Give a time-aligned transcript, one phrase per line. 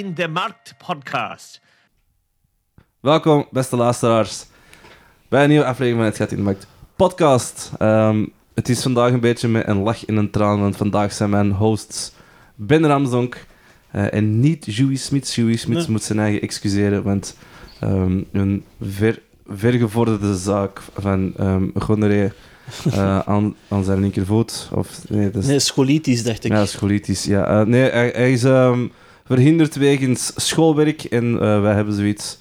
[0.00, 1.60] Gat in de Markt podcast.
[3.00, 4.46] Welkom, beste luisteraars,
[5.28, 7.70] bij een nieuwe aflevering van Het Gaat in de Markt podcast.
[7.78, 11.30] Ehm, het is vandaag een beetje met een lach in een traan, want vandaag zijn
[11.30, 12.12] mijn hosts
[12.54, 13.44] Ben Ramsdonk
[13.90, 15.34] eh, en niet Joey Smits.
[15.34, 17.36] Joey Smits moet zijn eigen excuseren, want
[17.80, 22.32] ehm, een ver, vergevorderde zaak van ehm gonorree
[22.92, 24.68] eh, aan, aan zijn linkervoet.
[24.74, 26.52] Of, nee, dat is, Nee, scolitis, dacht ik.
[26.52, 27.24] ja, scolitis.
[27.24, 27.60] Ja.
[27.60, 28.86] Eh, nee, hij, hij is ehm,
[29.30, 32.38] verhinderd wegens schoolwerk en eh, wij hebben zoiets...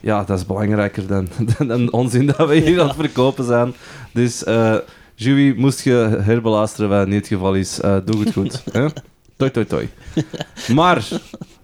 [0.00, 3.74] Ja, dat is belangrijker dan, dan, dan onzin dat we hier aan het verkopen zijn.
[4.12, 4.76] Dus, eh
[5.14, 8.62] Joey, moest je herbeluisteren wat niet het geval is, eh, doe het goed.
[8.72, 8.86] hè?
[9.36, 9.88] Toi, toi, toi.
[10.74, 11.08] Maar,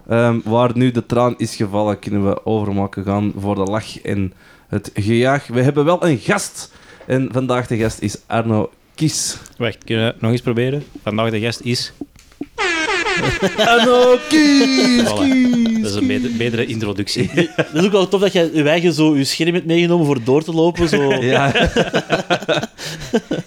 [0.07, 4.33] ehm, waar nu de traan is gevallen, kunnen we overmaken gaan voor de lach en
[4.67, 5.47] het gejaag.
[5.47, 6.71] We hebben wel een gast.
[7.07, 9.37] En vandaag de gast is Arno Kies.
[9.57, 10.83] Wacht, kunnen we nog eens proberen?
[11.03, 11.93] Vandaag de gast is...
[13.57, 15.03] Arno Kies!
[15.03, 15.19] Dat
[15.91, 17.29] is een beter- betere introductie.
[17.55, 20.23] Dat is ook wel tof dat je je eigen zo, je scherm hebt meegenomen voor
[20.23, 20.89] door te lopen.
[20.89, 21.13] Zo.
[21.25, 21.53] Ja,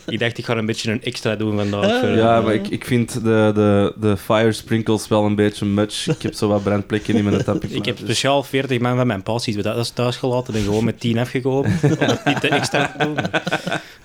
[0.06, 2.00] ik dacht, ik ga een beetje een extra doen vandaag.
[2.00, 6.06] voor- ja, maar ik, ik vind de, de, de fire sprinkles wel een beetje much.
[6.08, 7.68] Ik heb zo wat brandplekken in mijn tapje.
[7.68, 11.18] Ik heb speciaal 40 man van mijn passies dat thuis gelaten en gewoon met 10
[11.18, 11.78] afgekomen.
[11.82, 13.16] om het niet te extra te doen.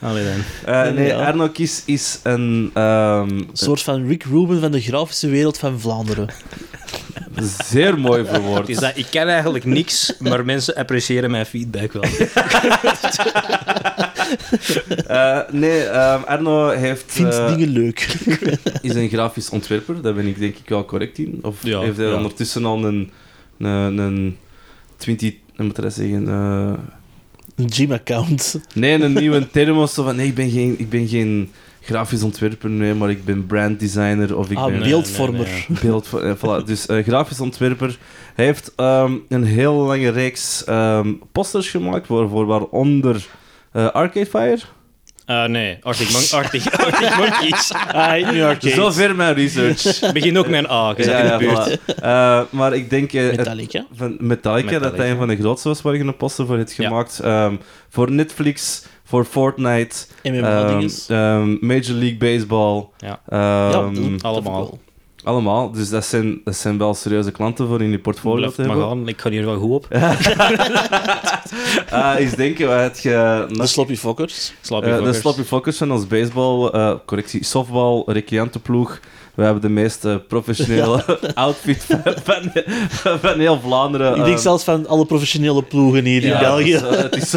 [0.04, 0.44] Allee dan.
[0.74, 1.26] Eh, nee, Ja.
[1.26, 5.80] Arno Kies is een ehm, Een soort van Rick Rubin van de grafische wereld van
[5.80, 6.28] Vlaanderen.
[7.64, 8.60] zeer mooi verwoord.
[8.60, 12.04] Het is dat, ik kan eigenlijk niks, maar mensen appreciëren mijn feedback wel.
[15.08, 18.08] Eh, nee, ehm, Arno heeft, Vindt eh, dingen leuk.
[18.82, 20.02] is een grafisch ontwerper.
[20.02, 21.40] Daar ben ik denk ik wel correct in.
[21.42, 22.16] Of Ja, heeft hij ja.
[22.16, 23.12] ondertussen al een,
[23.58, 24.38] een, een
[24.98, 25.34] 20...
[25.56, 26.28] Hoe moet ik dat zeggen?
[26.28, 26.74] eh,
[27.56, 28.60] Een gym-account.
[28.74, 32.94] Nee, een nieuwe term of nee, ik ben geen, ik ben geen grafisch ontwerper, nee,
[32.94, 35.66] maar ik ben branddesigner of ik Ah, ben nee, beeldvormer.
[35.84, 36.66] nee, eh, voilà.
[36.66, 37.98] Dus eh, grafisch ontwerper.
[38.36, 43.28] Hij heeft ehm, een heel lange reeks ehm, posters gemaakt, voor, waaronder
[43.72, 44.60] eh, Arcade Fire.
[45.26, 47.72] Ah nee, Arctic, Mon Arctic, Arctic Monkeys.
[47.74, 47.96] Ah,
[48.48, 48.70] Arcade.
[48.70, 50.00] Zover mijn research.
[50.14, 51.80] Begin ook met een A, je zit in de buurt.
[51.80, 51.96] voilà.
[52.04, 53.86] Eh, maar ik denk eh, het- Metallica.
[53.96, 56.76] van Metallica, dat hij een van de grootste was waar je een poster voor heeft
[56.76, 56.88] Ja.
[56.88, 57.20] gemaakt.
[57.20, 57.56] Ehm,
[57.90, 59.96] voor Netflix, voor Fortnite.
[60.22, 62.86] Ehm, ehm, Major League Baseball.
[62.98, 63.20] Ja.
[63.30, 63.90] Ja,
[64.22, 64.78] allemaal.
[65.24, 65.72] Allemaal.
[65.72, 68.70] Dus dat zijn, dat zijn wel serieuze klanten voor in je portfolio Blijf te maar
[68.70, 68.88] hebben.
[68.88, 69.88] gaan, ik ga hier wel goed op.
[71.90, 73.46] Ah, eens denken, wat had je...
[73.52, 74.54] De Sloppy Fokkers.
[74.62, 75.14] Je Eh, de.
[75.14, 79.00] Sloppy Fokkers zijn als baseball, eh, correctie, softball, recreantenploeg.
[79.36, 84.10] We hebben de meest eh, professionele outfit van, van, van heel Vlaanderen.
[84.16, 86.74] Ik denk Eh, zelfs van alle professionele ploegen hier ja, in België.
[86.74, 87.36] is, eh, het is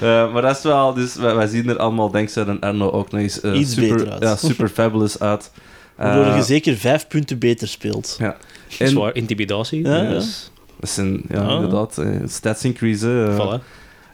[0.00, 3.10] Eh, maar dat is wel, dus wij, wij zien er allemaal dankzij een Arno ook
[3.10, 4.22] nog eens eh, Iets super, beter uit.
[4.22, 5.50] Ja, super fabulous uit.
[5.96, 8.16] Waardoor Eh, je zeker vijf punten beter speelt.
[8.18, 8.36] ja.
[8.78, 8.86] En...
[8.86, 9.82] En, Zwaar intimidatie.
[9.84, 10.08] Ja, ja.
[10.10, 10.50] dus,
[10.80, 13.24] dat zijn, ja, inderdaad, eh, stats increase.
[13.36, 13.58] eh.
[13.58, 13.62] voilà.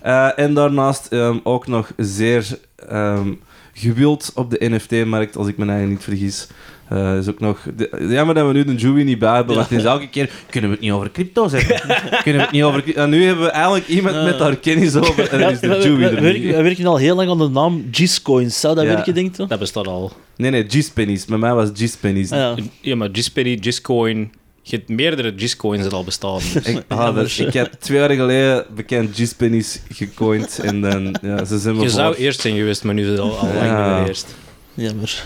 [0.02, 2.58] Eh, en daarnaast ehm, ook nog zeer
[2.88, 3.32] ehm,
[3.72, 6.46] gewild op de NFT-markt, als ik me eigen niet vergis.
[6.92, 7.58] Eh, is ook nog...
[7.76, 10.30] De, jammer dat we nu de Joey niet bij hebben, want het is elke keer...
[10.50, 11.76] Kunnen we het niet over crypto zeggen?
[12.22, 12.96] Kunnen we het niet over...
[12.96, 14.22] En nu hebben we eigenlijk iemand Ja.
[14.22, 16.86] met daar kennis over, en dan is de we, we- Joey we er we werken
[16.86, 18.60] al heel lang aan de naam Gizcoins.
[18.60, 18.90] Zou dat Ja.
[18.94, 19.46] werken, denk je?
[19.46, 20.12] Dat bestaat al.
[20.36, 21.24] Nee, nee, G's-pennies.
[21.24, 22.32] Bij mij was G's-pennies.
[22.32, 22.54] Ah, ja.
[22.80, 24.32] Ja, maar Gispenny, Giscoin...
[24.62, 26.40] Je hebt meerdere Giscoins er al bestaan.
[26.52, 26.64] Dus.
[26.66, 31.14] Ik, ah, dat- ik heb twee jaar geleden bekend G's-pennies gecoind en dan...
[31.22, 33.46] Ja, ze zijn me Je zou eerst zijn geweest, maar nu is het al, al
[33.54, 33.88] lang Ja.
[33.88, 34.26] niet meer eerst.
[34.74, 35.24] Jammer.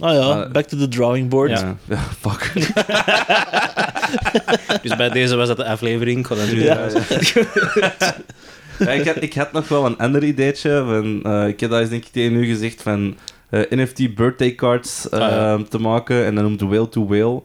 [0.00, 1.50] Ah ja, back to the drawing board.
[1.50, 2.52] Ja, ja, fuck.
[4.82, 6.18] Dus bij deze was dat de aflevering.
[6.18, 6.88] Ik ga dat nu Ja.
[8.78, 10.82] Ja, ik, had, ik had nog wel een ander ideetje.
[10.86, 13.16] Van, eh, ik heb dat eens denk ik tegen u gezegd van
[13.50, 15.58] eh, NFT birthday cards eh, Ah, ja.
[15.68, 16.24] te maken.
[16.24, 17.42] En dan noemt whale to whale.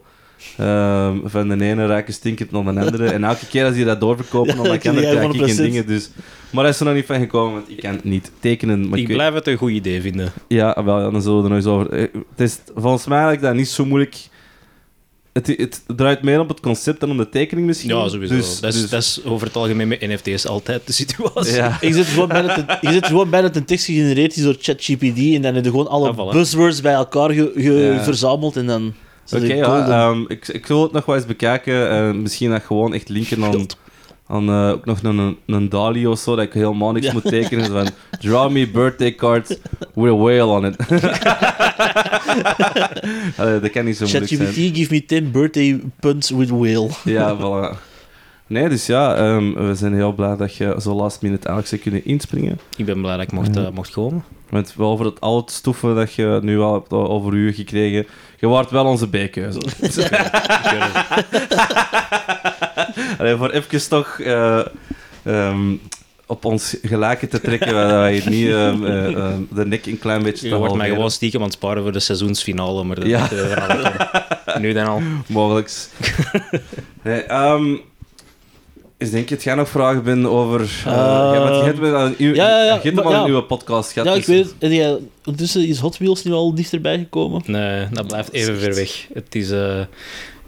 [0.58, 3.06] Ehm, van de ene raken stinkend naar de andere.
[3.12, 5.56] En elke keer als die dat doorverkopen, dan kan er ik geen 100%.
[5.56, 5.88] dingen.
[5.88, 6.10] Dus.
[6.50, 8.90] Maar daar is er nog niet van gekomen, want ik kan het niet tekenen.
[8.90, 10.32] Maar Ik weet- blijf het een goed idee vinden.
[10.48, 11.90] Ja, wel, dan zullen we er nog eens over...
[11.92, 12.02] eh,
[12.36, 14.16] Het is volgens mij eigenlijk dat niet zo moeilijk...
[15.34, 17.90] Het, het draait meer op het concept dan om de tekening misschien.
[17.96, 18.36] Ja, sowieso.
[18.36, 21.56] Dus, dat, is, dus- dat is over het algemeen met NFT's altijd de situatie.
[21.56, 21.78] ja.
[21.82, 25.18] Ik zit gewoon bijna te, je zit gewoon bijna een tekst gegenereerd is door ChatGPT
[25.18, 26.34] en dan heb je gewoon alle Ah, voilà.
[26.34, 28.04] buzzwords bij elkaar ge- ge- Ja.
[28.04, 28.94] verzameld en dan...
[29.32, 31.90] Oké, ja, ehm, ik, ik wil het nog wel eens bekijken.
[31.90, 33.66] eh, misschien dat gewoon echt linken aan,
[34.28, 37.14] aan eh, ook nog een, een Dali of zo, dat ik helemaal niks Ja.
[37.14, 37.72] moet tekenen.
[37.72, 37.88] Van,
[38.20, 39.48] draw me birthday card
[39.94, 40.76] with a whale on it.
[43.38, 44.76] Allee, dat kan niet zo moeilijk ChatGPT, zijn.
[44.76, 46.90] give me 10 birthday puns with whale.
[47.04, 47.78] Ja, voilà.
[48.48, 51.82] Nee, dus ja, ehm, we zijn heel blij dat je zo last minute eigenlijk zou
[51.82, 52.60] kunnen inspringen.
[52.78, 54.24] Ik ben blij dat ik mocht, eh, mocht komen.
[54.54, 58.08] Want wel over het oud stoffen dat je nu al hebt over u gekregen,
[58.40, 59.60] je waart wel onze B-keuze.
[63.20, 64.66] Allee, voor even toch eh,
[65.24, 65.76] ehm,
[66.26, 70.24] op ons gelijken te trekken, waar hier niet ehm, eh, ehm, de nek een klein
[70.24, 73.06] beetje Je te wordt mij gewoon stiekem aan het sparen voor de seizoensfinale, maar dat
[73.06, 73.32] Ja.
[73.32, 75.02] eh, Nu dan al.
[75.28, 75.90] Mogelijks.
[77.04, 77.76] nee, ehm,
[79.04, 80.60] is denk je het jij nog vragen bent over...
[80.62, 83.24] Uh, ja, want je hebt al een, uw, ja, ja, ja, maar ja.
[83.24, 84.08] nieuwe podcast gehad.
[84.08, 84.56] Ja, ik dus- weet het.
[84.60, 87.42] En jij- ondertussen is Hot Wheels nu al dichterbij gekomen.
[87.46, 89.08] Nee, dat blijft Dat even ver weg.
[89.14, 89.82] Het is, eh,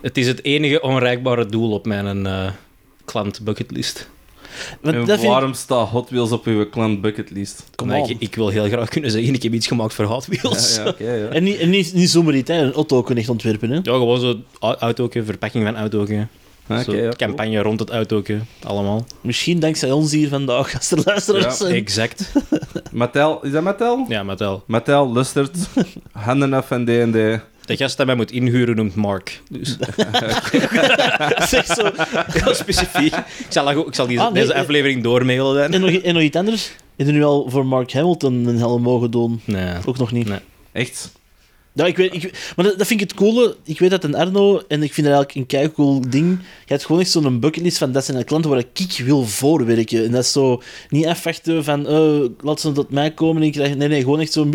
[0.02, 2.48] het is het enige onreikbare doel op mijn eh
[3.06, 4.10] klant bucketlist.
[4.82, 5.30] Want dat vind ik...
[5.30, 7.64] waarom staat Hot Wheels op uw klant bucketlist?
[8.08, 10.76] Ik, ik wil heel graag kunnen zeggen, ik heb iets gemaakt voor Hot Wheels.
[10.76, 11.28] Ja, Ja, ja, ja.
[11.28, 12.58] En niet, en niet, niet zomaar iets, hè.
[12.58, 13.70] een auto kunnen echt ontwerpen.
[13.70, 13.82] Hè.
[13.84, 16.28] gewoon zo autootje, verpakking van autootje.
[16.68, 19.06] Zo oké, ja, campagne rond het autootje, allemaal.
[19.22, 21.74] Misschien dankzij ons hier vandaag, als er luisteraars Ja, zijn.
[21.76, 22.32] Exact.
[22.92, 24.06] Mattel, is dat Mattel?
[24.10, 24.64] Ja, Mattel.
[24.68, 25.58] Mattel, lustert,
[26.12, 27.40] handen af en D&D.
[27.66, 29.42] De gast die mij moet inhuren noemt Mark.
[29.50, 29.78] Dus
[31.50, 31.90] Zeg zo.
[32.28, 33.14] heel specifiek.
[33.16, 35.74] Ik zal, ik zal die, Ah, nee, deze aflevering doormailen dan.
[35.74, 36.72] En nog, en nog iets anders?
[36.96, 39.42] Heb je nu al voor Mark Hamilton een helm mogen doen?
[39.46, 39.74] Nee.
[39.86, 40.28] Ook nog niet.
[40.28, 40.40] Nee.
[40.72, 41.12] Echt?
[41.76, 43.56] Ja, ik weet, ik, maar dat, dat vind ik het coole.
[43.64, 46.30] Ik weet dat een Arno, en ik vind dat eigenlijk een keicool ding.
[46.40, 50.06] Je hebt gewoon echt zo'n bucketlist van dat zijn de klanten waar ik wil voorwerken.
[50.06, 53.54] En dat is zo niet afwachten van eh laat ze tot mij komen en ik
[53.54, 53.76] krijg.
[53.76, 54.50] Nee, nee, gewoon echt zo.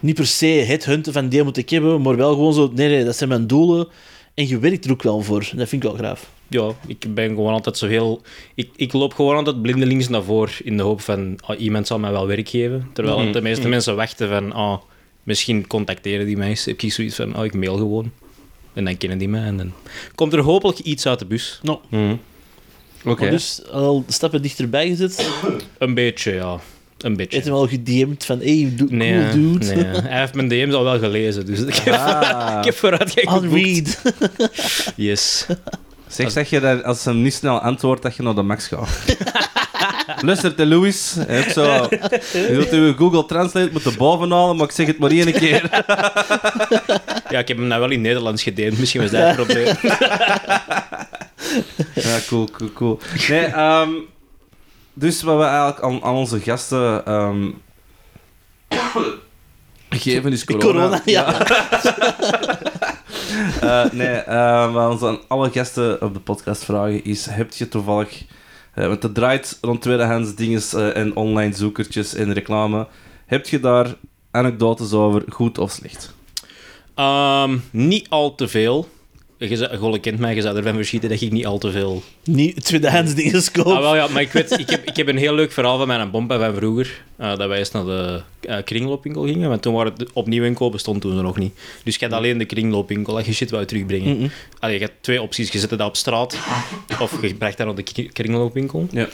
[0.00, 2.70] Niet per se het hunten van die moet ik hebben, maar wel gewoon zo.
[2.74, 3.88] Nee, nee, dat zijn mijn doelen.
[4.34, 5.48] En je werkt er ook wel voor.
[5.50, 6.30] En dat vind ik wel graaf.
[6.48, 8.22] Ja, ik ben gewoon altijd zo heel...
[8.54, 11.98] Ik, ik loop gewoon altijd blindelings naar voren in de hoop van ah, iemand zal
[11.98, 12.90] mij wel werk geven.
[12.92, 13.32] Terwijl Mhm.
[13.32, 14.76] de meeste mensen wachten van ah,
[15.24, 16.56] misschien contacteren die mij.
[16.64, 18.12] Heb ik zoiets van ah, ik mail gewoon.
[18.72, 19.72] En dan kennen die mij en dan
[20.14, 21.60] komt er hopelijk iets uit de bus.
[21.62, 21.78] Nou,
[23.04, 23.20] Oké.
[23.22, 25.28] maar dus al stappen dichterbij gezet.
[25.78, 26.60] Een beetje, ja.
[26.98, 27.34] Een beetje.
[27.34, 29.74] Heeft hem al gedM'd van hey, do, Nee, cool dude.
[29.74, 32.58] nee, hij heeft mijn DM's al wel gelezen, dus ik heb, Ah.
[32.66, 34.02] ik heb read.
[34.96, 35.46] Yes.
[36.08, 38.66] Zeg, zeg je dat als ze hem niet snel antwoordt, dat je naar de max
[38.66, 38.88] gaat?
[40.20, 41.12] Luister, de Louis.
[41.52, 41.62] Zo,
[42.32, 45.62] je doet uw Google Translate moeten bovenhalen, maar ik zeg het maar één keer.
[47.30, 49.66] Ja, ik heb hem nou wel in Nederlands gedeeld, misschien was dat het probleem.
[51.94, 52.98] Ja, cool, cool, cool.
[53.28, 53.90] Nee, ehm,
[54.94, 57.50] dus wat we eigenlijk aan, aan onze gasten ehm,
[59.88, 60.64] geven is corona.
[60.64, 61.46] Corona, ja.
[63.60, 67.68] Eh, nee, eh, wat ons aan alle gasten op de podcast vragen is: heb je
[67.68, 68.22] toevallig.
[68.74, 72.86] Eh, want het draait rond tweedehands dingen eh, en online zoekertjes en reclame.
[73.26, 73.94] Heb je daar
[74.30, 76.14] anekdotes over, goed of slecht?
[76.94, 78.88] Ehm, niet al te veel.
[79.38, 82.02] Je, zou- kent mij, je zou ervan verschieten dat ik niet al te veel...
[82.24, 83.66] Niet tweedehands dingen koop.
[83.66, 85.86] Ah, wel ja, maar ik, weet, ik, heb, ik heb een heel leuk verhaal van
[85.86, 87.02] mijn bompa van vroeger.
[87.16, 89.48] eh, dat wij eens naar de eh, kringloopwinkel gingen.
[89.48, 91.52] Want toen waren het opnieuw inkopen, stond toen er nog niet.
[91.84, 94.16] Dus je had alleen de kringloopwinkel dat je shit wou terugbrengen.
[94.16, 94.28] Mhm.
[94.58, 95.52] Allee, je hebt twee opties.
[95.52, 96.38] Je zet het op straat
[97.00, 98.88] of je brengt dat naar de kri- kringloopwinkel.
[98.90, 99.08] Ja.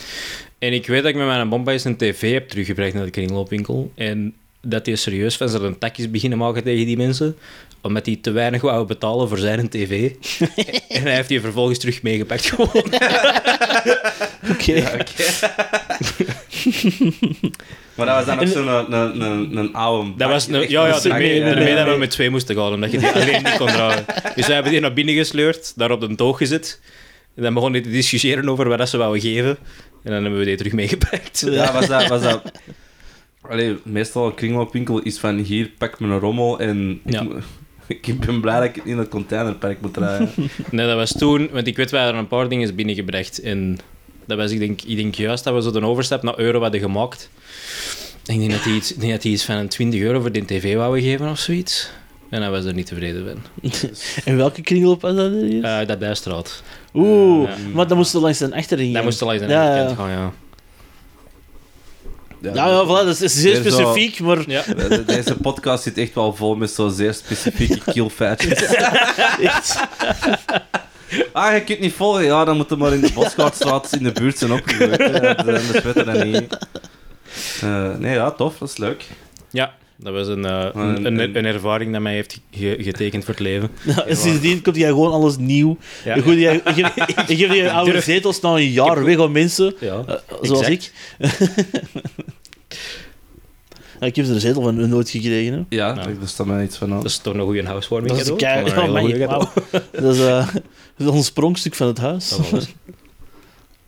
[0.59, 3.11] En ik weet dat ik met mijn bompa eens een tv heb teruggebracht naar de
[3.11, 3.91] kringloopwinkel.
[3.95, 7.35] En dat hij serieus van ze een takjes beginnen maken tegen die mensen.
[7.81, 10.11] Omdat hij te weinig wou betalen voor zijn tv.
[10.97, 12.83] en hij heeft die vervolgens terug meegepakt gewoon.
[14.51, 14.83] Oké.
[17.95, 20.11] Maar dat was dan ook zo'n een, een, een, een oude.
[20.17, 22.91] Dat was een, ja, ja, daarmee, daarmee nee, dat we met twee moesten gaan, omdat
[22.91, 24.05] je die alleen niet kon dragen.
[24.35, 26.81] Dus wij hebben die naar binnen gesleurd, daar op de toog gezet.
[27.35, 29.57] En dan begonnen die te discussiëren over wat dat ze wouden geven.
[30.03, 31.45] En dan hebben we die terug meegepakt.
[31.49, 32.07] Ja, was dat...
[32.07, 32.51] Was dat
[33.41, 37.01] Allee, meestal een kringloopwinkel is van hier, pak me een rommel en...
[37.05, 37.25] Ja.
[38.01, 40.29] Ik, ben blij dat ik het in het containerpark moet draaien.
[40.71, 43.41] Nee, dat was toen, want ik weet, wij hadden een paar dingen binnengebracht.
[43.41, 43.77] En
[44.25, 46.81] dat was, ik denk, ik denk juist dat we zo de overstap naar euro hadden
[46.81, 47.29] gemaakt.
[48.25, 50.45] Ik denk dat die iets, denk dat die iets van een 20 euro voor de
[50.45, 51.89] tv wouden geven of zoiets.
[52.29, 53.69] En hij was er niet tevreden van.
[54.25, 55.63] En welke kringloop was dat hier?
[55.63, 56.63] Eh dat bijstraat.
[56.93, 57.55] Oeh, ja.
[57.73, 59.85] maar dan moest er langs een achterin Dat moest al eens aan Ja, de ja.
[59.85, 60.33] kant gaan, ja.
[62.41, 64.63] Ja, ja, voilà, dat is zeer zo- specifiek, maar Ja.
[65.05, 68.63] Deze podcast zit echt wel vol met zo zeer specifieke killfeitjes.
[69.41, 69.79] echt...
[71.31, 72.23] Ah, je kunt niet volgen.
[72.23, 75.37] Ja, dan moeten maar in de Bosgaardstraat in de buurt zijn opgegroeid.
[75.37, 76.57] Anders weten dat niet.
[77.61, 78.57] Eh, nee, ja, tof.
[78.57, 79.05] Dat is leuk.
[79.49, 83.23] Ja, dat was een, eh, een, een- een, een ervaring dat mij heeft ge- getekend
[83.25, 83.69] voor het leven.
[83.81, 85.77] Ja, en sindsdien komt hij gewoon alles nieuw.
[86.05, 86.15] Ja.
[86.15, 86.61] Je, je,
[86.95, 90.03] geeft- je die oude zetels na een jaar weg aan mensen, Ja.
[90.07, 90.91] eh, zoals Exact.
[91.19, 91.39] ik.
[94.01, 95.53] Ja, ik heb er een zetel van nooit gekregen.
[95.53, 95.59] Hè.
[95.69, 95.93] Ja, Ja.
[95.93, 96.95] daar staat mij iets van aan.
[96.97, 98.59] Dat is toch een goede housewarming Dat is cadeau.
[98.59, 98.67] een
[99.03, 99.27] Oh, cadeau.
[99.27, 99.49] wauw.
[100.01, 100.47] Dat is, eh,
[100.97, 102.29] dat is ons sprongstuk van het huis.
[102.51, 102.67] Dat.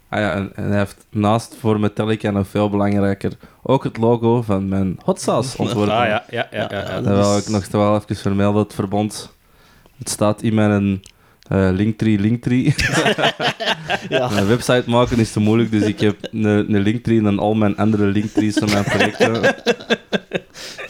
[0.09, 3.31] Ah ja, en, en hij heeft naast voor Metallica nog veel belangrijker
[3.63, 5.93] ook het logo van mijn hot sauce ontworpen.
[5.95, 6.67] Ah ja, ja, ja.
[6.71, 7.01] ja, ja.
[7.01, 9.33] Dat wil ik nog wel even vermelden, het verbond.
[9.97, 11.01] Het staat in mijn
[11.49, 12.73] eh Linktree Linktree.
[14.09, 14.29] Ja.
[14.29, 17.77] Mijn website maken is te moeilijk, dus ik heb een, een Linktree en al mijn
[17.77, 19.41] andere Linktrees van mijn projecten.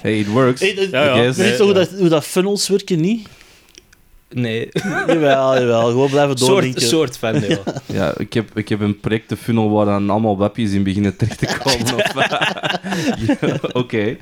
[0.01, 0.59] Hey, it works.
[0.61, 1.13] Hey, dat- Ja.
[1.33, 3.27] Weet je hoe dat, hoe dat funnels werken, niet?
[4.29, 4.69] Nee,
[5.07, 5.85] Jawel, jawel.
[5.87, 6.81] Gewoon blijven soort, doordenken.
[6.81, 7.57] soort van, ja.
[7.99, 11.57] Ja, ik heb, ik heb een projectenfunnel waar dan allemaal webjes in beginnen terecht te
[11.63, 11.95] komen.
[11.95, 12.13] of-
[13.41, 14.17] Ja, Oké.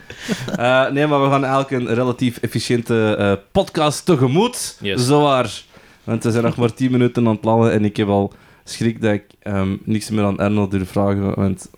[0.57, 4.77] Eh, nee, maar we gaan eigenlijk een relatief efficiënte eh, podcast tegemoet.
[4.81, 5.05] Yes.
[5.05, 5.61] Zowaar.
[6.03, 9.01] Want we zijn nog maar 10 minuten aan het plannen en ik heb al schrik
[9.01, 11.35] dat ik ehm, niks meer aan Erno durf vragen.
[11.35, 11.69] Want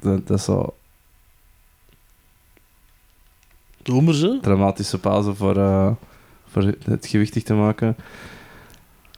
[0.00, 0.74] dat, dat is zo
[3.82, 4.40] Doe maar zo.
[4.40, 5.90] dramatische pauze voor, eh,
[6.50, 7.96] voor het gewichtig te maken.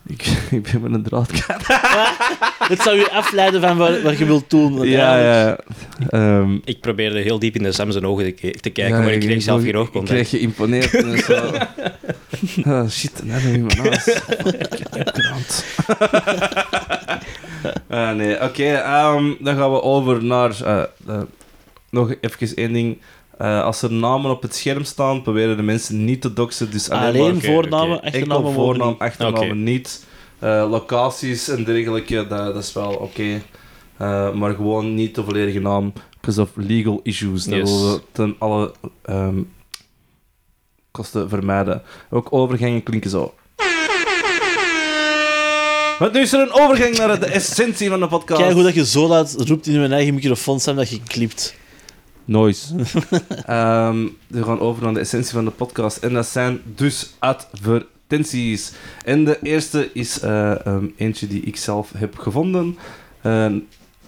[0.07, 1.67] Ik, ik ben met een draad kwijt.
[2.73, 4.89] Het zou je afleiden van wat, wat je wilt doen.
[4.89, 5.67] Ja, eigenlijk-
[5.99, 6.07] ja.
[6.41, 9.03] Ehm, Ik probeerde heel diep in de Sam zijn ogen te, ke- te kijken, Ja,
[9.03, 10.11] maar ik kreeg zelf geen Ik oogcontact.
[10.19, 10.95] kreeg geïmponeerd.
[10.95, 11.35] en zo.
[12.65, 14.25] Ah, shit, mijn naast.
[15.13, 15.65] Krant.
[17.89, 18.65] Ah, nee, oké.
[18.75, 20.61] ehm, dan gaan we over naar...
[21.07, 21.21] eh,
[21.91, 22.99] nog even één ding.
[23.39, 26.71] Eh, als er namen op het scherm staan, proberen de mensen niet te doxen.
[26.71, 28.07] Dus alleen, Alleen maar voornamen, oké.
[28.07, 28.99] achternamen voornaam, niet.
[28.99, 30.05] achternamen niet.
[30.39, 33.43] Eh, locaties en dergelijke, dat, dat is wel oké.
[33.97, 37.45] Eh, maar gewoon niet de volledige naam, because of legal issues.
[37.45, 37.71] Dat Yes.
[37.71, 38.73] willen we ten alle
[39.03, 39.39] ehm,
[40.95, 41.83] kosten vermijden.
[42.11, 43.35] Ook overgangen klinken zo.
[45.99, 48.41] Want nu is er een overgang naar de essentie van de podcast.
[48.41, 51.55] Kijk hoe dat je zo laat roept in mijn eigen microfoon, Sam, dat je klipt.
[52.25, 52.75] Noise.
[53.47, 55.97] Ehm, we gaan over naar de essentie van de podcast.
[55.97, 58.73] En dat zijn dus advertenties.
[59.05, 62.79] En de eerste is eh, ehm, eentje die ik zelf heb gevonden.
[63.23, 63.53] eh,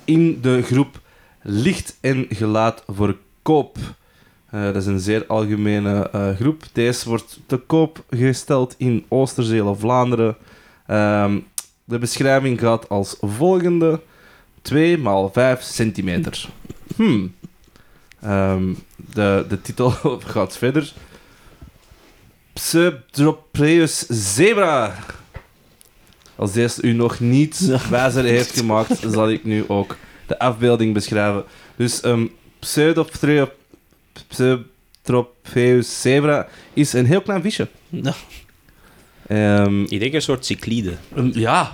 [0.05, 1.01] in de groep
[1.43, 3.77] Licht en Geluid voor Koop.
[4.51, 6.63] Eh, dat is een zeer algemene eh, groep.
[6.73, 10.37] Deze wordt te koop gesteld in Oosterzele, Vlaanderen.
[10.87, 11.39] Ehm,
[11.85, 14.01] de beschrijving gaat als volgende.
[14.63, 16.49] 2 x 5 centimeter.
[16.97, 17.35] Hmm.
[18.21, 19.91] Ehm, de, de titel
[20.35, 20.93] gaat verder.
[22.53, 24.95] Pseudropreus zebra.
[26.37, 31.45] Als deze u nog niet wijzer heeft gemaakt, zal ik nu ook de afbeelding beschrijven.
[31.77, 33.51] Dus um, Pseudophreo-
[34.29, 37.69] Pseudropreus zebra is een heel klein visje.
[39.27, 40.93] Ehm, Ik denk een soort cyclide.
[41.15, 41.73] een- ja,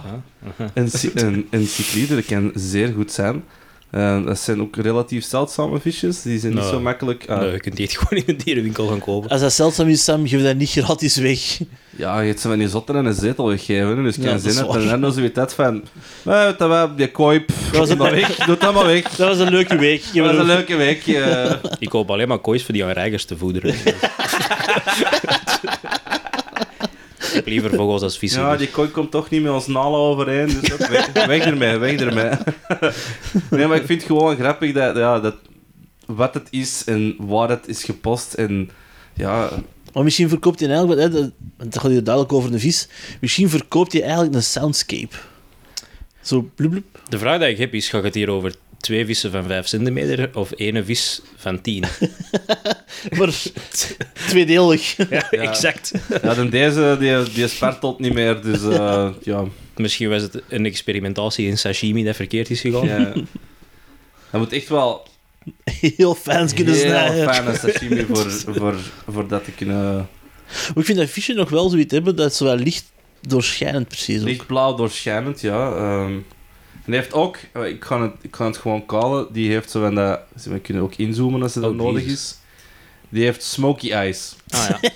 [0.75, 3.45] een, een, een cyclide dat kan zeer goed zijn.
[3.93, 6.23] Eh, dat zijn ook relatief zeldzame visjes.
[6.23, 7.25] Die zijn niet Nou, zo makkelijk...
[7.29, 9.31] ah, Nou, je kunt die het gewoon in een dierenwinkel gaan kopen.
[9.31, 11.59] als dat zeldzaam is, Sam, geef dat niet gratis weg.
[11.97, 14.03] Ja, je hebt ze van die zotten en een zetel weggeven.
[14.03, 14.83] Dus ik Ja, dat zin hebben.
[14.85, 14.93] waar.
[14.93, 15.83] En dan zoiets dat van...
[16.25, 16.49] "Eh,
[16.97, 18.37] je kooi, Dat was doe een- dat weg.
[18.37, 19.03] Doe dat maar weg.
[19.17, 20.03] Dat was een leuke week.
[20.15, 21.07] Dat was een leuke week.
[21.79, 23.75] Ik koop alleen maar koois voor die aan reigers te voederen.
[27.45, 28.41] heb liever vogels als vissen.
[28.41, 30.47] Ja, die kooi komt toch niet met ons nalen overeen.
[30.47, 32.31] Dus dat, weg, weg ermee, weg ermee.
[33.51, 35.35] nee, maar ik vind het gewoon grappig dat, ja, dat
[36.07, 38.35] wat het is en waar het is gepost.
[38.35, 38.71] En
[39.15, 39.51] ja,
[39.93, 42.89] Maar misschien verkoopt hij eigenlijk, hè, dat, want dat gaat hier duidelijk over een vis,
[43.21, 45.17] misschien verkoopt hij eigenlijk een soundscape.
[46.21, 47.01] Zo blub blub.
[47.09, 50.31] De vraag die ik heb is, gaat het hier over twee vissen van 5 centimeter
[50.35, 51.85] of ene vis van 10?
[53.19, 53.35] Maar
[54.13, 54.97] tweedelig.
[55.11, 55.93] Ja, exact.
[56.23, 58.43] ja dan deze die, die spartelt niet meer.
[58.43, 59.45] Dus eh, ja,
[59.77, 62.87] Misschien was het een experimentatie in sashimi dat verkeerd is gegaan.
[62.87, 63.13] ja.
[64.31, 65.07] Dat moet echt wel
[65.65, 67.35] Heel fans kunnen heel snijden.
[67.35, 68.77] fijne sashimi voor, voor,
[69.09, 69.83] voor dat te kunnen...
[70.53, 72.85] Maar ik vind dat visje nog wel zoiets hebben dat zo wel licht
[73.21, 74.21] doorschijnend precies.
[74.21, 74.27] ook.
[74.27, 75.73] Lichtblauw doorschijnend, ja.
[75.75, 76.13] ehm.
[76.85, 79.71] En die heeft ook, eh, ik ga, het, ik ga het gewoon callen, die heeft
[79.71, 82.37] zo van dat, we kunnen ook inzoomen als het Oh, nodig is.
[83.09, 84.37] Die heeft smoky eyes.
[84.51, 84.79] Ah ja.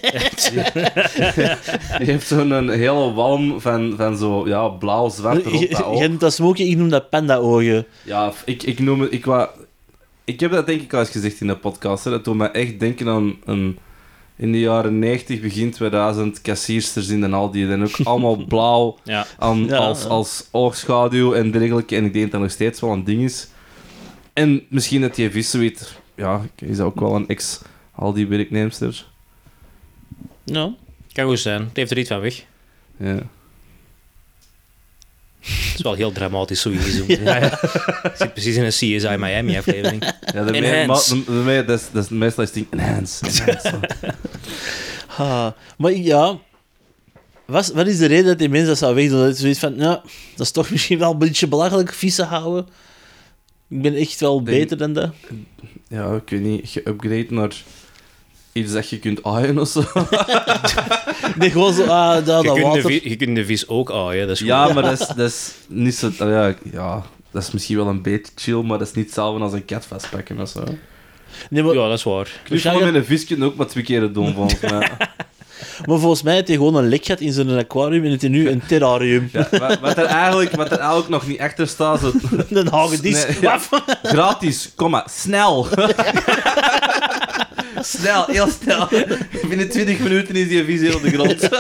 [1.99, 5.69] Die heeft zo'n hele walm van, van zo, ja, blauw-zwart dat je-.
[5.97, 7.87] Jij noemt dat smoky, ik noem dat panda-ogen.
[8.03, 9.49] Ja, ik, ik noem het, ik wou,
[10.25, 12.11] ik heb dat denk ik al eens gezegd in de podcast, hè.
[12.11, 13.79] dat doet me echt denken aan een,
[14.37, 18.99] in de jaren 90, begin 2000, kassiersters in en al die, dan ook allemaal blauw,
[19.05, 19.27] ja.
[19.39, 20.09] aan, Ja, als, ja.
[20.09, 21.97] als oogschaduw en dergelijke.
[21.97, 23.49] En ik denk dat dat nog steeds wel een ding is.
[24.33, 25.95] En misschien dat die vis zoiets...
[26.15, 27.63] Ja, is dat ook wel een ex
[27.95, 29.07] al die werknemster.
[30.45, 30.75] Ja.
[31.13, 31.63] Kan goed zijn.
[31.63, 32.45] Het heeft er iets van weg.
[32.97, 33.23] Ja.
[35.47, 37.19] Het is wel heel dramatisch zo ingezoomd.
[38.03, 40.13] Het zit precies in een CSI Miami aflevering.
[40.35, 41.25] Ja, de Enhance.
[41.65, 43.27] dat is- dat is meestal is ding enhance.
[43.27, 43.79] enhance.
[45.07, 45.55] Ha.
[45.79, 46.39] Maar ja,
[47.47, 49.19] Wat, wat is de reden dat die mensen dat zou wegdoen?
[49.21, 50.03] Dat is zoiets van, ja,
[50.37, 52.67] dat is toch misschien wel een beetje belachelijk, vissen houden.
[53.69, 55.11] Ik ben echt wel Denk- beter dan dat.
[55.89, 57.55] Ja, ik weet niet, geüpgrade naar
[58.57, 59.83] iets dat je kunt aaien of zo.
[61.39, 63.09] Nee, gewoon zo, ah, dat, Je dat kunt, de water.
[63.09, 64.49] je kunt de vis ook aaien, dat is goed.
[64.49, 66.11] Ja, maar dat is, dat is niet zo...
[66.19, 69.53] Ja, ja, dat is misschien wel een beetje chill, maar dat is niet hetzelfde als
[69.53, 70.65] een kat vastpakken of zo.
[71.51, 72.29] Nee, maar, Ja, dat is waar.
[72.45, 74.71] Knuffelen met een vis kun je ook maar twee keer doen, volgens mij.
[75.87, 78.31] maar volgens mij heeft hij gewoon een lek gehad in zijn aquarium en heeft hij
[78.31, 79.29] nu een terrarium.
[79.33, 82.69] Ja, wat, wat, er eigenlijk, wat er eigenlijk nog niet achter staat, is het- een
[82.69, 83.27] hagedis.
[83.27, 83.61] Nee, ja.
[84.03, 85.67] gratis, kom maar, snel.
[87.87, 88.89] Snel, heel snel.
[89.49, 91.49] Binnen 20 minuten is die vis heel op de grond.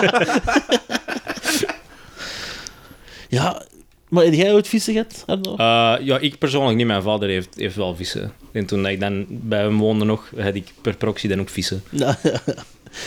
[3.29, 3.63] Ja,
[4.09, 5.57] maar heb jij ooit vissen gehad, Arno?
[5.57, 6.87] Eh, ja, ik persoonlijk niet.
[6.87, 8.33] Mijn vader heeft, heeft wel vissen.
[8.53, 11.83] En toen ik dan bij hem woonde nog, had ik per proxy dan ook vissen.
[11.91, 12.41] Nou, ja.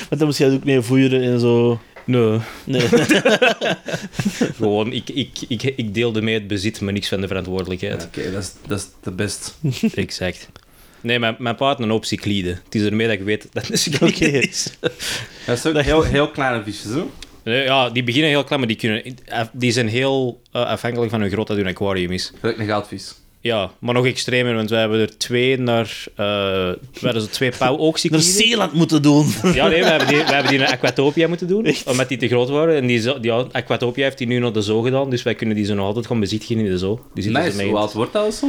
[0.10, 1.80] Want dan moest jij ook mee voeren en zo.
[2.06, 2.40] Nee.
[2.64, 2.82] Nee.
[4.56, 8.04] Gewoon, ik, ik, ik, ik deelde mee het bezit, maar niks van de verantwoordelijkheid.
[8.06, 9.58] Oké, dat, is, dat is de best.
[9.94, 10.50] Exact.
[11.02, 12.50] Nee, mijn, mijn pa had een hoop cyclide.
[12.50, 14.68] Het is ermee dat ik weet dat het een cyclide is.
[15.46, 17.06] Dat is ook heel, heel kleine visjes, hoor.
[17.44, 19.04] Nee, ja, die beginnen heel klein, maar die, kunnen,
[19.54, 22.32] die zijn heel eh, afhankelijk van hoe groot dat hun aquarium is.
[22.40, 23.16] Gelijk een goudvis.
[23.42, 26.04] Ja, maar nog extremer, want wij hebben er twee naar...
[26.16, 28.20] eh we hadden zo twee pauw ook Naar.
[28.20, 29.28] Zeeland moeten doen.
[29.54, 32.28] Ja, nee, we hebben die, we hebben die naar Aquatopia moeten doen, omdat die te
[32.28, 32.76] groot waren.
[32.76, 35.36] En die, zo- die, ja, Aquatopia heeft die nu naar de zoo gedaan, dus wij
[35.36, 37.06] kunnen die zo nog altijd gewoon bezittigen in de zoo.
[37.14, 38.48] Die zitten Nice, hoe oud wordt dat zo?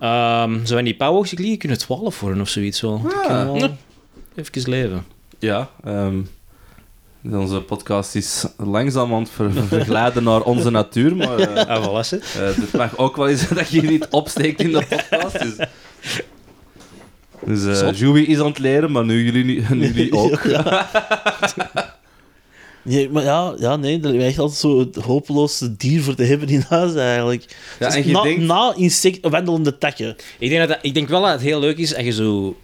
[0.00, 3.02] Ehm, zo van die pauwoogcycliden kunnen 12 worden of zoiets wel.
[3.28, 3.56] Wel
[4.36, 5.04] even leven.
[5.38, 6.20] Ja, ehm,
[7.32, 12.16] onze podcast is langzaam aan het ver- verglijden naar onze natuur, maar Ah, voilà, ze.
[12.18, 15.38] eh, het mag ook wel eens dat je niet opsteekt in de podcast.
[15.38, 15.56] Dus,
[17.46, 20.40] dus eh is aan het leren, maar nu jullie, nu jullie ook.
[20.42, 20.88] Ja,
[23.10, 26.48] maar ja, ja, nee, dat is echt altijd zo het hopeloosste dier voor te hebben
[26.48, 27.44] in huis eigenlijk.
[27.78, 30.16] Ja, Dus en je na, denkt- na insect, wandelende takken.
[30.38, 32.56] Ik denk, dat dat- ik denk wel dat het heel leuk is als je zo...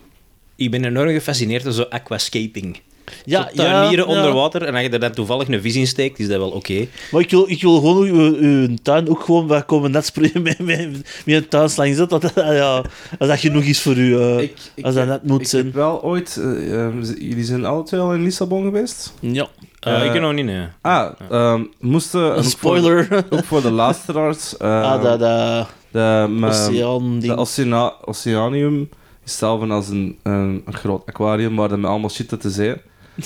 [0.57, 2.81] Ik ben enorm gefascineerd door zo aquascaping.
[3.25, 4.17] Ja, Zo ja, tuinieren ja.
[4.17, 6.51] onder water en als je er dan toevallig een vis in steekt, is dat wel
[6.51, 6.87] oké.
[7.11, 10.43] Maar ik wil, ik wil gewoon uw, uw tuin ook gewoon wat komen net sproeien
[10.43, 11.97] met, met, met een tuinslang.
[11.97, 12.77] Dat, dat, ja,
[13.19, 14.19] als dat genoeg is voor u.
[14.21, 15.65] eh, Ik, ik, als dat net moet ik zijn.
[15.65, 16.37] heb wel ooit...
[16.37, 19.15] eh, ehm, jullie zijn alle twee al in Lissabon geweest?
[19.21, 19.47] Ja,
[19.81, 20.67] Eh, ik kan nog niet, nee.
[20.81, 22.21] Ah, ehm, moesten...
[22.21, 23.25] een ook voor- spoiler.
[23.31, 24.57] Ook voor de luisteraars.
[24.57, 27.37] eh, ah, dat, dat de, oceaan de.
[27.37, 28.81] Oceana Oceanium
[29.25, 32.75] is hetzelfde als een, een, een groot aquarium waar er met allemaal shit te zee.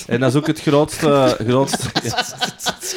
[0.07, 1.35] En dat is ook het grootste...
[1.47, 1.87] grootste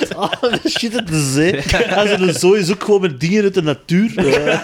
[0.09, 0.15] ja.
[0.17, 1.57] Ah, shit, het de zee.
[1.97, 4.19] Als er een zooi is ook gewoon met dingen uit de natuur.
[4.19, 4.59] Eh,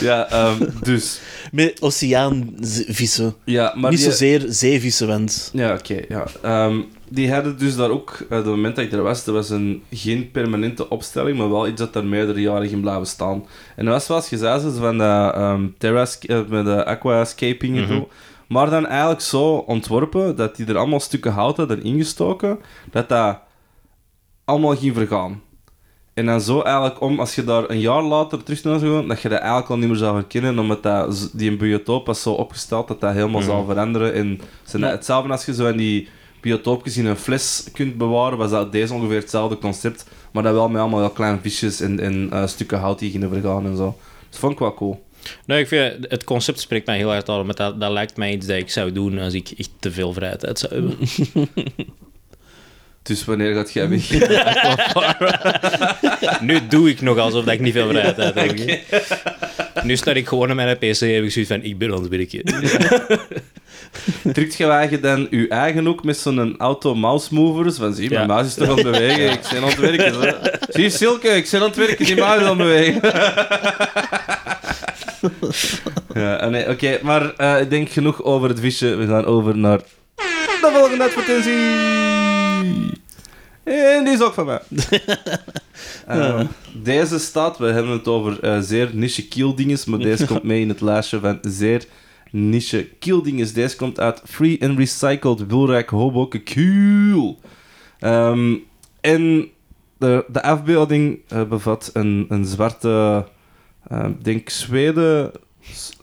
[0.00, 1.20] ja, ehm, dus...
[1.52, 3.34] met oceaanvissen.
[3.44, 5.50] Ja, maar Niet die, zozeer zeevissen, want...
[5.52, 6.00] Ja, oké.
[6.08, 6.24] ja.
[6.42, 9.50] Ehm, die hadden dus daar ook, op het moment dat ik er was, er was
[9.50, 13.44] een, geen permanente opstelling, maar wel iets dat daar meerdere jaren ging blijven staan.
[13.76, 17.76] En dat was zoals je zei, zo van de um, terras, eh, met de aquascaping
[17.76, 17.92] en Mhm.
[17.92, 18.08] zo.
[18.48, 22.58] Maar dan eigenlijk zo ontworpen dat die er allemaal stukken hout hadden ingestoken,
[22.90, 23.38] dat dat
[24.44, 25.40] allemaal ging vergaan.
[26.14, 29.08] En dan zo eigenlijk om, als je daar een jaar later terug naar zou gaan,
[29.08, 32.22] dat je dat eigenlijk al niet meer zou herkennen, omdat dat, die een biotoop was
[32.22, 33.50] zo opgesteld dat dat helemaal Mhm.
[33.50, 34.12] zou veranderen.
[34.14, 34.88] En zijn Ja.
[34.88, 36.08] hetzelfde als je zo in die
[36.40, 40.68] biotoopjes in een fles kunt bewaren, was dat deze ongeveer hetzelfde concept, maar dan wel
[40.68, 43.96] met allemaal heel kleine visjes en, en eh, stukken hout die gingen vergaan en zo.
[44.30, 45.04] Dat vond ik wel cool.
[45.44, 48.32] Nee, ik vind, het concept spreekt mij heel hard aan, maar dat, dat lijkt mij
[48.32, 50.96] iets dat ik zou doen als ik echt te veel vrije tijd zou hebben.
[53.02, 54.10] Dus wanneer gaat jij weg?
[56.40, 58.80] nu doe ik nog alsof dat ik niet veel vrije tijd heb.
[59.84, 62.02] Nu sta ik gewoon aan mijn PC en heb ik zoiets van, ik ben aan
[62.02, 62.42] het werken.
[64.32, 67.76] Drukt je eigen dan je eigen ook met zo'n auto-mouse movers?
[67.76, 68.26] Van zie, mijn Ja.
[68.26, 69.32] muis is toch aan het bewegen?
[69.32, 70.36] Ik ben aan het werken.
[70.68, 73.00] Zie, Silke, ik ben aan het werken, die muis is aan het bewegen.
[76.14, 78.94] ja, ah, nee, oké, maar eh, ik denk genoeg over het visje.
[78.94, 79.78] We gaan over naar
[80.60, 81.84] de volgende advertentie.
[83.64, 84.60] En die is ook van mij.
[86.06, 86.40] Eh,
[86.82, 90.68] Deze staat, we hebben het over eh, zeer niche kieldinges, maar deze komt mee in
[90.68, 91.84] het lijstje van zeer
[92.30, 93.52] niche kieldinges.
[93.52, 97.38] Deze komt uit Free and Recycled Wilrijk Hoboken Kiel.
[97.98, 98.54] Ehm,
[99.00, 99.48] en
[99.98, 103.24] de, de afbeelding eh, bevat een, een zwarte,
[103.88, 105.32] eh, ik denk Zweden...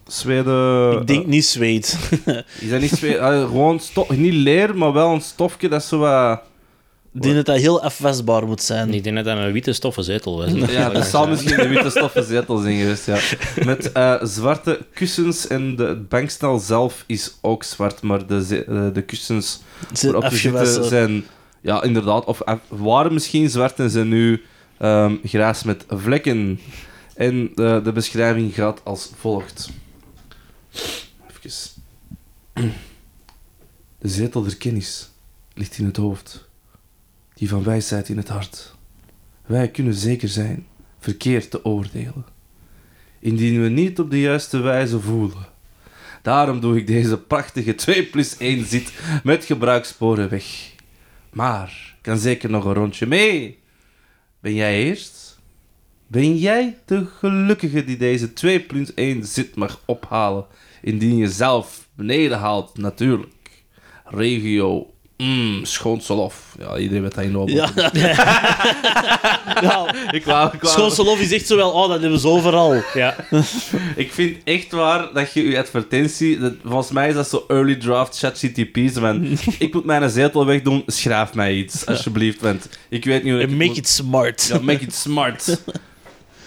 [0.08, 1.00] Zweden...
[1.00, 2.00] ik denk niet zweet.
[2.26, 3.22] eh, is dat niet Zweden?
[3.22, 6.42] Ah, gewoon stof, niet leer, maar wel een stofje dat zo wat...
[7.14, 8.94] Ik denk dat dat heel afwasbaar moet zijn.
[8.94, 10.72] Ik denk dat dat een witte stoffen zetel was.
[10.72, 13.18] Ja, dat zou misschien de witte stoffen zetel zijn geweest, ja.
[13.66, 18.88] Met eh, zwarte kussens en de het bankstel zelf is ook zwart, maar de, eh,
[18.94, 19.62] de kussens
[20.02, 21.26] waarop ze zitten zijn,
[21.62, 24.42] ja, inderdaad, of waren misschien zwart en zijn nu
[24.78, 26.60] ehm grijs met vlekken.
[27.16, 29.70] En de, de beschrijving gaat als volgt.
[31.44, 31.82] Even.
[34.00, 35.10] De zetel der kennis
[35.54, 36.50] ligt in het hoofd,
[37.34, 38.76] die van wijsheid in het hart.
[39.46, 40.68] Wij kunnen zeker zijn
[41.00, 42.26] verkeerd te oordelen,
[43.20, 45.46] indien we niet op de juiste wijze voelen.
[46.22, 50.72] Daarom doe ik deze prachtige 2 plus 1 zit met gebruikssporen weg.
[51.30, 53.60] Maar, kan zeker nog een rondje mee.
[54.40, 55.23] Ben jij eerst?
[56.14, 60.46] Ben jij de gelukkige die deze 2 plus 1 zit mag ophalen,
[60.82, 63.32] indien je zelf beneden haalt, natuurlijk.
[64.06, 66.56] Regio, mm, schoonselof.
[66.60, 67.56] Ja, iedereen weet dat in Nobel.
[67.56, 67.70] Ja.
[69.62, 69.94] ja.
[70.12, 72.82] Ik wou, ik wou- Schoonselhof is echt zo wel, oh, dat hebben ze overal.
[72.94, 73.16] Ja.
[73.96, 76.40] Ik vind echt waar dat je je advertentie...
[76.40, 78.78] Dat, volgens mij is dat zo early draft ChatGTP.
[78.94, 82.42] zo van, ik moet mijn zetel wegdoen, schrijf mij iets, alsjeblieft.
[82.42, 84.48] Want ik weet niet hoe make moet- it smart.
[84.52, 85.62] Ja, make it smart.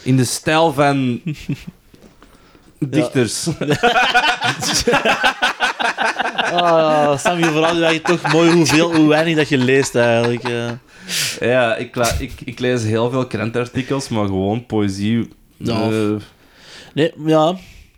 [0.06, 1.20] In de stijl van...
[2.78, 3.46] Dichters.
[6.52, 10.48] Ah, Sam, je vooral dat je toch mooi hoeveel, hoe weinig dat je leest eigenlijk.
[10.48, 10.78] ja.
[11.40, 15.28] Ja, ik, ik, ik lees heel veel krantartikels, maar gewoon poëzie...
[15.56, 15.80] Ja.
[15.90, 16.14] eh,
[16.94, 17.56] Nee, ja.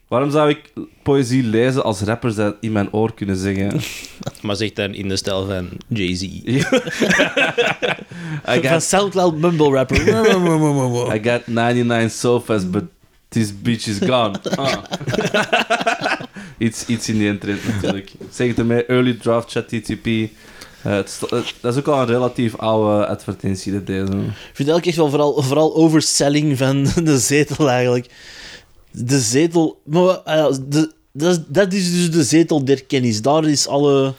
[0.08, 3.80] Waarom zou ik poëzie lezen als rappers dat in mijn oor kunnen zeggen?
[4.42, 6.22] Maar zeg dan in de stijl van Jay-Z.
[8.44, 9.96] Van got, Soundcloud mumble rapper.
[11.16, 12.84] I got 99 sofas, but
[13.28, 14.34] this bitch is gone.
[14.56, 14.74] Ah.
[16.58, 18.12] iets, iets in die internet natuurlijk.
[18.30, 20.06] Zeg het ermee, early draft ChatGTP.
[20.06, 20.28] Eh,
[20.92, 24.02] het sto- het- dat is ook al een relatief oude advertentie, dat deze.
[24.02, 24.08] Ik
[24.52, 28.06] vind eigenlijk echt wel vooral, vooral overselling van de zetel eigenlijk.
[29.04, 29.80] De zetel...
[29.84, 33.22] Maar, eh, de, dat, is, dat is dus de zetel der kennis.
[33.22, 34.14] Daar is alle...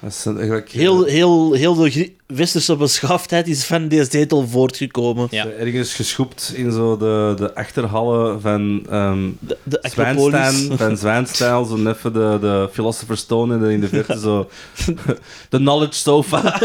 [0.00, 5.26] Dat is eigenlijk Heel, heel, heel de westerse beschaafdheid is van deze zetel voortgekomen.
[5.30, 5.46] Ja.
[5.46, 9.78] ergens geschoept in zo de, de achterhallen van ehm De, de.
[9.92, 14.48] Zwijnstein, van Zwijnstijl, zo even de, de Philosopher's Stone en in de verte zo
[15.48, 16.60] de knowledge sofa.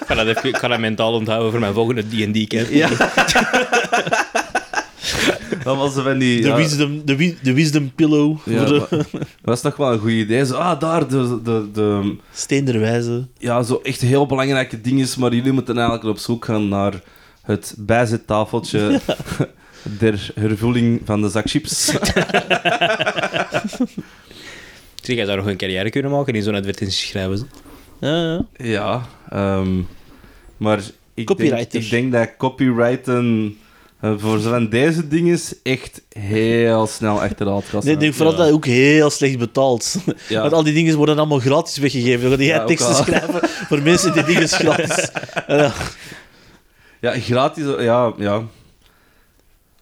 [0.00, 2.68] Ik ga dat, ik ga dat mentaal onthouden voor mijn volgende D&D-camp.
[2.70, 2.88] Ja.
[5.68, 6.40] Dat was van die...
[6.40, 9.76] De, ja, wisdom, de, wi- de wisdom pillow ja, voor de maar- dat is toch
[9.76, 10.46] wel een goed idee.
[10.46, 13.26] Zo, ah, daar, de, de, de, steen der wijze.
[13.38, 17.02] ja, zo echt heel belangrijke dingen, maar jullie moeten eigenlijk op zoek gaan naar
[17.42, 19.00] het bijzettafeltje
[19.98, 21.84] der hervulling van de zak chips.
[25.02, 27.38] Zeg, jij zou nog een carrière kunnen maken in zo'n advertentie schrijven.
[27.38, 27.44] ze.
[28.00, 28.44] Ja, ja.
[28.56, 29.80] Ja, ehm,
[30.56, 30.80] maar
[31.14, 33.56] ik denk, ik denk dat copyrighten
[34.00, 37.84] voor zo van deze dingen echt heel snel achteruit gaat.
[37.84, 39.96] Nee, ik denk vooral dat hij ook heel slecht betaalt.
[40.28, 40.40] Ja.
[40.40, 42.28] Want al die dingen worden allemaal gratis weggegeven.
[42.28, 45.08] Dan ga jij Ja, teksten schrijven voor mensen die dingen gratis...
[45.46, 45.72] Ja.
[47.00, 48.42] Ja, gratis, ja, ja.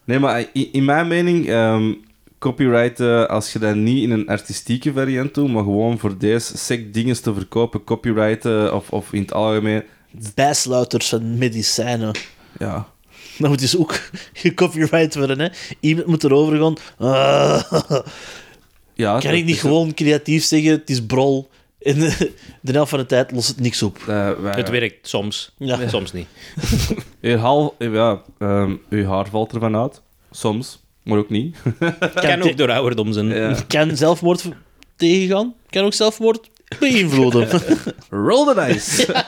[0.04, 1.92] Nee, maar in, in mijn mening, ehm
[2.38, 6.94] copyrighten, als je dat niet in een artistieke variant doet, maar gewoon voor deze sec
[6.94, 9.82] dingen te verkopen, copyrighten of, of in het algemeen,
[10.34, 12.14] Bijsluiters van medicijnen.
[12.58, 12.94] ja.
[13.38, 14.00] Dat moet dus ook
[14.32, 15.40] gecopyright worden.
[15.40, 15.48] Hè?
[15.80, 16.76] Iemand moet erover gaan.
[16.98, 18.00] "Ah,
[18.94, 21.48] ja kan ik niet gewoon creatief zeggen, het is brol.
[21.80, 21.98] En
[22.60, 23.98] de helft van de tijd lost het niks op.
[23.98, 25.88] eh, wij- Het werkt soms, Ja.
[25.88, 26.26] soms niet.
[27.20, 30.02] Uw, hal, ja, ehm, uw haar valt ervan uit.
[30.30, 31.56] Soms, maar ook niet.
[32.14, 33.26] Kan ook door ouderdom zijn.
[33.28, 33.56] Ja.
[33.68, 34.44] kan zelfmoord
[34.96, 35.54] tegengaan.
[35.70, 37.48] Kan ook zelfmoord beïnvloeden.
[38.10, 39.24] Roll the dice!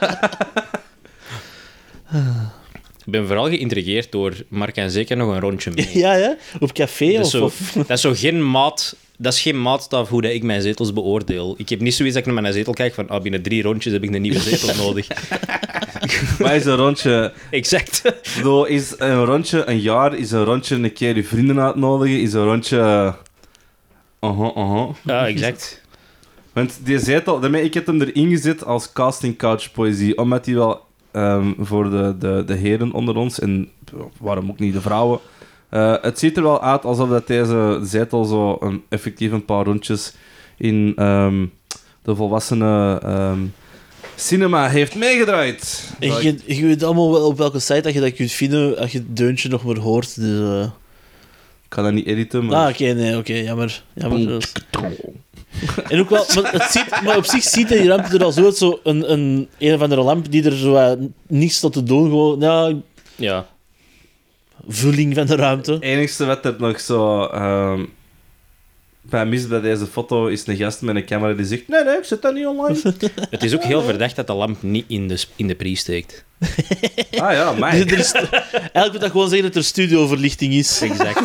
[3.08, 5.98] Ik ben vooral geïntrigeerd door Mark en zeker nog een rondje mee.
[6.04, 6.36] ja, ja.
[6.60, 7.30] Op café Dat of...
[7.30, 8.96] zo, of- dat is zo geen maat...
[9.16, 11.54] Dat is geen maatstaf hoe dat ik mijn zetels beoordeel.
[11.58, 13.92] Ik heb niet zoiets dat ik naar mijn zetel kijk van ah, binnen drie rondjes
[13.92, 15.08] heb ik een nieuwe zetel nodig.
[16.38, 17.32] maar is een rondje...
[17.50, 18.02] Exact.
[18.36, 22.32] Bedoel, is een rondje een jaar, is een rondje een keer je vrienden uitnodigen, is
[22.32, 22.78] een rondje...
[24.20, 24.88] Aha, aha.
[25.04, 25.82] Ja, exact.
[26.52, 30.54] Want die zetel, daarmee, ik heb hem erin gezet als casting couch poëzie, omdat die
[30.54, 33.68] wel ehm, voor de, de, de heren onder ons, en
[34.20, 35.18] waarom ook niet de vrouwen,
[35.68, 39.64] eh, het ziet er wel uit alsof dat deze zetel zo een, effectief een paar
[39.64, 40.12] rondjes
[40.56, 41.46] in ehm,
[42.02, 43.38] de volwassenen ehm,
[44.14, 45.90] cinema heeft meegedraaid.
[45.98, 48.78] En je, ik- je weet allemaal wel op welke site dat je dat kunt vinden
[48.78, 50.20] als je het deuntje nog maar hoort.
[50.20, 50.62] Dus, eh.
[51.62, 52.56] Ik kan dat niet editen, maar...
[52.64, 53.82] Ah, oké, nee, oké, jammer.
[53.94, 54.26] jammer.
[54.26, 54.52] Dus-
[55.88, 58.44] En ook wel, maar, het ziet, maar op zich ziet die ruimte er al zo
[58.44, 61.82] uit, zo een, een, een of andere lamp die er zo wat niks tot te
[61.82, 62.72] doen, gewoon, ja,
[63.16, 63.46] Ja.
[64.68, 65.72] vulling van de ruimte.
[65.72, 67.84] Het enigste wat er nog zo ehm
[69.02, 71.96] bij mist bij deze foto is een gast met een camera die zegt: Nee, nee,
[71.96, 72.78] ik zet dat niet online.
[73.30, 75.74] Het is ook heel verdacht dat de lamp niet in de, sp- in de pri
[75.76, 76.24] steekt.
[77.18, 77.80] ah ja, mij.
[77.80, 80.80] er is, eigenlijk moet dat gewoon zeggen dat er studioverlichting is.
[80.80, 81.20] Exact.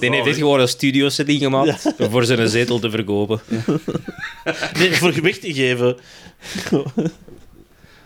[0.00, 3.40] Die heeft echt gewoon een studio-setting gemaakt voor zijn zetel te verkopen.
[4.78, 5.96] Nee, voor gewicht te geven.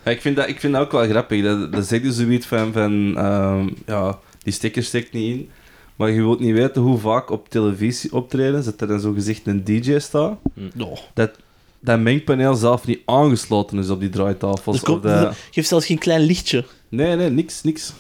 [0.04, 1.42] Ja, ik, vind dat, ik vind dat ook wel grappig.
[1.42, 5.50] Dat, dat zeg je zoiets van: van ehm, ja, die stekker steekt niet in.
[5.96, 9.46] Maar je wilt niet weten hoe vaak op televisie optreden dat er dan zo gezegd
[9.46, 10.38] een DJ staat.
[10.74, 10.98] No.
[11.14, 11.30] Dat
[11.82, 14.80] dat mengpaneel zelf niet aangesloten is op die draaitafels.
[14.80, 15.30] Komt, of de...
[15.50, 16.64] geeft zelfs geen klein lichtje.
[16.88, 17.92] Nee, nee, niks, niks.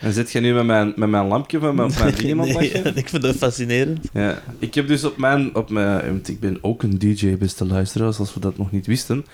[0.00, 2.70] En zit je nu met mijn, met mijn lampje van mijn, op mijn Nee,
[3.02, 4.08] ik vind dat fascinerend.
[4.12, 6.06] Ja, ik heb dus op mijn, op mijn...
[6.06, 9.24] Want ik ben ook een DJ, beste luisteraars, als we dat nog niet wisten.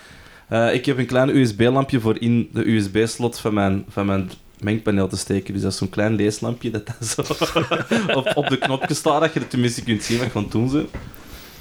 [0.49, 5.09] Eh, ik heb een klein USB-lampje voor in de USB-slot van mijn, van mijn mengpaneel
[5.09, 5.53] te steken.
[5.53, 7.23] Dus dat is zo'n klein leeslampje dat dan zo
[8.19, 10.53] op, op de knopje staat, dat je het tenminste kunt zien wat ik aan het
[10.53, 10.87] doen ben.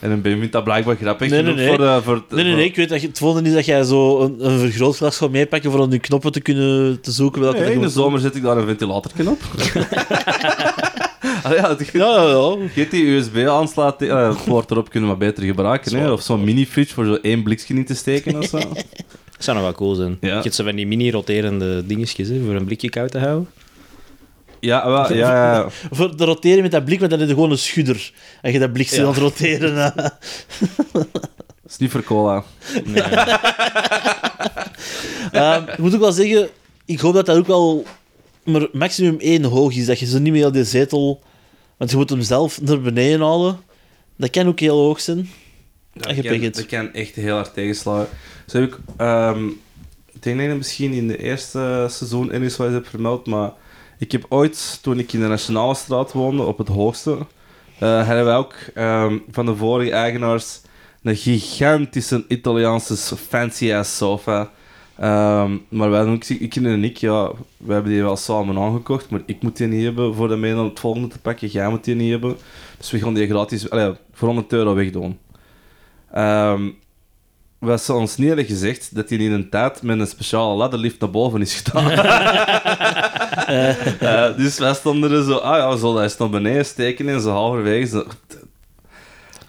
[0.02, 1.68] En een Ben vindt dat blijkbaar grappig Nee, nee, nee.
[1.68, 1.86] voor...
[1.86, 2.66] eh, voor Nee, nee, nee.
[2.66, 5.72] Ik weet dat je, het volgende is dat jij zo een, een vergrootglas gaat meepakken
[5.72, 7.42] voor om die knoppen te kunnen te zoeken.
[7.42, 9.40] welke Nee, in de je zomer zet ik daar een ventilator op.
[11.44, 12.56] ah, ja, het, Ja, ja, ja.
[12.74, 15.96] Je die USB-aansluit, uh, poort erop kunnen we beter gebruiken.
[15.96, 16.12] Hè?
[16.12, 18.58] Of zo'n mini-fridge voor zo één blikje in te steken of zo.
[19.42, 20.18] Dat zou nog wel cool zijn.
[20.22, 20.36] Ja.
[20.36, 23.48] Je hebt zo van die mini-roterende dingetjes hè, voor een blikje koud te houden.
[24.62, 25.68] Ja, wel, ja, ja.
[25.92, 28.12] Voor de roteren met dat blik, maar dan heb je gewoon een schudder.
[28.42, 29.78] En je dat blik zit aan het roteren.
[29.78, 29.96] eh.
[29.96, 30.18] Dat
[31.72, 32.44] is niet voor cola.
[32.86, 33.02] Nee.
[35.32, 36.50] Ehm, ik moet ook wel zeggen,
[36.86, 37.86] ik hoop dat dat ook wel
[38.44, 39.86] maar maximum één hoog is.
[39.86, 41.22] Dat je zo niet meer de zetel...
[41.78, 43.60] Want je moet hem zelf naar beneden halen.
[44.18, 45.30] Dat kan ook heel hoog zijn.
[45.94, 48.06] Ja, En dat, kan, dat kan echt heel hard tegenslaan.
[48.48, 48.78] Zo heb ik...
[48.98, 49.48] ehm,
[50.12, 53.52] ik denk dat ik dat misschien in de eerste seizoen eens heb vermeld, maar
[54.02, 57.18] ik heb ooit, toen ik in de Nationale Straat woonde, op het hoogste,
[57.80, 60.62] eh, hadden ook ehm, van de vorige eigenaars
[61.04, 64.52] een gigantische Italiaanse fancy-ass sofa.
[64.98, 69.22] Ehm, maar wij doen ik en ik, ja, we hebben die wel samen aangekocht, maar
[69.26, 71.48] ik moet die niet hebben voor de mee naar het volgende te pakken.
[71.48, 72.38] Jij moet die niet hebben.
[72.78, 73.68] Dus we gaan die gratis,
[74.14, 75.20] voor 100 euro wegdoen.
[76.12, 76.70] Ehm
[77.62, 81.00] we ze ons niet hadden gezegd dat hij in een tijd met een speciale ladderlift
[81.00, 81.92] naar boven is gedaan.
[84.00, 87.10] Eh, dus wij stonden er zo, ah ja, we zullen dat eens naar beneden steken
[87.10, 87.88] en zo halverwege.
[87.88, 88.06] Zo,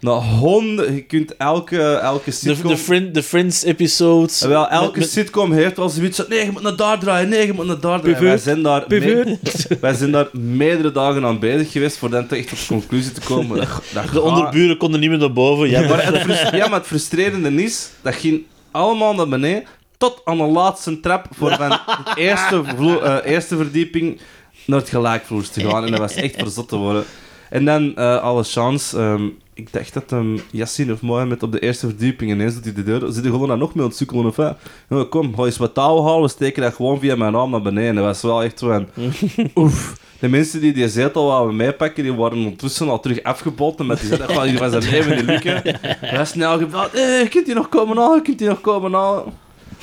[0.03, 2.71] nou, honden, je kunt elke, elke sitcom...
[2.71, 4.41] de, Friend, de Friends-episodes.
[4.41, 7.29] Wel, elke Met- met- sitcom heeft wel zoiets van, nee, je moet naar daar draaien,
[7.29, 8.23] nee, je moet naar daar draaien.
[8.23, 9.39] Wij zijn, daar me-
[9.81, 13.21] wij zijn daar meerdere dagen aan bezig geweest voor dan echt tot de conclusie te
[13.21, 13.57] komen.
[13.57, 15.71] Dat, dat De gaat- onderburen konden niet meer naar boven.
[15.71, 19.65] Ja, maar het, frus- ja, maar het frustrerende is, dat ging allemaal naar beneden,
[19.99, 21.77] tot aan de laatste trap voor van de
[22.15, 22.63] eerste,
[23.03, 24.21] eh, eerste verdieping
[24.67, 25.85] naar het gelijkvloers te gaan.
[25.85, 27.05] En dat was echt verzot te worden.
[27.51, 31.61] En dan, eh, alle chance, ehm, ik dacht dat hem Yassine of Mohamed op de
[31.61, 34.51] eerste verdieping ineens doet hij de deur, zit gewoon daar nog mee sukkelen of hè?
[34.89, 37.63] Ja, kom, ga eens wat touw halen, we steken dat gewoon via mijn raam naar
[37.63, 37.95] beneden.
[37.95, 38.87] Dat was wel echt zo een...
[39.55, 40.01] Oef.
[40.19, 44.09] De mensen die die zetel wouden meepakken, die waren ondertussen al terug afgeboten met die
[44.09, 44.35] zetel.
[44.35, 45.63] Van, die was een even niet lukken.
[46.01, 46.93] Hij snel gebeld.
[46.93, 48.23] Hé, kunt u nog komen halen?
[48.23, 49.25] Kunt u nog komen halen?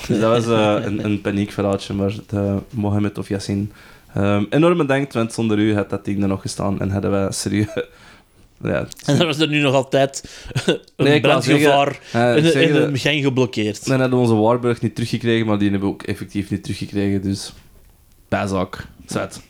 [0.07, 3.71] Dus dat was eh, een, een paniekverhaaltje, maar uh, Mohamed of Yassin.
[4.17, 7.31] Um, enorm bedankt, want zonder u had dat ding er nog gestaan en hadden wij
[7.31, 7.67] serieus...
[8.63, 10.23] ja, En dan was er nu nog altijd
[10.65, 13.85] een Nee, brandgevaar eh, in, zeg in een gang geblokkeerd.
[13.85, 17.21] Dan hadden we onze Warburg niet teruggekregen, maar die hebben we ook effectief niet teruggekregen,
[17.21, 17.53] dus...
[18.27, 18.85] Bijzaak.
[19.05, 19.41] Zet.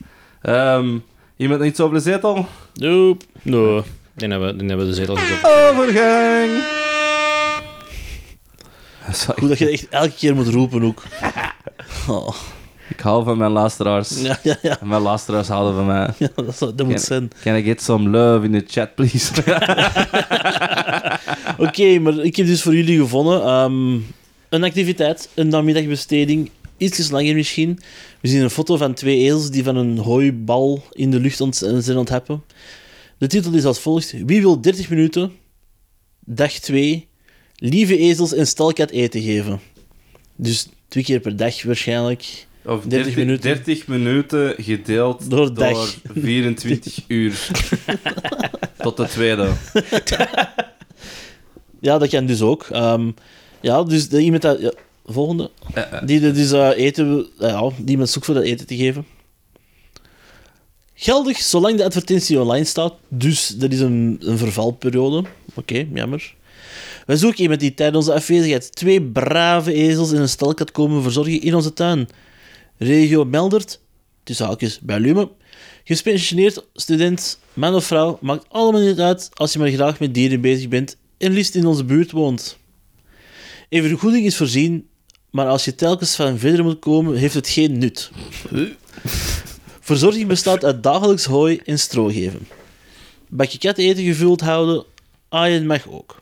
[0.42, 0.98] Ehm
[1.40, 2.48] iemand nog iets over de zetel?
[2.74, 3.26] Nope.
[3.42, 3.82] Nee.
[4.14, 5.44] Dan hebben we, dan hebben we de zetel gezet.
[5.44, 6.50] Overgang!
[9.38, 11.04] Goed dat je echt elke keer moet roepen ook.
[12.08, 12.36] Oh.
[12.90, 14.22] Ik hou van mijn luisteraars.
[14.22, 14.80] Ja, ja, ja.
[14.80, 16.10] En mijn luisteraars houden van mij.
[16.18, 17.32] ja dat, zou- dat moet zijn.
[17.42, 19.32] Can I get some love in the chat, please?
[21.68, 23.94] Oké, maar ik heb dus voor jullie gevonden ehm,
[24.50, 27.80] een activiteit, een namiddagbesteding, iets langer misschien.
[28.22, 31.56] We zien een foto van twee ezels die van een hooibal in de lucht ont
[31.56, 32.44] zijn aan het happen.
[33.18, 35.32] De titel is als volgt: Wie wil 30 minuten,
[36.20, 37.08] dag 2,
[37.56, 39.60] lieve ezels en stalkat eten geven?
[40.36, 42.48] Dus twee keer per dag waarschijnlijk.
[42.66, 43.42] Of 30 minuten.
[43.42, 45.98] 30 minuten gedeeld Door door, dag.
[46.14, 47.48] 24 uur.
[48.78, 49.50] Tot de tweede.
[51.82, 52.68] Ja, dat kan dus ook.
[52.72, 53.12] Ehm,
[53.62, 54.60] ja, dus de, iemand dat...
[54.62, 54.72] Ja,
[55.06, 55.52] volgende.
[55.74, 56.02] Eh, eh.
[56.06, 57.28] Die dat dus eh, eten...
[57.38, 59.06] ja, die iemand zoekt voor dat eten te geven.
[60.94, 62.94] Geldig zolang de advertentie online staat.
[63.08, 65.24] Dus dat is een, een vervalperiode.
[65.54, 66.36] Oké, jammer.
[67.06, 71.04] Wij zoeken iemand die tijdens onze afwezigheid twee brave ezels in een stal kan komen
[71.04, 72.08] verzorgen in onze tuin.
[72.80, 73.80] Regio Meldert,
[74.24, 75.30] tussen haakjes bij Lume.
[75.84, 80.42] Gepensioneerd student, man of vrouw, maakt allemaal niet uit als je maar graag met dieren
[80.42, 82.58] bezig bent en liefst in onze buurt woont.
[83.70, 84.88] Een vergoeding is voorzien,
[85.30, 88.12] maar als je telkens van verder moet komen, heeft het geen nut.
[89.80, 92.48] Verzorging bestaat uit dagelijks hooi en stro geven.
[93.28, 94.84] Bakje kateten gevuld houden,
[95.30, 96.22] aaien mag ook.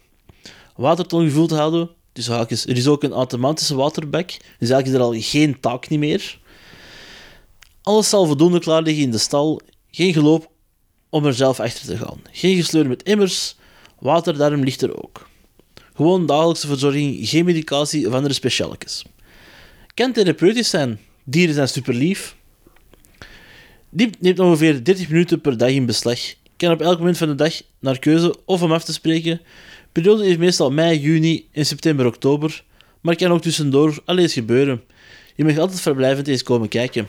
[0.75, 5.01] Waterton gevuld houden, dus haakjes, er is ook een automatische waterbak, dus eigenlijk is er
[5.01, 6.39] al geen taak niet meer.
[7.87, 10.51] Alles zal voldoende klaar liggen in de stal, geen geloop
[11.09, 12.21] om er zelf achter te gaan.
[12.31, 13.55] Geen gesleur met immers,
[13.99, 15.29] water daarom ligt er ook.
[15.93, 19.05] Gewoon dagelijkse verzorging, geen medicatie of andere specialekes.
[19.93, 22.35] Kan therapeutisch zijn, dieren zijn super lief.
[23.89, 26.19] Die neemt ongeveer 30 minuten per dag in beslag.
[26.57, 29.41] Kan op elk moment van de dag naar keuze of om af te spreken.
[29.91, 32.63] Periode is meestal mei, juni en september, oktober,
[33.01, 34.83] maar kan ook tussendoor alles gebeuren.
[35.35, 37.07] Je mag altijd verblijvend eens komen kijken.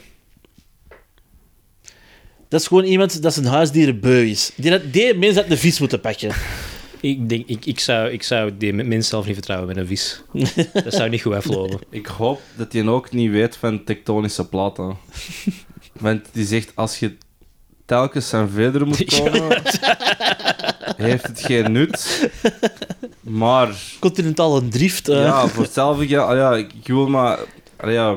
[2.48, 4.52] Dat is gewoon iemand dat zijn huisdieren beu is.
[4.56, 6.30] Die, dat- die mens had de vis moeten pakken.
[7.00, 10.22] Ik, denk, ik, ik, zou, ik zou die mens zelf niet vertrouwen met een vis.
[10.84, 11.78] dat zou niet goed aflopen.
[11.90, 14.96] Ik hoop dat hij ook niet weet van tektonische platen.
[16.00, 17.16] Want die zegt, als je
[17.87, 19.62] telkens aan verder moet komen,
[20.96, 22.28] heeft het geen nut.
[23.20, 25.08] Maar Continentale drift.
[25.08, 25.20] eh.
[25.22, 27.38] ja, voor hetzelfde ja, ah ja, ik ik wil maar...
[27.76, 28.16] ah ja.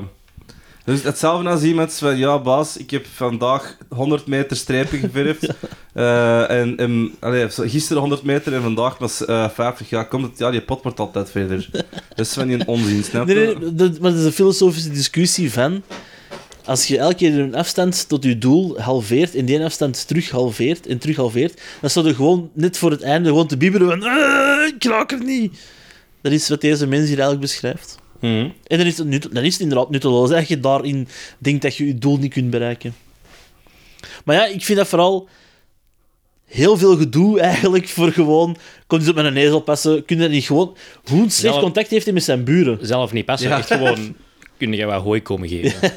[0.86, 5.48] Dus hetzelfde als iemand van, ja baas, ik heb vandaag 100 meter strepen geverfd.
[5.94, 9.90] Eh, en en allee, gisteren 100 meter en vandaag was eh 50.
[9.90, 11.70] Ja, komt het, ja, die pot wordt altijd verder.
[12.16, 13.34] Dat is van die onzin, snap je?
[13.34, 15.84] Nee, nee, dat, maar dat is een filosofische discussie van...
[16.66, 20.88] Als je elke keer een afstand tot je doel halveert en die afstand terug halveert
[20.88, 24.04] en terug halveert, dan zou je gewoon net voor het einde gewoon te bibberen van
[24.04, 25.60] "Eh, ik raak er niet.
[26.22, 27.98] Dat is wat deze mens hier eigenlijk beschrijft.
[28.22, 28.50] Mhm.
[28.68, 31.08] En dan is het, nut, dan is het inderdaad nutteloos als je daarin
[31.38, 32.96] denkt dat je je doel niet kunt bereiken.
[34.26, 35.28] Maar ja, ik vind dat vooral
[36.46, 38.58] heel veel gedoe eigenlijk voor gewoon...
[38.88, 40.06] Kon je op met een ezel passen?
[40.06, 40.78] Kun je dat niet gewoon...
[41.04, 42.78] Hoe slecht contact heeft hij met zijn buren?
[42.82, 43.58] Zelf niet passen, Ja.
[43.58, 44.16] echt gewoon...
[44.58, 45.92] Kun je wat hooi komen geven.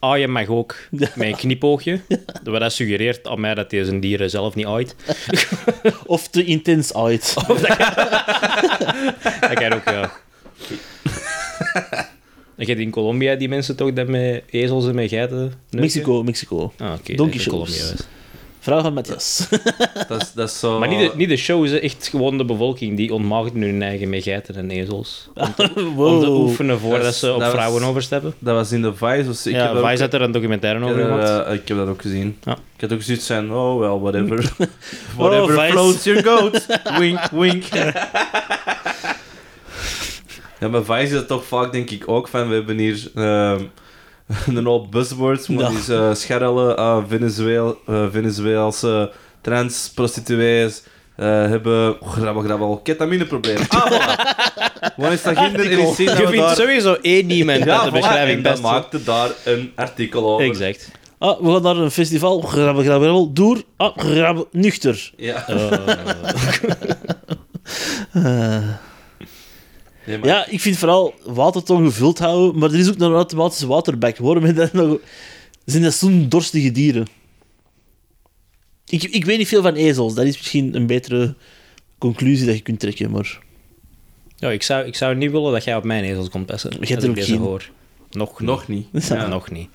[0.00, 2.00] Ah, je mag ook met een knipoogje.
[2.44, 4.94] Wat dat suggereert aan mij dat hij zijn dieren zelf niet aait.
[6.06, 7.34] Of te intens uit.
[9.40, 9.97] Dat kan ook, ja.
[12.56, 15.38] Je hebt in Colombia die mensen toch dat met ezels en met geiten...
[15.38, 15.80] neuken?
[15.80, 16.72] Mexico, Mexico.
[16.78, 17.14] Ah, oké.
[17.14, 17.48] Donkey dat is shows.
[17.50, 18.06] Colombia was.
[18.60, 19.48] Vraag aan Matthias.
[20.08, 20.78] Dat is, dat is zo...
[20.78, 22.96] Maar niet de, niet de show, ze echt gewoon de bevolking.
[22.96, 25.28] Die ontmaagden hun eigen met geiten en ezels.
[25.34, 28.34] Om te oefenen voordat Dat is- ze op dat was- vrouwen overstappen.
[28.38, 29.24] Dat was in de Vice.
[29.26, 31.46] Dus ik heb ja, dat Vice ook- had er een documentaire ik over heb, gemaakt.
[31.46, 32.36] eh, ik heb dat ook gezien.
[32.44, 32.52] Ja.
[32.52, 34.52] Ik had ook zoiets van, oh well, whatever.
[35.16, 35.70] whatever Vice.
[35.72, 36.66] floats your goat.
[36.98, 37.64] wink, wink.
[40.60, 43.62] Ja, bij Vice is het toch vaak, denk ik, ook van, we hebben hier ehm,
[44.56, 45.68] een hoop buzzwords, maar Ja.
[45.68, 50.82] die uh, scharrelen aan Venezuel, eh, Venezuelse trans prostituees.
[51.16, 53.56] eh, hebben oh, grabbel, grabbel, ketamineprobleem.
[53.68, 54.36] Ah, voilà.
[54.96, 55.54] Wanneer is dat dat
[55.96, 56.54] Je vindt daar...
[56.56, 58.62] sowieso één iemand Ja, dat de voilà, beschrijving dan best...
[58.62, 60.46] maakte daar een artikel over.
[60.46, 60.90] Exact.
[61.18, 62.40] Ah, we gaan naar een festival.
[62.40, 63.32] Grabbel, grabbel, grabbel.
[63.32, 63.62] Door.
[63.76, 65.12] Ah, grabbel, nuchter.
[65.16, 65.44] Ja.
[70.08, 73.14] Nee, maar- Ja, ik vind vooral waterton gevuld houden, maar er is ook nog een
[73.16, 74.16] automatische waterbak.
[74.16, 74.98] Waarom is dat nog...
[75.64, 77.06] Zijn dat zo'n dorstige dieren?
[78.86, 80.14] Ik, ik weet niet veel van ezels.
[80.14, 81.34] Dat is misschien een betere
[81.98, 83.38] conclusie dat je kunt trekken, maar...
[84.36, 86.70] Ja, ik zou, ik zou niet willen dat jij op mijn ezels komt passen.
[86.70, 87.38] hebt als er ook deze geen.
[87.38, 87.70] hoor.
[88.10, 88.86] Nog, Nog niet.
[88.92, 89.14] Ja.
[89.14, 89.26] Ja.
[89.26, 89.68] Nog niet.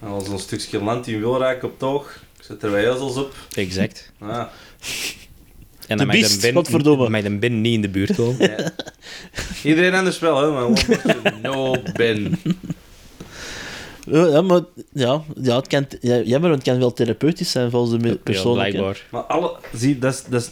[0.00, 3.34] Als een stukje land in Wilrijk op toog, ik zet er wij ezels op.
[3.54, 4.12] Exact.
[4.18, 4.46] Ah.
[5.88, 7.08] En dan mag biest, de bin, godverdomme.
[7.08, 8.50] mag de bin niet in de buurt komen.
[8.50, 8.70] Ja.
[9.64, 10.84] Iedereen anders wel, hè, maar
[11.42, 12.38] no Ben.
[14.06, 14.60] Ja, ja, maar...
[14.92, 18.08] Ja, ja, het kan, ja, jammer, want het kan wel therapeutisch zijn volgens de me-
[18.08, 18.54] Ja, persoon.
[18.54, 19.02] blijkbaar.
[19.10, 20.50] Maar alle, zie, dat is, dat is,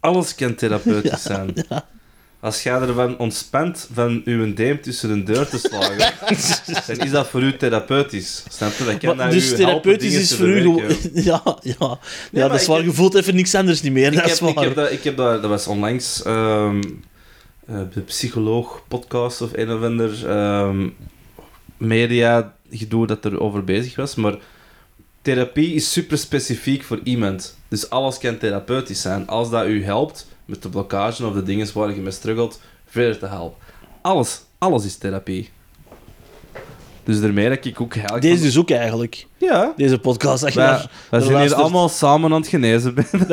[0.00, 1.54] alles kan therapeutisch zijn.
[2.42, 6.14] Als jij ervan ontspant van uw deem tussen een deur te slagen,
[6.86, 8.44] dan is dat voor u therapeutisch.
[8.48, 8.84] Snap je?
[8.84, 10.82] Dat kan Maar, dus therapeutisch is voor u gewoon...
[11.12, 11.98] Ja, ja.
[12.30, 12.84] ja dat is ik waar.
[12.84, 14.12] Je voelt even niks anders niet meer.
[14.12, 14.64] Ik Dat is heb, ik, waar.
[14.64, 16.82] heb dat, ik heb dat, dat was onlangs ehm,
[17.66, 20.88] eh, de psycholoog podcast of een of ander ehm,
[21.76, 24.14] media gedoe dat er over bezig was.
[24.14, 24.34] Maar
[25.22, 27.56] therapie is super specifiek voor iemand.
[27.68, 29.26] Dus alles kan therapeutisch zijn.
[29.26, 33.18] Als dat u helpt met de blokkage of de dingen waar je mee struggelt, verder
[33.18, 33.58] te helpen.
[34.02, 35.50] Alles, alles is therapie.
[37.04, 38.22] Dus daarmee dat ik ook eigenlijk...
[38.24, 39.26] Deze dus ook eigenlijk.
[39.36, 39.72] Ja.
[39.76, 40.42] Deze podcast.
[40.42, 42.94] Wij, daar- wij daar zijn hier allemaal samen aan het genezen.
[42.94, 43.06] ben.
[43.20, 43.26] nee,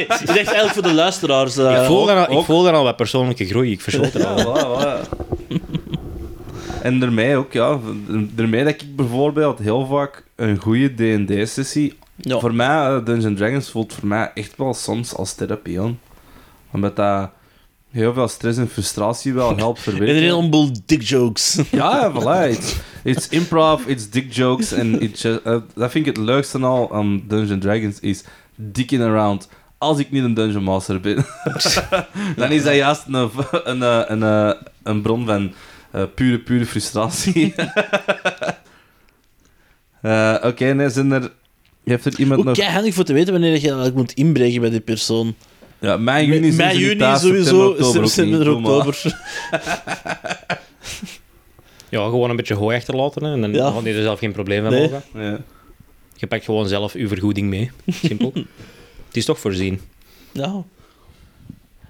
[0.00, 1.56] ik dacht eigenlijk voor de luisteraars.
[1.56, 3.70] eh, ik, voel ook- dan al, ik voel al wat persoonlijke groei.
[3.70, 4.38] Ik verschot er al.
[4.38, 4.44] Ja,
[5.04, 5.22] voilà, voilà.
[6.82, 7.78] En daarmee ook, ja.
[8.34, 10.88] Daarmee dat ik bijvoorbeeld heel vaak een goede
[11.24, 11.98] D&D-sessie...
[12.16, 12.38] ja.
[12.38, 15.98] Voor mij, eh, Dungeons Dragons voelt voor mij echt wel soms als therapie aan.
[16.74, 17.30] Omdat dat
[17.90, 20.08] heel veel stress en frustratie wel helpt verwerken.
[20.08, 21.58] En een heleboel dick jokes.
[21.70, 22.50] Ja, voilà.
[22.50, 24.72] It's, it's improv, it's dick jokes.
[24.72, 29.48] En eh, dat vind ik het leukste al aan Dungeons Dragons, is dicking around.
[29.78, 31.26] Als ik niet een Dungeon Master ben,
[32.36, 33.14] dan is dat juist een,
[33.50, 33.80] een,
[34.12, 35.52] een, een, een, bron van
[35.90, 37.54] eh, pure, pure frustratie.
[40.00, 41.32] Eh, Oké, nee, zijn er...
[41.84, 42.66] Heeft er iemand Ook nog...
[42.66, 45.34] handig voor te weten wanneer je eigenlijk moet inbreken bij die persoon.
[45.84, 47.76] Ja, mei, juni, zijn Mei, juni thuis, sowieso,
[48.06, 49.02] september, oktober.
[51.88, 53.24] Ja, gewoon een beetje hooi achterlaten.
[53.24, 53.70] Hè, en dan Ja.
[53.70, 54.80] had je er zelf geen probleem mee Nee.
[54.90, 55.02] mogen.
[55.22, 55.38] Ja.
[56.16, 57.70] Je pakt gewoon zelf je vergoeding mee.
[57.86, 58.32] Simpel.
[59.06, 59.80] Het is toch voorzien.
[60.32, 60.62] Ja.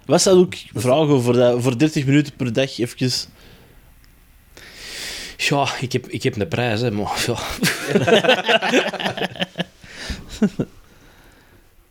[0.07, 3.29] Wat zou ook vragen voor, dat, voor 30 minuten per dag eventjes?
[5.37, 7.39] Ja, ik heb, ik heb een prijs, hè, maar ja.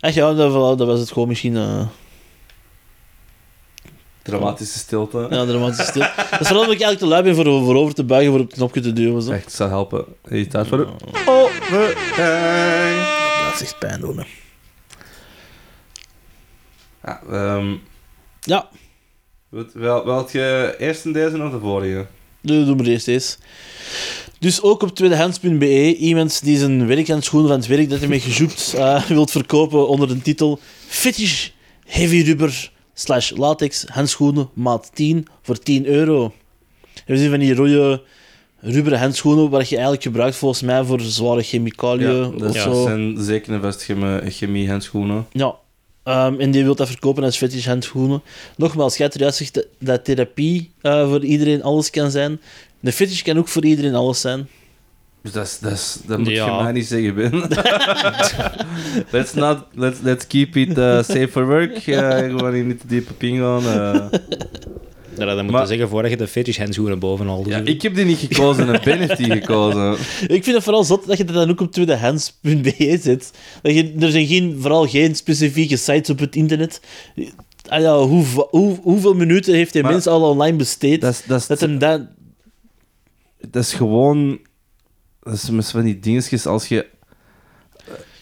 [0.04, 1.56] Ach ja, dat, dat was het gewoon misschien...
[1.56, 1.86] eh
[4.22, 5.26] Dramatische stilte.
[5.30, 6.00] ja, dramatische stil.
[6.30, 8.40] Dat is vooral dat ik eigenlijk te lui ben voor, voor over te buigen, voor
[8.40, 9.22] op het knopje te duwen.
[9.22, 9.32] Zo.
[9.32, 10.04] Echt, zou helpen.
[10.28, 10.86] Je tijd voor de
[11.26, 11.94] overgang?
[13.44, 14.18] Dat is echt pijn doen.
[14.18, 14.24] hè.
[17.04, 17.74] Ja, ehm,
[18.40, 18.68] Ja,
[20.04, 22.06] wel je eerst in deze of de vorige?
[22.40, 23.38] doe, doe maar eerst eens.
[24.44, 28.74] Dus ook op tweedehands.be, iemand die zijn werkhandschoenen van het werk dat hij mee gezoekt
[28.76, 31.48] eh wilt verkopen onder de titel Fetish
[31.86, 36.32] Heavy Rubber slash latex handschoenen maat 10 voor 10 euro.
[36.94, 38.02] En we zien van die rode
[38.60, 42.70] rubberen handschoenen waar je eigenlijk gebruikt volgens mij voor zware chemicaliën dat of zo.
[42.70, 43.88] dat zijn zeker een vast
[44.28, 45.26] chemie, handschoenen.
[45.32, 45.54] Ja.
[46.02, 48.22] Ehm, en die wil dat verkopen als fetish handschoenen.
[48.56, 52.40] Nogmaals, jij hebt eruit zegt dat, dat therapie eh, voor iedereen alles kan zijn.
[52.84, 54.48] De fetish kan ook voor iedereen alles zijn.
[55.22, 56.56] Dus dat, is, dat, is, dat moet Ja.
[56.56, 57.30] je mij niet zeggen, Ben.
[59.10, 61.86] let's, not, let's, let's keep it uh, safe for work.
[61.86, 63.66] Uh, gewoon hier niet te diep op ingaan.
[63.66, 64.18] eh.
[65.16, 67.52] Dat had je zeggen voordat je de fetish handschoenen bovenal doet.
[67.52, 69.92] ja, ik heb die niet gekozen en Ben heeft die gekozen.
[70.36, 73.30] Ik vind het vooral zot dat je dat dan ook op tweedehands.be zet.
[73.62, 76.80] Dat je, er zijn geen, vooral geen specifieke sites op het internet.
[77.68, 81.00] Ah ja, hoe, hoe, hoeveel minuten heeft die Maar- mens al online besteed?
[81.00, 82.00] Dat is, dat is, dat hem dat...
[83.50, 84.38] dat is gewoon...
[85.20, 86.86] Dat is met van die dingetjes als je...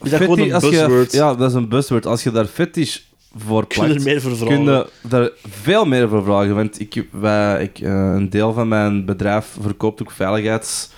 [0.02, 1.12] Is dat gewoon een je- buzzword?
[1.12, 2.06] ja, dat is een buzzword.
[2.06, 2.98] Als je daar fetish
[3.36, 4.64] voor Kun je plakt, er meer voor vragen?
[4.64, 6.54] kun je daar veel meer voor vragen.
[6.54, 10.90] Want ik, wij, ik, eh, een deel van mijn bedrijf verkoopt ook veiligheids...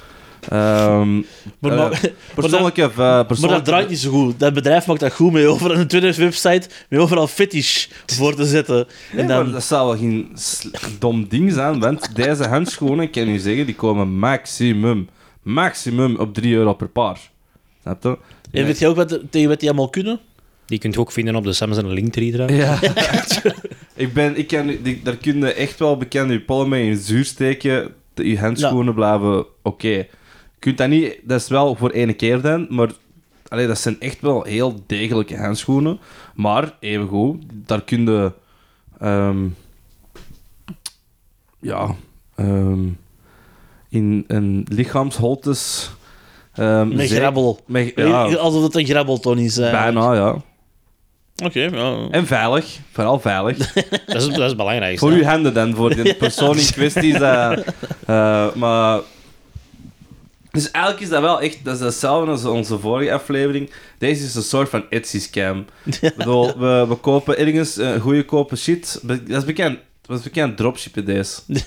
[0.50, 1.22] ehm, Maar,
[1.72, 2.82] eh, maar- maar dat- persoonlijke...
[2.82, 4.40] eh, Maar dat draait niet zo goed.
[4.40, 8.86] Dat bedrijf maakt dat goed mee over een Twitter-website met overal fetish voor te zetten.
[9.12, 10.36] Nee, en dan, maar dat zou wel geen
[10.98, 15.08] dom ding zijn, want deze handschoenen, ik kan u zeggen, die komen maximum,
[15.42, 17.18] maximum op 3 euro per paar.
[17.82, 18.18] Snap je?
[18.50, 20.20] en weet je ook wat, tegen wat die allemaal kunnen?
[20.66, 22.58] Die kunt je ook vinden op de Samsung Linktree trouwens.
[22.58, 22.78] Ja.
[24.04, 26.96] ik ben, ik kan, die, daar kun je echt wel bekend je pollen mee in
[26.96, 27.92] zuur steken.
[28.14, 30.06] Je handschoenen blijven oké.
[30.64, 32.90] Kunt dat niet, dat is wel voor ene keer dan, maar
[33.48, 35.98] allee, dat zijn echt wel heel degelijke handschoenen.
[36.34, 38.32] Maar evengoed, daar kun je.
[38.98, 39.46] ehm,
[41.60, 41.94] ja.
[42.36, 42.86] ehm,
[43.88, 45.90] in een lichaamsholtes.
[46.54, 47.60] ehm, Met grabbel.
[47.66, 49.58] Met, ja, Alsof het een grabbelton is.
[49.58, 49.70] eh.
[49.70, 50.42] bijna, ja.
[51.44, 52.08] Oké, ja.
[52.10, 53.56] En veilig, vooral veilig.
[54.06, 55.06] Dat is, dat is het belangrijkste.
[55.06, 57.14] Voor uw handen dan, voor de persoon in kwestie.
[57.14, 59.00] eh, maar...
[60.54, 61.64] Dus eigenlijk is dat wel echt...
[61.64, 63.70] Dat is hetzelfde als onze vorige aflevering.
[63.98, 65.64] Deze is een soort van Etsy-scam.
[66.16, 69.00] Bedoel, we, we kopen ergens uh, goede kopen shit.
[69.02, 69.78] Dat is bekend.
[70.06, 71.40] Dat is bekend dropshippen, deze.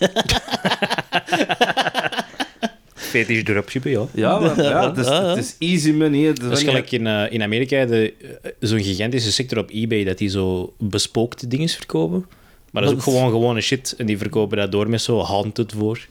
[2.93, 4.05] Fetish dropshippen, ja.
[4.13, 6.33] Ja, maar, ja het, is, het is easy money.
[6.33, 10.17] Dat is gelijk in, eh, in Amerika de, eh, zo'n gigantische sector op eBay dat
[10.17, 12.25] die zo bespookte dingen verkopen.
[12.71, 15.73] Maar dat is ook gewoon gewone shit en die verkopen dat door met zo handed
[15.77, 16.07] voor.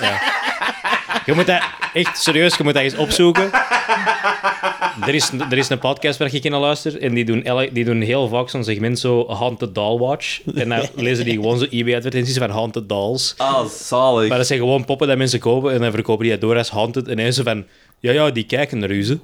[0.00, 0.20] ja.
[1.26, 1.62] Je moet dat
[1.92, 3.50] echt serieus, je moet dat eens opzoeken.
[5.06, 8.00] Er is, er is een podcast waar ik in luister en die doen, die doen
[8.00, 10.40] heel vaak zo'n segment zo Haunted Doll Watch.
[10.54, 13.34] En dan lezen die gewoon zo eBay-advertenties van Haunted Dolls.
[13.36, 14.28] Ah, zalig.
[14.28, 16.70] Maar dat zijn gewoon poppen dat mensen kopen en dan verkopen die dat door als
[16.70, 17.08] haunted.
[17.08, 17.64] En hij zo van,
[17.98, 19.18] ja, ja, die kijken naar u, ze.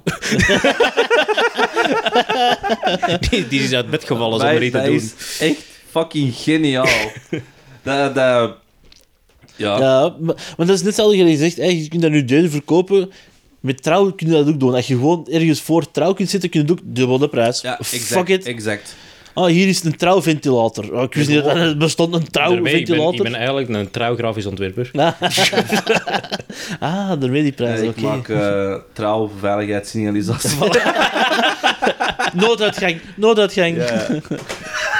[3.29, 4.95] die, die is uit bed gevallen zonder iets te doen.
[4.95, 6.87] is echt fucking geniaal.
[7.83, 8.57] dat, dat,
[9.55, 9.79] Ja.
[9.79, 12.49] Ja, maar, maar dat is net dat je zegt, hè, je kunt dat nu duurder
[12.49, 13.11] verkopen.
[13.59, 14.73] Met trouw kun je dat ook doen.
[14.73, 17.61] Als je gewoon ergens voor trouw kunt zitten, kun je ook dubbel de prijs.
[17.61, 18.05] Ja, exact.
[18.05, 18.45] Fuck it.
[18.45, 18.95] exact.
[19.33, 20.93] Ah, hier is een trouwventilator.
[20.93, 23.25] Oh, ik wist niet dat er bestond een Daarmee, ik, trouwventilator.
[23.25, 24.91] ik ben eigenlijk een trouw grafisch ontwerper.
[26.79, 27.79] ah, daarmee die prijs.
[27.81, 28.01] ik Oké.
[28.01, 30.57] maak eh trouw veiligheidssignalisatie.
[32.33, 33.75] Nooduitgang, nooduitgang.
[33.75, 34.07] Ja.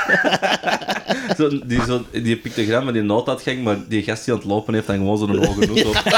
[1.38, 4.74] zo, die, zo, die pictogram met die nooduitgang, maar die gast die aan het lopen
[4.74, 5.96] heeft, dan gewoon zo'n hoge noot op.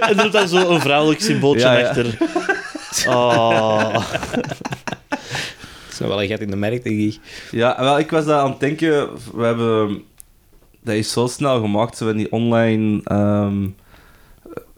[0.00, 1.88] En er doet dan zo een vrouwelijk symbooltje Ja, ja.
[1.88, 2.18] achter.
[3.06, 3.94] Oh.
[5.96, 7.18] Dat is wel een gat in de markt, denk ik.
[7.50, 9.08] Ja, wel, ik was daar aan het denken.
[9.34, 10.02] We hebben...
[10.82, 13.66] Dat is zo snel gemaakt, zo van die online ehm,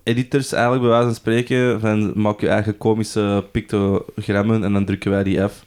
[0.03, 1.81] editors eigenlijk, bij wijze van spreken.
[1.81, 5.65] Van, maak je eigen komische pictogrammen en dan drukken wij die af.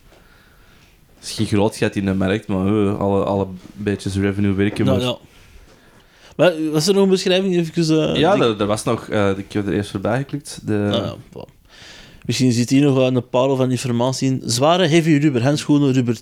[1.22, 4.86] Geen groot gat in de markt, maar eh, alle, alle beetjes revenue werken.
[4.86, 5.18] Nou, maar- ja.
[6.36, 7.56] Maar was er nog een beschrijving?
[7.56, 9.08] Even, eh, Ja, er, er was nog...
[9.08, 10.60] eh, ik heb er eerst voorbij geklikt.
[10.66, 11.46] De, Ah, ja.
[12.26, 14.42] Misschien zit hier nog wel een parel van informatie in.
[14.46, 16.18] Zware heavy rubber, handschoenen, rubber.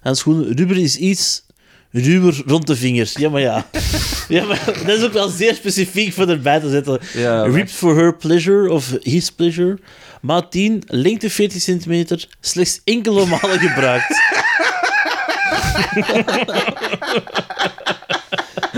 [0.00, 1.46] Handschoenen, rubber is iets
[1.92, 3.12] ruwer rond de vingers.
[3.12, 3.66] Ja, maar ja.
[4.28, 6.98] ja maar dat is ook wel zeer specifiek voor erbij te zetten.
[7.12, 9.78] Ja, Ripped for her pleasure of his pleasure.
[10.20, 14.20] Maat 10, lengte 40 centimeter, slechts enkele malen gebruikt.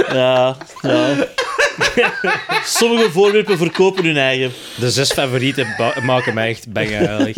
[0.12, 1.14] ja, ja.
[2.64, 4.52] Sommige voorwerpen verkopen hun eigen.
[4.76, 5.66] De zes favorieten
[6.02, 7.36] maken mij echt bang eigenlijk.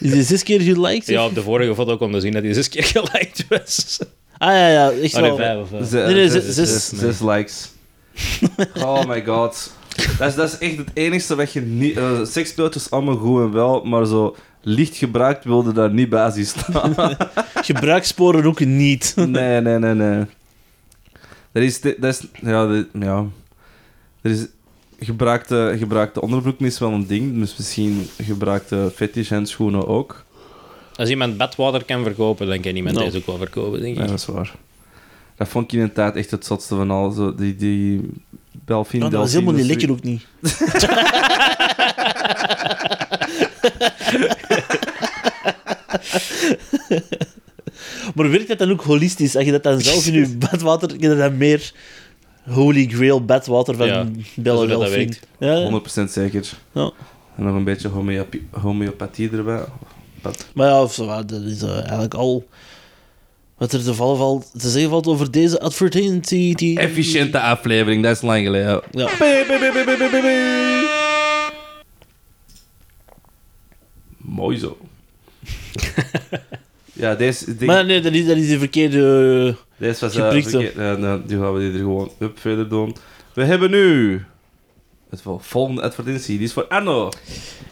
[0.00, 1.06] Is die zes keer geliked?
[1.06, 3.98] Ja, op de vorige foto kon je zien dat hij zes keer geliked was.
[4.38, 5.36] Ah ja, ja, echt Oh nee, wel.
[5.36, 5.88] vijf of vijf.
[5.88, 7.68] Ze- Nee, nee, zes, zes- zes, zes- zes likes.
[8.84, 9.72] Oh my god.
[10.18, 11.96] Dat is, dat is echt het enige wat je niet...
[11.96, 16.46] eh seksspeeltjes allemaal goed en wel, maar zo licht gebruikt wilde daar niet bij zien
[16.46, 16.94] staan.
[17.54, 19.12] Gebruikssporen ook niet.
[19.16, 20.24] nee, nee, nee, nee.
[21.52, 21.80] Dat is...
[21.80, 23.26] Dat is ja, dat- ja.
[24.22, 24.46] Er is...
[25.00, 30.24] Gebruikte, gebruikte onderbroek is wel een ding, dus misschien gebruikte fetish handschoenen ook.
[30.94, 33.06] Als iemand badwater kan verkopen, dan kan iemand Nou.
[33.06, 34.02] deze ook wel verkopen, denk ik.
[34.02, 34.54] Ja, dat is waar.
[35.36, 37.10] Dat vond ik in een tijd echt het zotste van al.
[37.10, 38.00] Zo, die, die
[38.64, 40.26] Belfin, Oh, dat was helemaal niet lekker ook niet.
[48.14, 49.36] maar werkt dat dan ook holistisch?
[49.36, 50.90] Als je dat dan zelf in je badwater...
[50.98, 51.72] Je dat dan meer
[52.48, 55.14] holy grail badwater van Ja, Bella Delphine.
[55.38, 56.50] Ja, 100% zeker.
[56.72, 56.90] Ja.
[57.36, 59.64] En nog een beetje homeopie- homeopathie erbij.
[60.22, 62.48] Pat- maar ja, of zo, dat is eh, eigenlijk al...
[63.56, 66.54] Wat er te, vallen valt, te zeggen valt over deze advertentie...
[66.54, 66.78] Die...
[66.78, 68.80] Efficiënte aflevering, dat is lang geleden.
[68.90, 69.08] Ja.
[74.18, 74.76] Mooi zo.
[76.98, 79.56] ja, deze, ding, Maar nee, dat is, dat is de verkeerde...
[79.76, 80.14] deze was...
[80.16, 80.74] eh, geprikt, verkeerd.
[80.74, 82.96] Ja, nou, die gaan we die er gewoon up verder doen.
[83.34, 84.22] We hebben nu...
[85.10, 87.10] Het vol- volgende advertentie, die is voor Arno.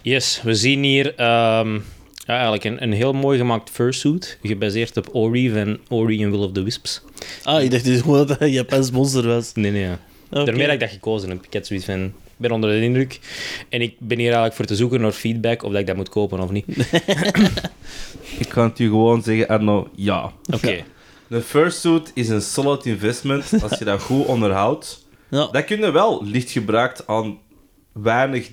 [0.01, 5.09] Yes, we zien hier ehm, ja, eigenlijk een, een heel mooi gemaakt fursuit, gebaseerd op
[5.11, 7.01] Ori van Ori and Will of the Wisps.
[7.43, 9.51] Ah, ik dacht dus gewoon dat het een Japans monster was.
[9.53, 9.99] Nee, nee, ja.
[10.29, 11.45] Daarmee dat ik dat gekozen heb.
[11.45, 13.19] Ik had zoiets van, ben onder de indruk.
[13.69, 16.09] En ik ben hier eigenlijk voor te zoeken naar feedback of dat ik dat moet
[16.09, 16.65] kopen of niet.
[18.39, 20.31] Ik kan het je gewoon zeggen, Arno, ja.
[20.53, 20.83] Oké.
[21.29, 25.05] Een fursuit is een solid investment als je dat goed onderhoudt.
[25.29, 25.47] Ja.
[25.51, 27.37] Dat kun je wel licht gebruikt aan
[27.93, 28.49] weinig...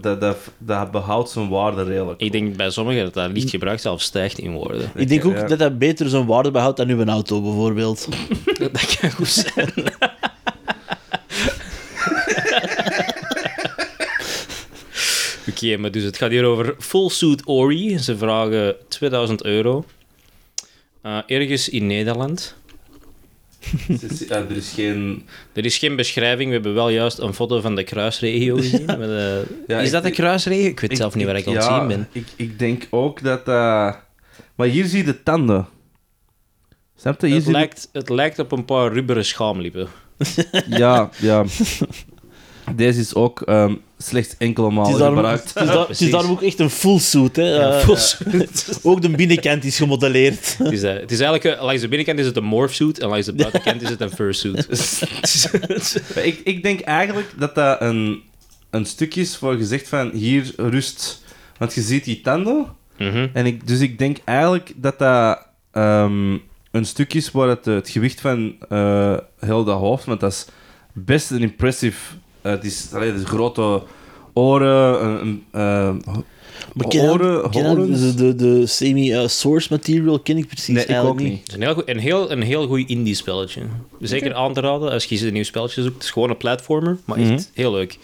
[0.00, 2.20] dat, dat, dat behoudt zijn waarde redelijk.
[2.20, 4.90] Ik denk bij sommigen dat dat licht gebruikt zelfs stijgt in woorden.
[4.94, 5.46] Ik denk ook Ja.
[5.46, 8.08] dat dat beter zijn waarde behoudt dan uw auto, bijvoorbeeld.
[8.58, 9.72] Dat kan goed zijn.
[15.56, 17.98] Oké, maar dus het gaat hier over Full Suit Ori.
[17.98, 19.84] Ze vragen 2000 euro.
[21.02, 22.54] Eh, ergens in Nederland.
[23.88, 25.26] Is- er is geen...
[25.52, 26.48] Er is geen beschrijving.
[26.48, 28.88] We hebben wel juist een foto van de kruisregio gezien.
[28.88, 30.66] Eh, Ja, is ik- dat de kruisregio?
[30.66, 32.08] Ik weet zelf niet waar ik aan het ja, zien ben.
[32.12, 33.98] Ik, ik denk ook dat dat...
[34.54, 35.66] Maar hier zie je de tanden.
[36.96, 37.26] Snap je?
[37.26, 39.88] Hier Het lijkt, het lijkt op een paar rubberen schaamlippen.
[40.68, 41.44] Ja, ja.
[42.74, 45.54] Deze is ook ehm, slechts enkele Het is, malen daarom, gebruikt.
[45.54, 46.10] het, is daar- het is precies.
[46.10, 47.36] daarom ook echt een full suit.
[47.36, 47.42] Hè.
[47.56, 47.96] Ja, Eh, full
[48.30, 48.80] suit.
[48.82, 50.54] ook de binnenkant is gemodelleerd.
[50.58, 53.08] Het is, eh, het is eigenlijk, eh, langs de binnenkant is het een morphsuit en
[53.08, 54.66] langs de buitenkant is het een fursuit.
[56.24, 58.20] Ik, ik denk eigenlijk dat dat een,
[58.70, 61.22] een stuk is voor gezegd van hier rust.
[61.58, 62.66] Want je ziet die tanden.
[62.98, 63.26] Mhm.
[63.32, 66.32] En ik, dus ik denk eigenlijk dat dat ehm,
[66.70, 70.46] een stuk is waar het, het gewicht van eh, heel dat hoofd, want dat is
[70.92, 71.98] best een impressive.
[72.46, 73.82] Eh, het, is, allee, het is grote
[74.32, 75.94] oren, een, een, eh,
[76.74, 77.20] Maar ken
[77.50, 78.00] ken horens?
[78.00, 81.32] de, de, de semi-source material ken ik precies Nee, ik eigenlijk ook niet.
[81.32, 81.40] niet.
[81.40, 83.62] Het is een heel, goed- een heel, een heel goed indie spelletje.
[84.00, 85.94] Zeker aan te raden als je een nieuw spelletje zoekt.
[85.94, 87.40] Het is gewoon een platformer, maar echt Mhm.
[87.54, 87.98] heel leuk.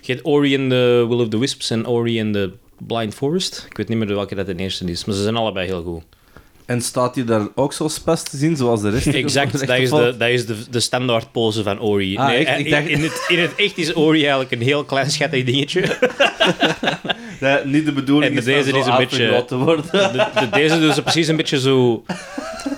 [0.00, 2.52] Je hebt Ori and the Will of the Wisps en Ori and the
[2.86, 3.66] Blind Forest.
[3.70, 6.02] Ik weet niet meer welke dat de eerste is, maar ze zijn allebei heel goed.
[6.66, 9.06] En staat hij daar ook zo spes te zien, zoals de rest?
[9.06, 12.16] Exact, dat is de, dat is de, de standaard pose van Ori.
[12.16, 12.46] Ah, echt?
[12.48, 15.44] eh, Ik dacht- in, het, in het echt is Ori eigenlijk een heel klein schattig
[15.44, 15.80] dingetje.
[17.40, 19.84] Dat niet de bedoeling En is deze is een beetje- te worden.
[19.92, 22.04] De, de, deze doen ze precies een beetje zo...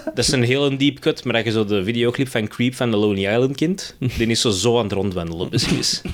[0.04, 2.90] Dat is een heel deep cut, maar dat je zo de videoclip van Creep van
[2.90, 6.00] The Lonely Island kent, die is zo, zo aan het rondwandelen, precies.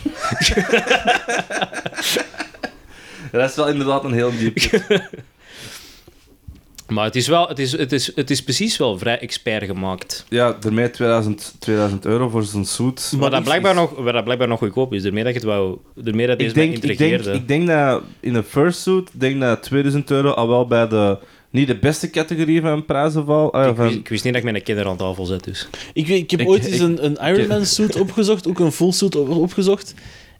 [3.32, 4.56] Dat is wel inderdaad een heel diep.
[6.90, 10.24] Maar het is, wel, het, is, het, is, het is precies wel vrij expert gemaakt.
[10.28, 13.12] Ja, daarmee 2000, 2000 euro voor zo'n suit.
[13.18, 15.02] Maar dat blijkbaar nog, waar dat blijkbaar nog goedkoop is.
[15.02, 15.78] Daarmee dat je het wou...
[15.94, 19.10] Daarmee dat deze Ik denk, mij ik, denk, ik denk dat in de first suit,
[19.12, 21.18] denk dat 2000 euro al wel bij de...
[21.50, 23.52] Niet de beste categorie van prijzen valt.
[23.52, 25.68] ah, Ik van- wist, ik wist niet dat ik mijn kinder aan tafel zet, dus...
[25.92, 28.72] Ik, weet- ik heb Ik- ooit eens een, een Iron Man suit opgezocht, ook een
[28.72, 29.94] full suit op- opgezocht.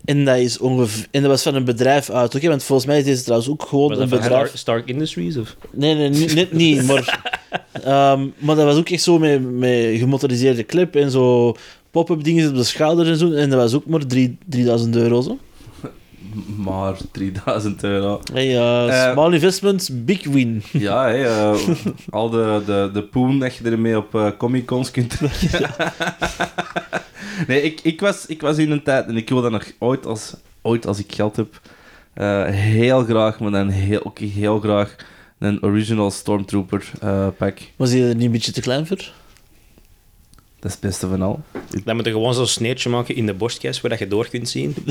[0.04, 2.34] En dat, is ongeveer, en dat was van een bedrijf uit.
[2.34, 4.24] Oké, want volgens mij is deze trouwens ook gewoon een bedrijf.
[4.26, 5.36] Stark, Stark Industries?
[5.36, 5.56] Of?
[5.72, 6.82] Nee, nee, net niet.
[6.86, 7.38] Maar,
[7.72, 11.54] ehm, maar dat was ook echt zo met, met gemotoriseerde clip en zo
[11.90, 13.32] pop-up dingen op de schouders en zo.
[13.32, 15.20] En dat was ook maar drie- 3000 euro.
[15.20, 15.38] Zo.
[16.56, 18.20] Maar 3000 euro.
[18.32, 20.62] Hey, eh, Eh, small investments, big win.
[20.72, 21.58] Ja, hè, eh,
[22.10, 25.70] al de, de, de poen dat je ermee op Comic-Cons kunt trekken.
[27.46, 30.06] Nee, ik, ik, was, ik was in een tijd, en ik wil dat nog ooit
[30.06, 31.60] als, ooit als ik geld heb,
[32.14, 34.96] eh, heel graag, maar dan heel, ook heel graag,
[35.38, 37.58] een original Stormtrooper eh, pack.
[37.76, 38.96] Was die er niet een beetje te klein voor?
[40.60, 41.42] Dat is het beste van al.
[41.84, 44.48] Dan moet je gewoon zo'n sneertje maken in de borstkas, waar dat je door kunt
[44.48, 44.74] zien.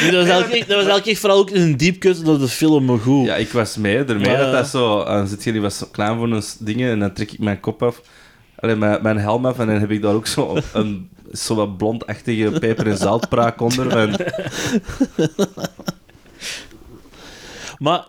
[0.00, 2.48] Nee, dat, was echt- dat was eigenlijk echt vooral ook een deep cut door de
[2.48, 3.26] film, maar goed.
[3.26, 5.04] Ja, ik was mee, ermee dat dat zo...
[5.04, 7.60] Dan zit je, die was zo klein voor een dingen en dan trek ik mijn
[7.60, 8.02] kop af.
[8.60, 11.76] Alleen mijn, mijn helm af en dan heb ik daar ook zo een zo wat
[11.76, 13.90] blondachtige peper- en zoutpraak onder.
[13.90, 14.16] Van,
[17.78, 18.06] Maar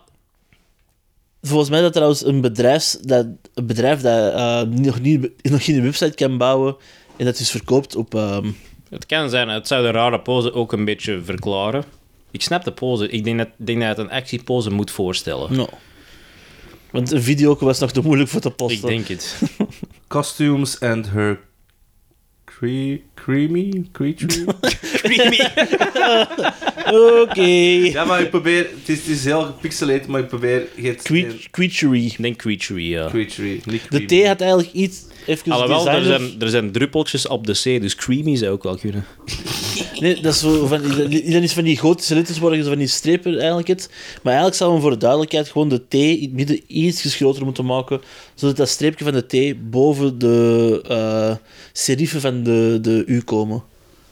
[1.42, 5.82] volgens mij dat trouwens een bedrijf dat, een bedrijf dat eh, nog, niet, nog geen
[5.82, 6.76] website kan bouwen
[7.16, 8.14] en dat dus verkoopt op...
[8.14, 8.50] ehm,
[8.90, 11.84] Het kan zijn, het zou de rare pose ook een beetje verklaren.
[12.30, 13.08] Ik snap de pose.
[13.08, 15.56] Ik denk dat, ik denk dat het een actiepose moet voorstellen.
[15.56, 15.68] no.
[16.90, 18.88] Want een video was nog te moeilijk voor te Ik posten.
[18.88, 19.36] denk het.
[20.10, 21.38] costumes and her
[22.44, 24.44] cre creamy creature.
[27.22, 27.40] Oké.
[27.42, 28.58] ja, maar ik probeer...
[28.58, 30.66] Het is, het is heel gepixelated, maar ik probeer...
[30.74, 32.00] Het, Cre- Creaturey.
[32.00, 33.08] Ik denk creature, ja.
[33.08, 34.24] creature, niet De creamy.
[34.24, 34.98] T had eigenlijk iets...
[35.26, 38.76] Even Alhoewel, er zijn, er zijn druppeltjes op de C, dus creamy zou ook wel
[38.76, 39.04] kunnen.
[40.00, 43.38] Nee, dat is zo van, dat is van die gotische letters zo van die strepen
[43.38, 43.88] eigenlijk hebt.
[44.22, 47.44] Maar eigenlijk zou men voor de duidelijkheid gewoon de T in het midden iets groter
[47.44, 48.00] moeten maken,
[48.34, 51.34] zodat dat streepje van de T boven de eh
[51.72, 53.62] serifen van de, de U komen.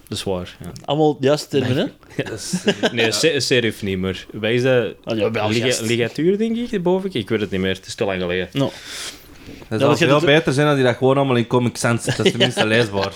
[0.08, 0.56] Dat is waar.
[0.62, 0.72] Ja.
[0.84, 1.84] Allemaal juiste termen, hè?
[2.24, 2.52] Dat is-
[2.92, 4.26] Nee, se- serif niet meer.
[4.32, 5.80] Wij is dat Ah, ja, wel liga- juist.
[5.80, 7.10] ligatuur, denk ik, boven?
[7.12, 7.74] Ik weet het niet meer.
[7.74, 8.48] Het is te lang geleden.
[8.52, 8.70] Nou,
[9.58, 11.76] Dat zou want je veel doet- beter zijn dan die dat gewoon allemaal in Comic
[11.76, 12.04] Sans.
[12.04, 13.12] Dat is tenminste leesbaar.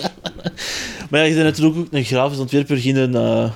[1.11, 3.51] maar ja, je bent natuurlijk ook een grafisch ontwerper, geen een eh,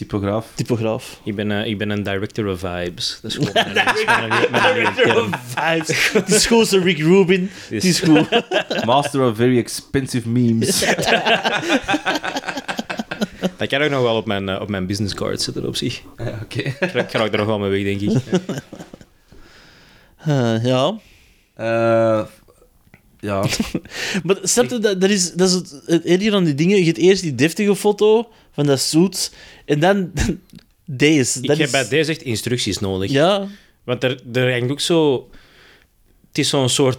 [0.00, 0.46] Typograaf.
[0.54, 1.20] typograaf.
[1.24, 3.18] Ik ben, eh, ik ben een director of vibes.
[3.22, 3.74] Dat is gewoon mijn,
[4.04, 5.30] mijn, mijn, term.
[5.44, 6.12] Vibes.
[6.12, 7.50] Het is Rick Rubin.
[7.68, 8.02] Het is.
[8.84, 10.80] Master of very expensive memes.
[13.56, 16.02] Dat kan ik nog wel op mijn, eh, op mijn business card zitten op zich.
[16.16, 16.60] Ja, Oké.
[16.60, 18.22] Ik raak er nog wel mee weg, denk ik.
[20.24, 20.94] Eh, ja.
[23.20, 23.46] Ja.
[24.24, 26.78] Maar snap je, dat, dat is, dat is het, het erge aan die dingen.
[26.78, 29.32] Je hebt eerst die deftige foto van dat suit,
[29.64, 30.12] en dan
[30.84, 31.40] deze.
[31.40, 33.10] Ik Dat heb is, bij deze echt instructies nodig.
[33.10, 33.48] Ja,
[33.84, 35.30] Want er, er hangt ook zo...
[36.28, 36.98] Het is zo'n soort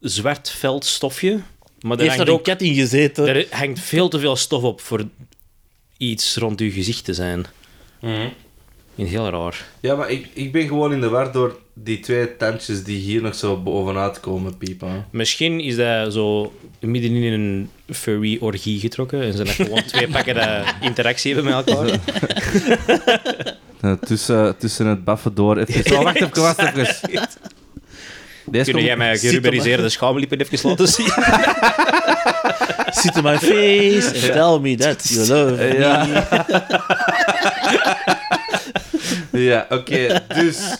[0.00, 1.40] zwart veldstofje.
[1.80, 3.26] Maar er heeft hangt, daar een ook, kat in gezeten.
[3.26, 5.04] er hangt veel te veel stof op voor
[5.96, 7.46] iets rond uw gezicht te zijn.
[9.06, 9.64] Heel raar.
[9.80, 13.22] ja, maar ik, ik ben gewoon in de war door die twee tandjes die hier
[13.22, 15.06] nog zo bovenuit komen piepen.
[15.10, 20.08] Misschien is dat zo midden in een furry orgie getrokken en zijn dat gewoon twee
[20.16, 21.98] pakken dat interactie hebben met elkaar.
[23.80, 25.56] Eh, tussen, tussen het baffen door.
[25.58, 25.96] Even.
[25.96, 26.86] Oh, wacht even, wacht even.
[28.44, 31.06] Deze Kun komt- jij mij gerubriceerde schaamlippen even laten zien?
[32.90, 35.68] Sit in my face and tell me that you love me.
[35.68, 36.26] Eh, Ja.
[39.42, 40.76] Ja, oké, dus.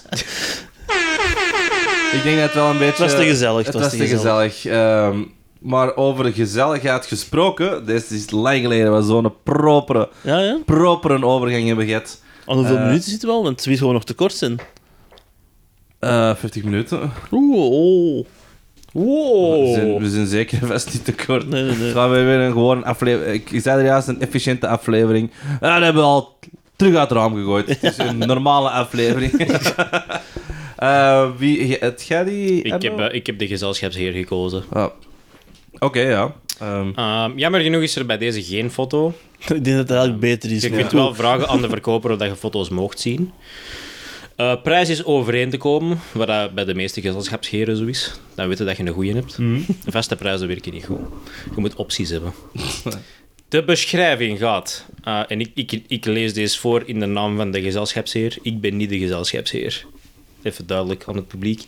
[2.13, 3.03] Ik denk dat het wel een beetje.
[3.03, 4.65] was te gezellig, Het het was te gezellig.
[4.67, 5.19] Ehm,
[5.61, 10.59] maar over gezelligheid gesproken, dit is lang geleden we zo'n propere, Ja, ja.
[10.67, 12.23] propere overgang hebben gehad.
[12.47, 12.85] Aan hoeveel Eh.
[12.85, 13.43] minuten zitten we al?
[13.43, 14.59] Want het weer gewoon nog te kort zijn.
[15.99, 17.13] Eh 50 minuten.
[17.31, 18.27] Oeh, oh.
[18.93, 19.67] Wow.
[19.67, 21.49] We, zijn, we zijn zeker vast niet te kort.
[21.49, 21.93] Nee, nee, nee.
[21.93, 23.51] Gaan we weer een gewoon aflevering.
[23.51, 25.31] Ik zei er juist een efficiënte aflevering.
[25.61, 26.39] Ja, dat hebben we al
[26.79, 27.69] terug uit het raam gegooid.
[27.81, 29.33] Het is een normale aflevering.
[30.79, 32.63] Eh, wie, het jij die?
[32.63, 34.65] Ik heb, eh, ik heb de gezelschapsheer gekozen.
[34.73, 34.87] Ah.
[35.79, 36.35] Oké, ja.
[36.59, 39.15] Ehm, Ehm, jammer genoeg is er bij deze geen foto.
[39.39, 40.63] Ik denk dat het eigenlijk beter is.
[40.63, 43.33] Je kunt wel vragen aan de verkoper of dat je foto's mocht zien.
[44.37, 48.13] Eh, prijs is overeen te komen, wat dat bij de meeste gezelschapsheren zo is.
[48.35, 49.39] Dan weten dat je een goeie hebt.
[49.87, 51.01] Vaste prijzen werken niet goed.
[51.55, 52.33] Je moet opties hebben.
[53.49, 57.51] De beschrijving gaat, eh, en ik, ik, ik lees deze voor in de naam van
[57.51, 58.37] de gezelschapsheer.
[58.43, 59.87] Ik ben niet de gezelschapsheer.
[60.43, 61.67] Even duidelijk aan het publiek.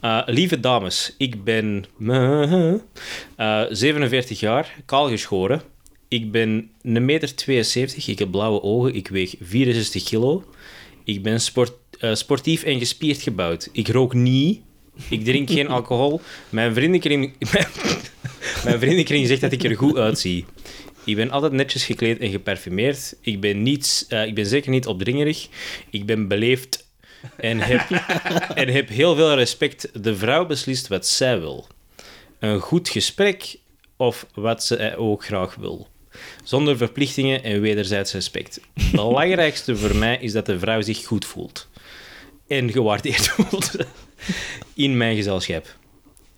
[0.00, 1.84] Eh, lieve dames, ik ben
[3.36, 5.62] eh, 47 jaar, kaal geschoren.
[6.08, 7.32] Ik ben 1,72 meter,
[8.06, 10.44] ik heb blauwe ogen, ik weeg 64 kilo.
[11.04, 13.68] Ik ben sport, eh, sportief en gespierd gebouwd.
[13.72, 14.60] Ik rook niet,
[15.08, 16.20] ik drink geen alcohol.
[16.48, 17.66] Mijn vriendenkring, mijn,
[18.64, 20.44] mijn vriendenkring zegt dat ik er goed uitzie.
[21.04, 23.16] Ik ben altijd netjes gekleed en geparfumeerd.
[23.20, 25.48] Ik ben, niet, eh, ik ben zeker niet opdringerig.
[25.90, 26.86] Ik ben beleefd
[27.36, 27.90] en heb,
[28.54, 30.04] en heb heel veel respect.
[30.04, 31.66] De vrouw beslist wat zij wil.
[32.38, 33.56] Een goed gesprek
[33.96, 35.88] of wat ze ook graag wil.
[36.44, 38.60] Zonder verplichtingen en wederzijds respect.
[38.74, 41.68] Het belangrijkste voor mij is dat de vrouw zich goed voelt.
[42.46, 43.76] En gewaardeerd voelt
[44.74, 45.80] in mijn gezelschap.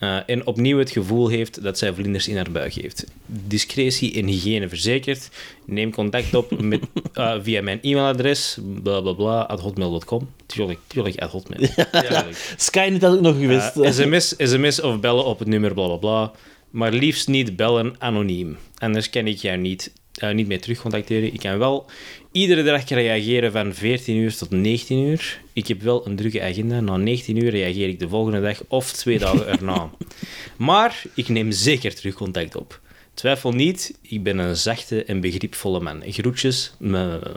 [0.04, 3.04] Eh, en opnieuw het gevoel heeft dat zij vlinders in haar buik heeft.
[3.26, 5.28] Discretie en hygiëne verzekerd.
[5.66, 6.80] Neem contact op met,
[7.12, 10.28] eh, via mijn e-mailadres, bla bla bla, at hotmail.com.
[10.46, 11.68] Tuurlijk, tuurlijk, at hotmail.
[11.90, 12.54] Tuurlijk.
[12.56, 13.76] Skynet had ook nog geweest.
[13.76, 16.32] Eh, sms, sms of bellen op het nummer bla bla bla.
[16.70, 18.56] Maar liefst niet bellen anoniem.
[18.78, 19.92] Anders kan ik jou niet,
[20.32, 21.32] niet meer terugcontacteren.
[21.32, 21.86] Ik kan wel
[22.34, 25.40] iedere dag reageren van 14 uur tot 19 uur.
[25.52, 26.80] Ik heb wel een drukke agenda.
[26.80, 29.90] Na 19 uur reageer ik de volgende dag of twee dagen erna.
[30.56, 32.80] Maar ik neem zeker terug contact op.
[33.14, 36.02] Twijfel niet, ik ben een zachte en begripvolle man.
[36.06, 36.74] Groetjes.
[36.78, 37.36] me-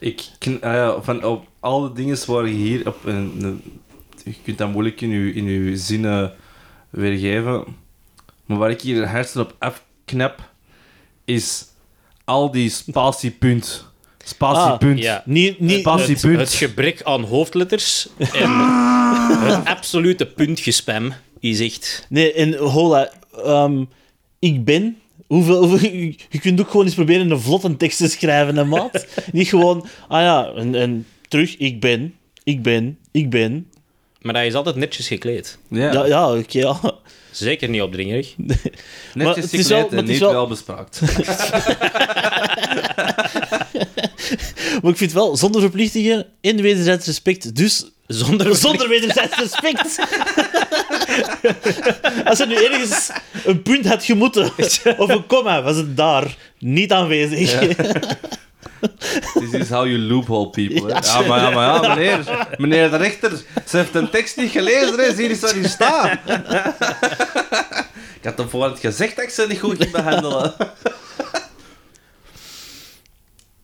[0.00, 0.22] ik,
[0.60, 3.04] ja, van op al de dingen waar je hier op...
[3.04, 3.62] een- een-
[4.24, 6.34] je kunt dat moeilijk in je, in uw zinnen
[6.90, 7.64] weergeven.
[8.46, 10.50] Maar waar ik hier het hardst op afknap,
[11.24, 11.64] is
[12.26, 13.84] al die spatiepunt.
[14.24, 14.98] Spatiepunt.
[14.98, 15.22] Ah, ja.
[15.24, 15.60] Niet,
[16.38, 18.50] Het, gebrek aan hoofdletters en
[19.40, 22.06] het absolute puntgespam is echt...
[22.08, 23.10] Nee, en hola,
[23.44, 23.84] ehm,
[24.38, 24.98] ik ben.
[25.26, 25.90] Hoeveel, hoeveel,
[26.28, 29.06] je kunt ook gewoon eens proberen een vlotte tekst te schrijven, hè, maat.
[29.32, 32.14] Niet gewoon, ah ja, en, en terug, ik ben,
[32.44, 33.70] ik ben, ik ben.
[34.20, 35.58] Maar hij is altijd netjes gekleed.
[35.68, 36.80] Ja, Ja, ja oké, ja.
[37.36, 38.34] Zeker niet opdringerig.
[38.36, 38.64] netjes
[39.14, 41.00] Maar het is wel- gekleed maar en het is niet wel- wel bespraakt.
[44.82, 49.98] Maar ik vind wel, zonder verplichtingen en wederzijds respect, dus Zonder, zonder wederzijds respect.
[52.24, 53.10] Als er nu ergens
[53.44, 54.50] een punt had gemoeten,
[54.98, 57.58] of een komma, was het daar niet aanwezig.
[59.34, 60.88] This is how you loophole people.
[60.88, 64.98] Ja, maar ja, maar ja, meneer, meneer de rechter, ze heeft een tekst niet gelezen,
[64.98, 65.14] hè.
[65.14, 66.18] Zie eens waar die staat.
[68.18, 70.54] ik had hem voorhand gezegd dat ik ze niet goed ging behandelen.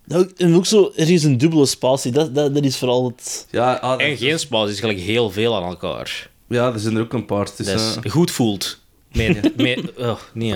[0.05, 3.47] Nou, en ook zo, er is een dubbele spatie, dat, dat, dat is vooral het...
[3.51, 6.31] Ja, ah, En geen spatie is gelijk heel veel aan elkaar.
[6.49, 7.49] ja, er zijn er ook een paar.
[7.57, 8.81] Dus, Dat is eh, goed voelt.
[9.13, 10.55] Met, oh, nee.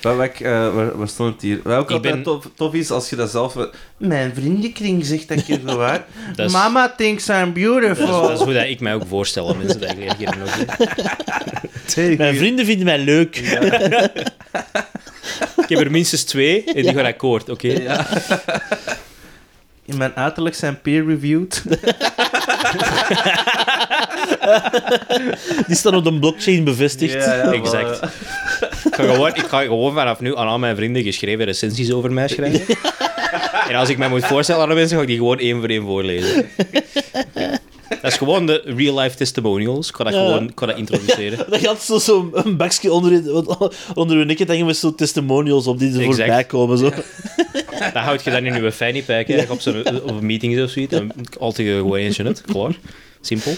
[0.00, 1.60] Waar, waar, eh, waar, waar stond het hier?
[1.62, 3.56] Wat ook Ik altijd ben- tof, tof is als je dat zelf...
[3.96, 6.04] Mijn vriendenkring zegt dat je zo waar.
[6.36, 8.06] Is- Mama thinks I'm beautiful.
[8.06, 10.42] Dat is, dat is hoe dat ik mij ook voorstel aan mensen dat ik kennen
[10.42, 12.16] ook.
[12.18, 13.36] Mijn vrienden vinden mij leuk.
[15.56, 17.68] Ik heb er minstens twee en die gaan akkoord, oké?
[17.68, 18.06] Ja.
[19.86, 21.62] In mijn uiterlijk zijn peer-reviewed.
[25.66, 27.12] Die staan op de blockchain bevestigd.
[27.12, 28.00] Ja, ja, Exact.
[28.00, 28.10] maar,
[28.84, 32.12] Ik ga, gewoon, ik ga gewoon vanaf nu aan al mijn vrienden geschreven recensies over
[32.12, 32.76] mij schrijven.
[33.68, 35.68] En als ik mij moet voorstellen aan de mensen, ga ik die gewoon één voor
[35.68, 36.46] één voorlezen.
[38.02, 39.88] Dat is gewoon de real-life testimonials.
[39.88, 40.24] Ik ga dat Ja.
[40.26, 41.38] gewoon ga dat introduceren.
[41.50, 45.66] Dat gaat zo, zo een bakje onder, je- onder hun nekje hangen met zo testimonials
[45.66, 46.16] op die er Exact.
[46.16, 46.78] voorbij komen.
[46.78, 46.90] Zo.
[47.92, 50.70] Dat houd je dan in je fanny pack, eigenlijk op, zo'n, op een meeting of
[50.70, 50.92] zoiets.
[50.92, 52.76] Dan altijd gewoon eentje uit, klaar.
[53.20, 53.52] Simpel.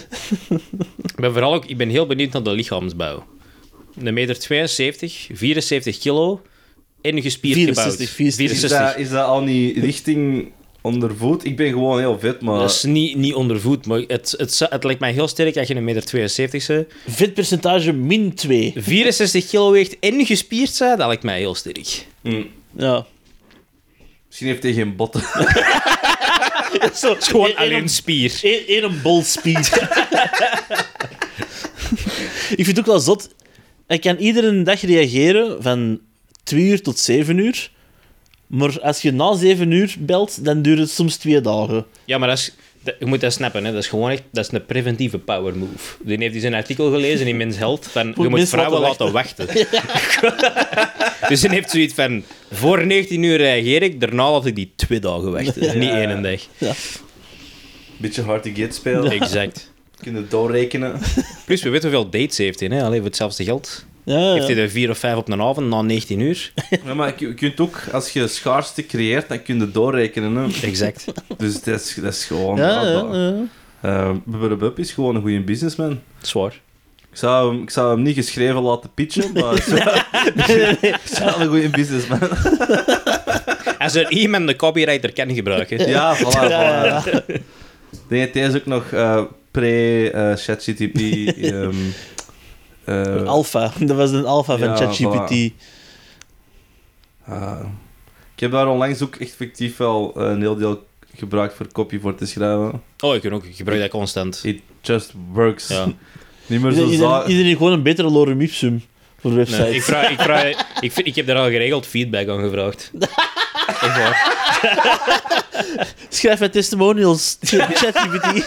[1.02, 3.26] Ik ben vooral ook ik ben heel benieuwd naar de lichaamsbouw.
[4.02, 6.40] Een meter 72, 74 kilo
[7.02, 8.14] en gespierd 64, gebouwd.
[8.14, 8.70] 64.
[8.70, 10.52] Is dat, is dat al niet richting
[10.88, 11.44] ondervoet?
[11.44, 12.58] Ik ben gewoon heel vet, maar...
[12.58, 15.68] Dat is niet, niet onder voet, maar het, het, het lijkt mij heel sterk dat
[15.68, 16.86] je een meter 72 bent.
[17.06, 18.72] Vetpercentage min 2.
[18.76, 22.06] 64 kilo weegt en gespierd zijn, dat lijkt mij heel sterk.
[22.22, 22.46] Mm.
[22.76, 23.06] Ja.
[24.26, 25.20] Misschien heeft hij geen botten.
[26.94, 28.40] Zo, Gewoon één- alleen één- spier.
[28.66, 29.66] één een bol speed.
[32.56, 33.28] ik vind het ook wel zot.
[33.86, 36.00] Hij kan iedere dag reageren van
[36.42, 37.70] 2 uur tot 7 uur.
[38.48, 41.86] Maar als je na 7 uur belt, dan duurt het soms twee dagen.
[42.04, 43.64] Ja, maar dat is, dat- je moet dat snappen.
[43.64, 43.72] Hè.
[43.72, 45.96] Dat is gewoon echt dat is een preventieve power move.
[46.02, 49.12] Die heeft dus een artikel gelezen in Mens Health van je moet vrouwen laten laten
[49.12, 49.46] wachten.
[51.28, 52.22] dus hij heeft zoiets van
[52.52, 55.78] voor 19 uur reageer ik, daarna laat ik die twee dagen wachten.
[55.78, 56.40] Niet één dag.
[57.96, 59.10] Beetje hard to get spelen.
[59.10, 59.72] Exact.
[60.02, 61.00] Kunnen doorrekenen.
[61.46, 62.68] Plus, we weten hoeveel dates heeft hij.
[62.68, 62.82] Hè.
[62.82, 63.84] Alleen voor hetzelfde geld.
[64.08, 66.52] Ja, Heeft hij er vier of vijf op een avond na 19 uur?
[66.84, 70.36] Ja, maar je kunt ook, als je schaarste creëert, dan kun je doorrekenen.
[70.36, 70.66] Hè.
[70.66, 71.04] Exact.
[71.36, 72.56] Dus dat is, dat is gewoon...
[72.56, 73.34] Ja, ja.
[73.80, 76.00] Eh, Bubberbub is gewoon een goede businessman.
[76.20, 76.60] Zwaar.
[77.10, 79.90] Ik zou, hem, ik zou hem niet geschreven laten pitchen, maar ik zou,
[80.80, 82.20] ik zou een goede businessman.
[83.78, 85.88] Als er iemand de copywriter kan gebruiken.
[85.88, 86.20] Ja, voilà,
[86.52, 87.24] voilà.
[87.90, 90.98] Ik denk dat deze ook nog eh, pre-ChatGTP...
[91.42, 91.74] ehm
[92.88, 93.72] eh, Alpha.
[93.80, 95.52] Dat was een alpha van Ja, ChatGPT.
[97.28, 97.58] ah.
[98.34, 100.86] ik heb daar onlangs ook echt effectief wel een heel deel
[101.16, 102.82] gebruikt voor copy voor te schrijven.
[103.00, 104.40] Oh, ik, kan ook, ik gebruik dat constant.
[104.44, 105.68] It just works.
[105.68, 105.86] Ja.
[106.46, 108.82] Niet meer zo Iedereen, iedereen, gewoon een betere lorem ipsum
[109.20, 109.64] voor websites.
[109.64, 110.46] Nee, ik, vraag, ik, vraag,
[110.80, 112.90] ik, vind- ik heb daar al geregeld feedback aan gevraagd.
[113.66, 114.36] Echt waar.
[116.08, 117.36] Schrijf mijn testimonials.
[117.40, 118.44] ChatGPT.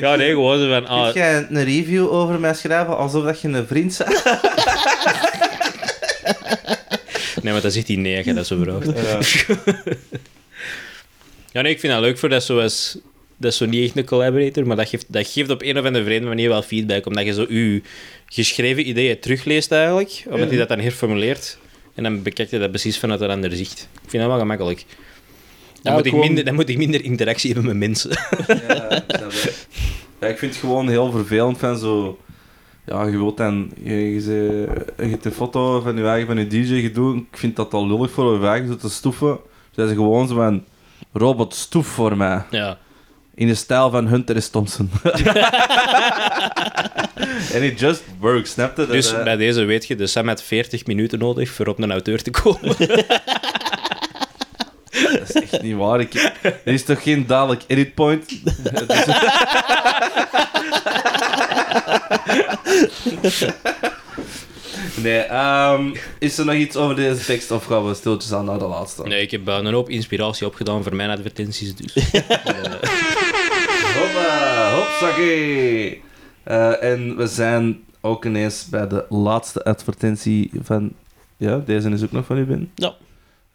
[0.00, 0.82] Ja, nee, gewoon zo van...
[0.84, 4.22] Kun Ah, jij een review over mij schrijven alsof dat je een vriend bent?
[7.42, 9.48] nee, maar dan zegt hij nee als je dat zo vraagt.
[9.56, 9.64] Ja.
[11.52, 12.98] Ja, nee, ik vind dat leuk voor dat zo is...
[13.36, 15.84] Dat is zo niet echt een collaborator, maar dat geeft, dat geeft op een of
[15.84, 17.06] andere vreemde manier wel feedback.
[17.06, 17.82] Omdat je zo je
[18.28, 20.22] geschreven ideeën terugleest eigenlijk.
[20.30, 21.58] Omdat hij dat dan herformuleert.
[21.94, 23.88] En dan bekijkt je dat precies vanuit een ander zicht.
[24.02, 24.84] Ik vind dat wel gemakkelijk.
[25.88, 28.10] Dan, moet ik gewoon- minder, dan moet ik minder interactie hebben met mensen.
[28.68, 29.02] Ja,
[30.20, 32.18] ja, ik vind het gewoon heel vervelend van zo...
[32.86, 33.70] Ja, je wilt dan...
[33.82, 37.16] Je, je, ze- je hebt een foto van je eigen van je DJ gedaan.
[37.30, 39.38] Ik vind dat al lullig voor je eigen zo te stoeven.
[39.74, 40.64] Dus ze gewoon zo van...
[41.12, 42.42] Robot, stoef voor mij.
[42.50, 42.78] ja.
[43.34, 44.48] In de stijl van Hunter S.
[44.50, 44.90] Thompson.
[47.52, 48.82] En it just works, snap je?
[48.82, 51.78] Dat, Dus eh, bij deze weet je, de Sam had 40 minuten nodig voor op
[51.82, 52.76] een auteur te komen.
[55.02, 56.00] Dat is echt niet waar.
[56.00, 58.24] Ik, er is toch geen dadelijk edit point?
[65.02, 68.58] Nee, ehm, is er nog iets over deze tekst of gaan we stiltjes aan naar
[68.58, 69.02] de laatste?
[69.02, 71.94] Nee, ik heb eh, een hoop inspiratie opgedaan voor mijn advertenties, dus...
[73.98, 76.02] Hoppa, hopsakee.
[76.42, 80.92] Eh, en we zijn ook ineens bij de laatste advertentie van...
[81.36, 82.70] Ja, deze is ook nog van u, Ben.
[82.74, 82.94] Ja.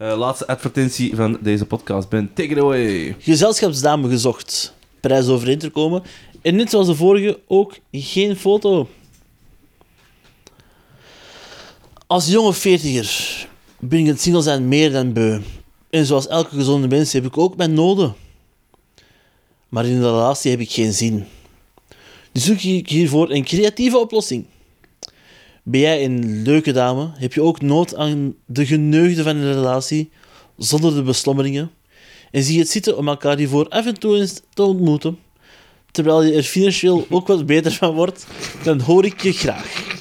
[0.04, 2.32] Eh, laatste advertentie van deze podcast, Ben.
[2.34, 3.16] Take it away.
[3.20, 4.74] Gezelschapsdame gezocht.
[5.00, 6.04] Prijs overeen te komen.
[6.42, 8.88] En net zoals de vorige ook geen foto.
[12.08, 13.48] Als jonge veertiger
[13.80, 15.40] ben ik het single zijn meer dan beu.
[15.90, 18.14] En zoals elke gezonde mens heb ik ook mijn noden.
[19.70, 21.26] Maar in de relatie heb ik geen zin.
[22.32, 24.46] Dus zoek ik hiervoor een creatieve oplossing.
[25.64, 27.10] Ben jij een leuke dame?
[27.18, 30.10] Heb je ook nood aan de geneugde van een relatie
[30.58, 31.72] zonder de beslommeringen?
[32.32, 35.20] En zie je het zitten om elkaar hiervoor af en toe eens te ontmoeten,
[35.92, 38.26] terwijl je er financieel ook wat beter van wordt,
[38.64, 39.92] dan hoor ik je graag.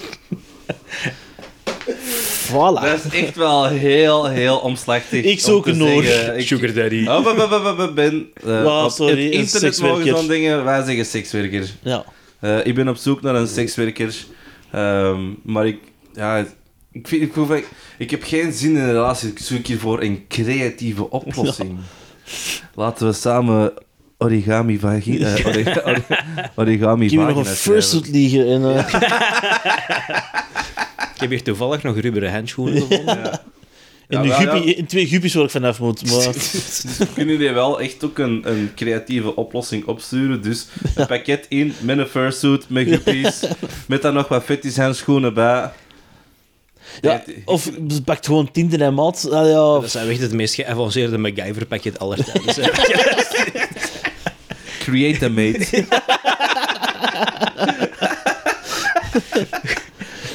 [2.48, 2.80] Voilà.
[2.82, 5.24] Dat is echt wel heel, heel omslachtig.
[5.24, 6.02] Ik zoek een oor.
[6.02, 6.38] zeggen.
[6.38, 7.06] Ik- Sugar daddy.
[7.06, 8.26] Oh, ben, ben, ben, ben, ben.
[8.44, 11.70] Eh, Ja, op sorry, het internet mogen zo'n dingen, wij zeggen sekswerker.
[11.82, 12.04] Ja.
[12.40, 14.14] Eh, ik ben op zoek naar een sekswerker,
[14.72, 15.78] Ehm, maar ik,
[16.12, 16.44] ja,
[16.92, 17.68] ik, vind, ik, hoef, ik,
[17.98, 21.78] ik heb geen zin in een relatie, ik zoek hiervoor een creatieve oplossing.
[22.74, 23.72] Laten we samen
[24.18, 26.04] origami vagina, eh, ori- ori-
[26.56, 28.20] origami Ik heb hier nog een fursuit schrijven.
[28.20, 28.46] liggen.
[28.46, 28.94] En, eh,
[31.14, 33.18] Ik heb hier toevallig nog rubberen handschoenen gevonden.
[33.18, 33.42] Ja.
[34.12, 34.52] Ja, ja.
[34.52, 36.10] in twee guppies waar ik vanaf moet.
[36.10, 36.34] Maar,
[37.14, 40.42] kunnen jullie wel echt ook een, een creatieve oplossing opsturen.
[40.42, 43.40] Dus een pakket in met een fursuit, met guppies,
[43.88, 45.70] met dan nog wat fetish handschoenen bij.
[47.00, 49.28] ja, of ze pakt gewoon tinten en mat.
[49.30, 52.70] Ah, ja, Dat is echt het meest geavanceerde MacGyver-pakket aller tijden.
[54.78, 55.84] Create a mate.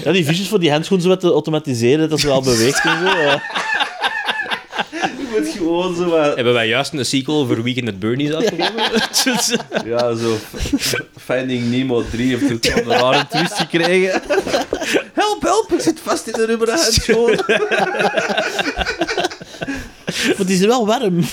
[0.04, 3.06] ja, die visjes voor die handschoenen zo te automatiseren, dat ze wel beweegt en zo.
[3.06, 3.42] ja.
[5.68, 6.36] Gewoon zo wat...
[6.36, 9.02] Hebben wij juist een sequel voor Weekend at Bernie's afgelopen?
[9.90, 10.38] Ja, zo...
[11.26, 14.22] Finding Nemo 3 heeft ook zo'n rare twist gekregen.
[15.14, 17.40] Help, help, ik zit vast in de rubberen handschoen.
[20.08, 21.24] Maar het is wel warm.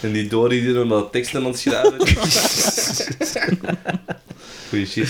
[0.00, 1.98] En die Dory die dan wat teksten aan het schrijven.
[4.68, 5.08] Goeie shit.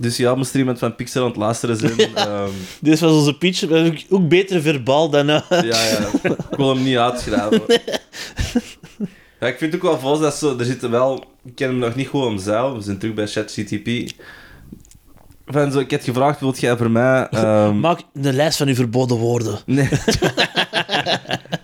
[0.00, 1.98] Dus ja, moest er iemand van Pixar aan het luisteren zijn.
[2.14, 2.48] ehm,
[2.80, 3.60] Dit was onze pitch.
[3.60, 5.28] Hebben Ook beter verbaal dan...
[5.28, 6.10] eh, ja, ja.
[6.22, 7.62] Ik wil hem niet uitschrijven.
[9.40, 10.58] Ja, ik vind het ook wel vals dat zo...
[10.58, 11.24] Er zitten wel...
[11.44, 12.74] Ik ken hem nog niet goed om zelf.
[12.74, 14.12] We zijn terug bij ChatGTP.
[15.46, 17.28] Van zo, ik had gevraagd, wilt jij voor mij...
[17.30, 19.58] ehm, Maak een lijst van uw verboden woorden.
[19.66, 19.88] Nee.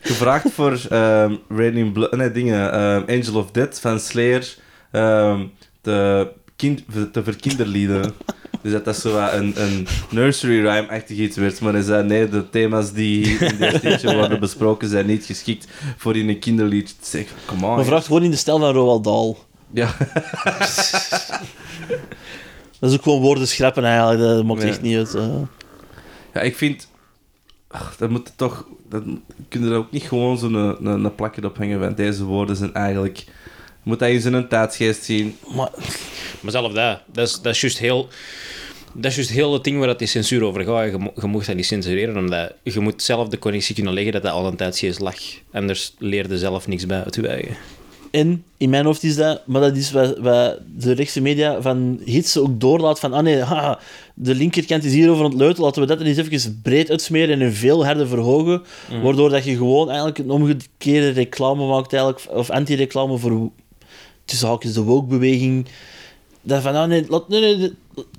[0.00, 2.70] Gevraagd voor ehm Raining Blood, nee, dingen,
[3.06, 4.54] Angel of Death van Slayer,
[5.82, 6.82] de, kind,
[7.12, 8.14] de verkinderlieden.
[8.62, 11.60] Dus dat dat zo een, een nursery rhyme-achtig iets werd.
[11.60, 15.66] Maar hij zei, nee, de thema's die in dit liedje worden besproken zijn niet geschikt
[15.96, 16.96] voor in een kinderlied.
[17.00, 17.74] Zeg, come on.
[17.76, 19.36] Maar vraag gewoon in de stijl van Roald Dahl.
[19.70, 19.94] Ja,
[22.80, 24.20] Dat is ook gewoon woorden schrappen eigenlijk.
[24.20, 24.68] Dat maakt Nee.
[24.70, 25.14] echt niet uit.
[25.14, 25.34] eh.
[26.34, 26.88] ja, ik vind...
[27.68, 28.66] Ach, dat moet toch...
[28.88, 29.02] Dat,
[29.48, 32.24] kun je er ook niet gewoon zo'n een, een, een plakje op hangen, want deze
[32.24, 33.24] woorden zijn eigenlijk...
[33.86, 35.36] Je moet dat in zijn tijdsgeest zien.
[35.54, 35.70] Maar
[36.40, 38.08] Maar zelf dat, dat is, dat is juist heel...
[38.92, 40.90] Dat is juist heel het ding waar dat die censuur over gaat.
[40.90, 44.12] Je, mo- je mag dat niet censureren, omdat je moet zelf de connectie kunnen leggen
[44.12, 45.14] dat dat al een tijdje lag.
[45.52, 47.56] Anders leerde je zelf niks bij uit je eigen.
[48.10, 52.00] En in mijn hoofd is dat, maar dat is wat, wat de rechtse media van
[52.04, 53.78] hits ook doorlaat van, ah nee, haha,
[54.14, 57.52] de linkerkant is hierover ontleuteld, laten we dat er eens even breed uitsmeren en een
[57.52, 58.62] veel harder verhogen,
[59.02, 63.50] waardoor dat je gewoon eigenlijk een omgekeerde reclame maakt, eigenlijk, of anti-reclame voor,
[64.26, 65.66] tussen haakjes, de woke-beweging.
[66.42, 67.72] Dat van, ah nee, laat, nee, nee,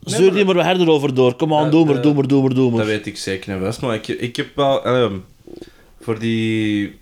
[0.03, 2.41] zeur maar- die maar wat harder over door, kom aan, doe maar, doe maar, doe
[2.41, 2.79] maar, doe maar.
[2.79, 4.85] Dat weet ik zeker en vast, maar ik, ik heb wel...
[4.85, 5.13] ehm,
[6.01, 6.97] voor die,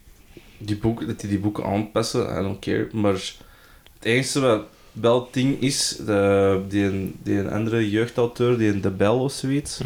[0.58, 2.88] die boeken, dat die die boeken aanpassen, I don't care.
[2.92, 3.34] Maar het
[4.02, 8.82] enige wat wel het ding is, de, die, een, die een andere jeugdauteur, die een
[8.82, 9.80] De Bel of zoiets,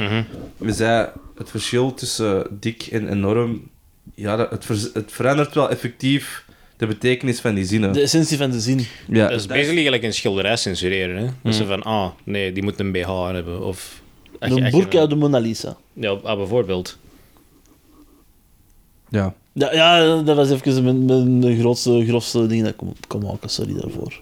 [0.58, 3.70] we zei het verschil tussen dik en enorm,
[4.16, 6.46] ja, dat, het, ver- het verandert wel effectief
[6.80, 7.94] de betekenis van die zinnen.
[7.94, 8.86] De essentie van de zin.
[9.08, 11.18] ja, Dat is basically gelijk een schilderij censureren.
[11.18, 11.28] Hè?
[11.44, 13.66] Dat ze van, ah, nee, die moet een BH aan hebben.
[13.66, 14.02] Of...
[14.40, 15.78] je- De burka uit de Mona Lisa.
[15.94, 16.98] Ja, ah, bijvoorbeeld.
[19.10, 19.34] ja.
[19.54, 21.06] Ja, ja, dat was even mijn,
[21.40, 22.78] mijn, grootste, grofste ding dat ik
[23.08, 23.50] kon, maken.
[23.50, 24.14] Sorry daarvoor.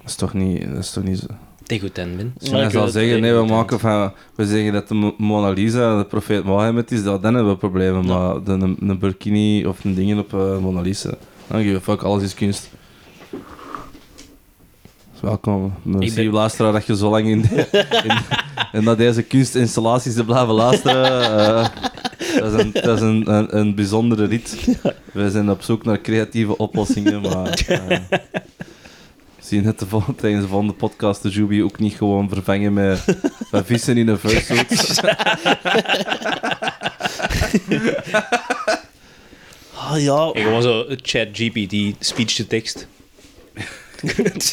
[0.00, 1.26] Dat is toch niet, dat is toch niet zo...
[1.62, 2.34] Tegoten ben.
[2.40, 4.12] Als Ja, zal zeggen, nee, we maken van...
[4.34, 8.04] We zeggen dat de Mo- Mona Lisa de profeet Mohammed is, dan hebben we problemen.
[8.06, 11.14] Maar de, een, een burkini of een dingen op eh, Mona Lisa,
[11.58, 12.70] je fuck, alles is kunst.
[15.12, 15.74] Dus welkom.
[15.82, 17.44] Merci, Ik ben- luisteraar, dat je zo lang in,
[18.04, 18.16] in,
[18.72, 21.22] in naar deze kunstinstallaties te blijven luisteren.
[21.38, 21.66] Eh,
[22.38, 24.78] dat is, een, dat is een, een, een bijzondere rit.
[25.12, 27.64] We zijn op zoek naar creatieve oplossingen, maar...
[27.68, 27.98] eh,
[29.40, 29.86] zien het de
[30.16, 33.04] tijdens de volgende podcast de Juby ook niet gewoon vervangen met,
[33.50, 35.00] met vissen in een fursuit.
[39.90, 42.86] Ah ja, En gewoon zo chat GPT, speech to text.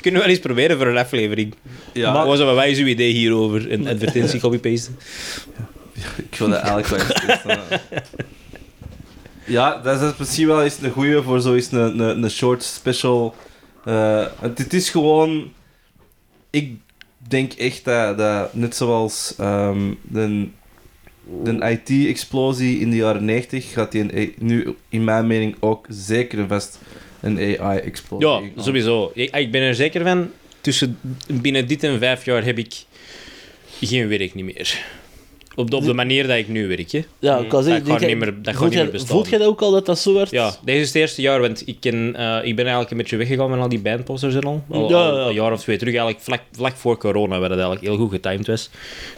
[0.00, 1.54] Kunnen we wel eens proberen voor een aflevering.
[1.92, 3.72] Ja, Maar gewoon zo, wat is uw idee hierover?
[3.72, 4.98] Een advertentie copy-pasten.
[6.30, 7.58] ik wil dat eigenlijk wel.
[9.46, 13.34] Ja, dat is misschien wel eens een goeie voor zoiets een, een, een short special.
[13.84, 15.52] Eh, het, het is gewoon...
[16.50, 16.78] Ik
[17.28, 20.48] denk echt dat, dat net zoals ehm, de,
[21.44, 26.48] de IT-explosie in de jaren 90 gaat die nu in mijn mening ook zeker en
[26.48, 26.78] vast
[27.20, 28.28] een AI-explosie.
[28.28, 29.10] Ja, sowieso.
[29.14, 32.74] Ik, ik ben er zeker van, tussen binnen dit en vijf jaar heb ik
[33.80, 34.84] geen werk niet meer.
[35.54, 36.90] Op de, op de manier dat ik nu werk.
[36.90, 37.04] Hè.
[37.18, 39.06] ja ik kan zeggen, dat gaat niet meer, dat gaat voelt niet meer.
[39.06, 40.30] Voelt jij dat ook al dat dat zo werd?
[40.30, 43.16] Ja, deze is het eerste jaar, want ik, ken, eh, ik ben eigenlijk een beetje
[43.16, 44.64] weggegaan met al die bandposters en al.
[44.70, 47.58] Al, Ja, al een jaar of twee terug, eigenlijk vlak, vlak voor corona, waar het
[47.58, 48.70] eigenlijk heel goed getimed was,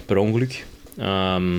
[0.06, 0.64] per ongeluk.
[0.98, 1.58] Ehm,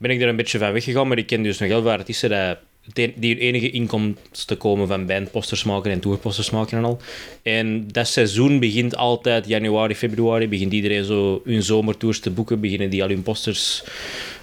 [0.00, 2.30] ben ik er een beetje van weggegaan, maar ik ken dus nog heel veel artiesten
[2.30, 2.58] dat
[2.92, 7.00] die die enige inkomsten komen van bandposters maken en tourposters maken en al.
[7.42, 12.90] En dat seizoen begint altijd januari, februari, begint iedereen zo hun zomertours te boeken, beginnen
[12.90, 13.84] die al hun posters,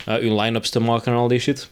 [0.05, 1.69] eh, hun line-ups te maken en al die shit.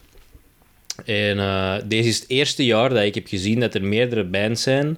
[1.05, 4.61] En eh, deze is het eerste jaar dat ik heb gezien dat er meerdere bands
[4.61, 4.97] zijn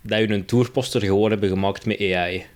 [0.00, 2.46] dat hun een tourposter gewoon hebben gemaakt met AI.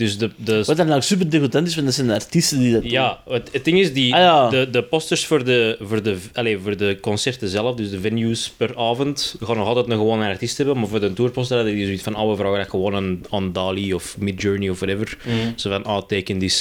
[0.00, 2.72] Dus de, de, Wat dan nou super degoutant is, want dat zijn de artiesten die
[2.72, 2.90] dat doen.
[2.90, 4.48] ja, het, het ding is, die, Ah, ja.
[4.48, 8.50] de, de posters voor de, voor, de, allez, voor de concerten zelf, dus de venues
[8.56, 11.84] per avond, gaan nog altijd een gewone artiest hebben, maar voor de tourposter hadden die
[11.84, 15.18] zoiets van, oh, we vragen dat gewoon aan, aan Dali of Midjourney of whatever.
[15.56, 16.52] Zo van, ah, teken die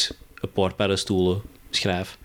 [0.41, 2.17] een paar paddenstoelen, schrijf.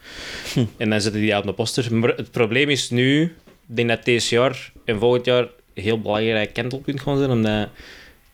[0.76, 1.94] En dan zetten die op de poster.
[1.94, 3.22] Maar het probleem is nu,
[3.68, 5.42] ik denk dat deze jaar en volgend jaar
[5.74, 7.68] een heel belangrijk kantelpunt gaan zijn, omdat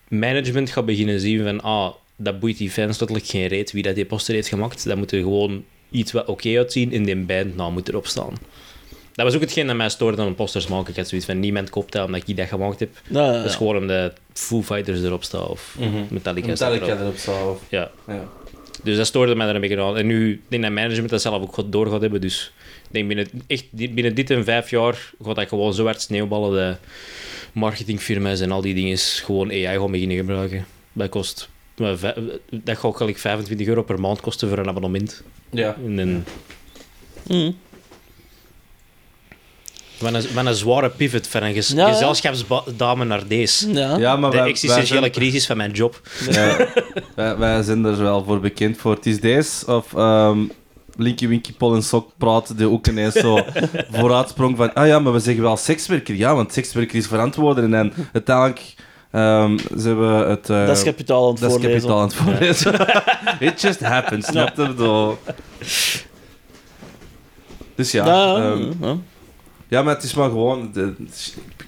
[0.08, 1.90] management gaat beginnen zien van, ah,
[2.22, 4.84] dat boeit die fans letterlijk geen reet wie dat die poster heeft gemaakt.
[4.84, 8.34] Dat moet er gewoon iets wat oké uitzien en die bandnaam moet erop staan.
[9.14, 10.90] Dat was ook hetgeen dat mij stoorde aan posters maken.
[10.90, 12.90] Ik had zoiets van, niemand koopt dat omdat ik dat gemaakt heb.
[13.08, 15.76] Ja, ja, Dat is gewoon omdat Foo Fighters erop staan of
[16.08, 17.00] Metallica, staat Metallica erop.
[17.00, 17.56] erop zou.
[17.68, 17.90] Ja.
[18.06, 18.28] Ja.
[18.82, 19.96] Dus dat stoorde mij er een beetje aan.
[19.96, 22.20] En nu, ik denk dat management dat zelf ook goed door gaat hebben.
[22.20, 22.52] Dus
[22.82, 26.52] ik denk binnen, echt, binnen dit en vijf jaar gaat dat gewoon zo hard sneeuwballen.
[26.52, 26.76] De
[27.52, 30.66] marketingfirma's en al die dingen gewoon AI gaan beginnen gebruiken.
[30.92, 31.48] Dat kost...
[32.50, 35.22] Dat gaat gelijk 25 euro per maand kosten voor een abonnement.
[35.50, 35.76] Ja.
[35.86, 36.24] En een,
[40.32, 41.92] van een zware pivot van een ges- Ja, ja.
[41.92, 43.72] gezelschapsdame naar deze.
[43.72, 43.96] Ja.
[43.96, 46.00] Ja, maar De wij, wij, existentiële zijn, crisis van mijn job.
[46.30, 46.66] ja,
[47.16, 48.94] wij, wij zijn er wel voor bekend voor.
[48.94, 50.38] Het is deze of ehm
[50.96, 53.38] Linky Winky Pol en Sok praten die ook ineens zo
[53.92, 56.14] vooruit sprong van ah ja, maar we zeggen wel sekswerker.
[56.14, 57.74] Ja, want sekswerker is verantwoorden.
[57.74, 58.74] En uiteindelijk
[59.10, 60.50] ehm, ze hebben het...
[60.50, 62.74] eh, Dat is kapitaal aan het dat is kapitaal aan het voorlezen.
[63.48, 65.14] It just happens, snap je?
[67.74, 68.96] Dus ja, Ja, ehm, ja.
[69.68, 70.70] ja, maar het is maar gewoon...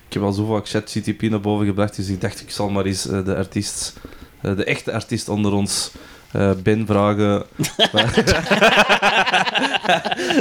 [0.06, 2.84] ik heb al zo vaak ChatGTP naar boven gebracht, dus ik dacht ik zal maar
[2.84, 3.92] eens eh, de artiest,
[4.40, 5.90] eh, de echte artiest onder ons,
[6.62, 7.32] Ben, vragen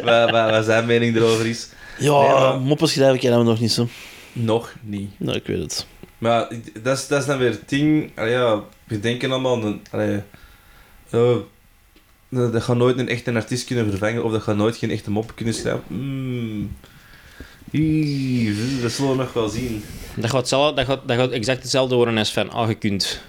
[0.04, 1.68] wat, zijn mening erover is.
[2.00, 3.88] Ja, Nee, maar- moppen schrijven kennen we nog niet zo.
[4.34, 5.10] Nog niet.
[5.18, 5.86] Nou, ik weet het.
[6.22, 6.48] Maar
[6.82, 8.12] dat is, dat is dan weer het ding.
[8.16, 9.64] Allee, ja, we denken allemaal...
[9.64, 10.20] aan- Allee,
[11.12, 11.34] ja,
[12.30, 15.12] dat dat gaat nooit een echte artiest kunnen vervangen of dat gaat nooit geen echte
[15.12, 15.84] mop kunnen schrijven.
[15.88, 16.76] Mm.
[18.82, 19.84] Dat zullen we nog wel zien.
[20.16, 23.22] Dat gaat, zelf, dat, gaat, dat gaat exact hetzelfde worden als van, ah, je kunt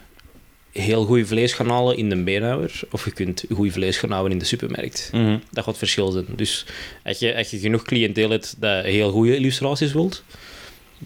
[0.72, 4.30] heel goed vlees gaan halen in de beenhouwer, of je kunt goed vlees gaan halen
[4.30, 5.10] in de supermarkt.
[5.50, 6.26] Dat gaat verschil zijn.
[6.36, 6.66] Dus
[7.04, 10.22] als je, als je genoeg cliënteel hebt dat heel goede illustraties wilt,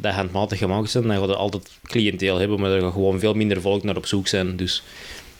[0.00, 3.34] dat handmatig gemaakt zijn, dan ga je altijd cliënteel hebben, maar er gaat gewoon veel
[3.34, 4.56] minder volk naar op zoek zijn.
[4.56, 4.82] Dus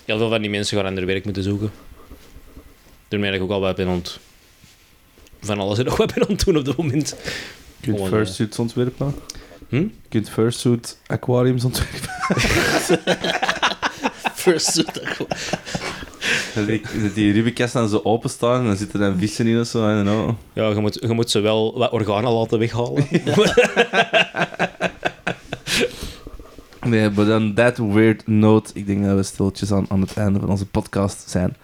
[0.04, 1.70] heel veel van die mensen gaan ander werk moeten zoeken.
[3.08, 4.18] Daarmee dat ik ook al wat ben het-
[5.40, 7.08] van alles en nog wat ben aan het doen op dit moment.
[7.08, 7.22] Je
[7.80, 9.14] kunt Gewoon, fursuits ontwerpen.
[9.68, 9.76] Hm?
[9.76, 12.10] Je kunt fursuit aquariums ontwerpen.
[14.34, 14.84] First
[16.66, 19.90] Die- die ribbenkasten dan zo openstaan en dan zitten er dan vissen in of zo.
[19.90, 20.30] I don't know.
[20.52, 23.06] Ja, je moet, je moet ze wel wat organen laten weghalen.
[26.86, 30.40] Nee, but on that weird note, ik denk dat we stiltjes aan, aan het einde
[30.40, 31.56] van onze podcast zijn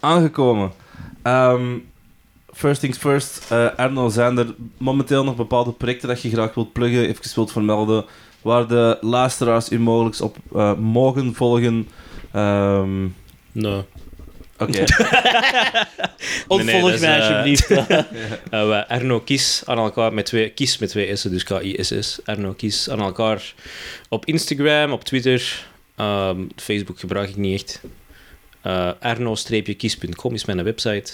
[0.00, 0.70] aangekomen.
[1.22, 1.78] Ehm,
[2.52, 6.72] first things first, eh Arno, zijn er momenteel nog bepaalde projecten dat je graag wilt
[6.72, 8.04] pluggen, even wilt vermelden,
[8.42, 11.88] waar de luisteraars u mogelijk op eh, mogen volgen?
[12.32, 13.02] Ehm,
[13.52, 13.82] Nee.
[14.60, 14.78] Oké.
[16.48, 17.70] Ontvolg Nee, nee, dat is, mij eh, alsjeblieft.
[18.50, 22.20] Eh, we Arno Kies aan elkaar met twee Kies met twee S'en, dus K-I-S-S.
[22.24, 23.54] Arno Kies aan elkaar
[24.08, 25.66] op Instagram, op Twitter.
[25.96, 27.80] Ehm, Facebook gebruik ik niet echt.
[28.62, 31.12] Eh, Arno-kies.com is mijn website.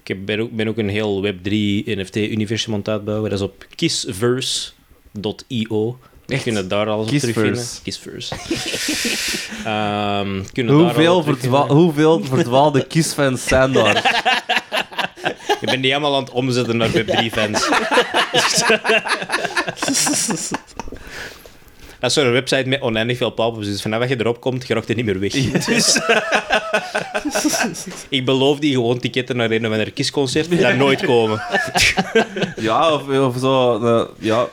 [0.00, 3.30] Ik heb, ben, ook, ben ook een heel Web3 NFT-universum aan het uitbouwen.
[3.30, 5.98] Dat is op kissverse.io.
[6.26, 7.64] Kunt het daar alles op terugvinden.
[7.82, 8.34] Kissverse.
[9.64, 11.66] Ehm, kunnen hoeveel, verdwa
[12.22, 13.96] verdwaalde kiesfans zijn daar?
[15.60, 17.68] Ik ben die helemaal aan het omzetten naar Web3-fans.
[22.00, 23.66] Dat is zo'n website met oneindig veel pop-ups.
[23.66, 25.32] Dus vanaf dat je erop komt, je er niet meer weg.
[25.64, 26.00] Dus...
[28.08, 31.42] ik beloof die gewoon ticketten naar een of ander kiesconcert die daar nooit komen.
[32.56, 33.78] Ja, of, of zo.
[33.84, 34.48] eh, ja,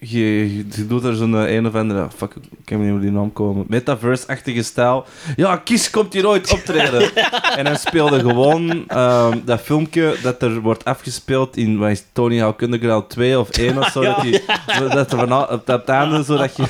[0.00, 2.06] je, je je doet er zo'n eh, een of andere.
[2.16, 3.64] Fuck, ik kan niet op die naam komen.
[3.68, 5.04] Metaverse-achtige stijl.
[5.36, 7.14] Ja, Kies komt hier ooit optreden.
[7.58, 12.38] en hij speelde gewoon ehm, dat filmpje dat er wordt afgespeeld in wat is, Tony
[12.38, 14.02] Hawk Underground 2 of 1 of zo.
[14.02, 16.62] Dat, zo dat er vanaf, op dat einde zo dat je,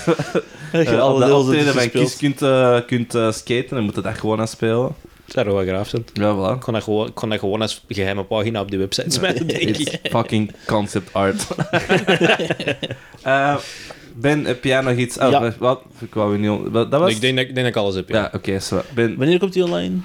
[0.73, 4.19] je op alle deels optreden van Kies kunt, eh, kunt skaten en moet je dat
[4.19, 4.49] gewoon aan
[5.33, 6.05] Dat zou wel graaf zijn.
[6.13, 6.55] Ja, voilà.
[6.57, 9.47] Ik kon dat gewoon, ik kon dat gewoon als geheime pagina op die website smijten,
[9.47, 9.99] denk It's ik.
[10.11, 11.47] fucking concept art.
[13.23, 13.57] Eh,
[14.15, 15.19] ben, heb jij nog iets?
[15.19, 15.53] Oh, Ja.
[15.59, 15.83] Wat?
[15.99, 16.51] Ik wou niet...
[16.51, 17.11] on- wat- Dat was...
[17.11, 18.17] Ik denk dat, ik denk dat ik alles heb, ja.
[18.17, 18.83] Ja, oké, zo.
[18.95, 19.97] Ben, Wanneer komt die online?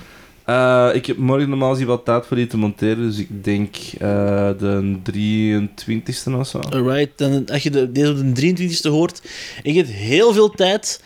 [0.45, 3.75] eh, ik heb morgen normaal gezien wat tijd voor die te monteren, dus ik denk
[3.99, 6.59] eh, de 23e of zo.
[6.59, 9.21] Alright, dan als je de, deze op de 23e hoort,
[9.63, 11.03] ik heb heel veel tijd.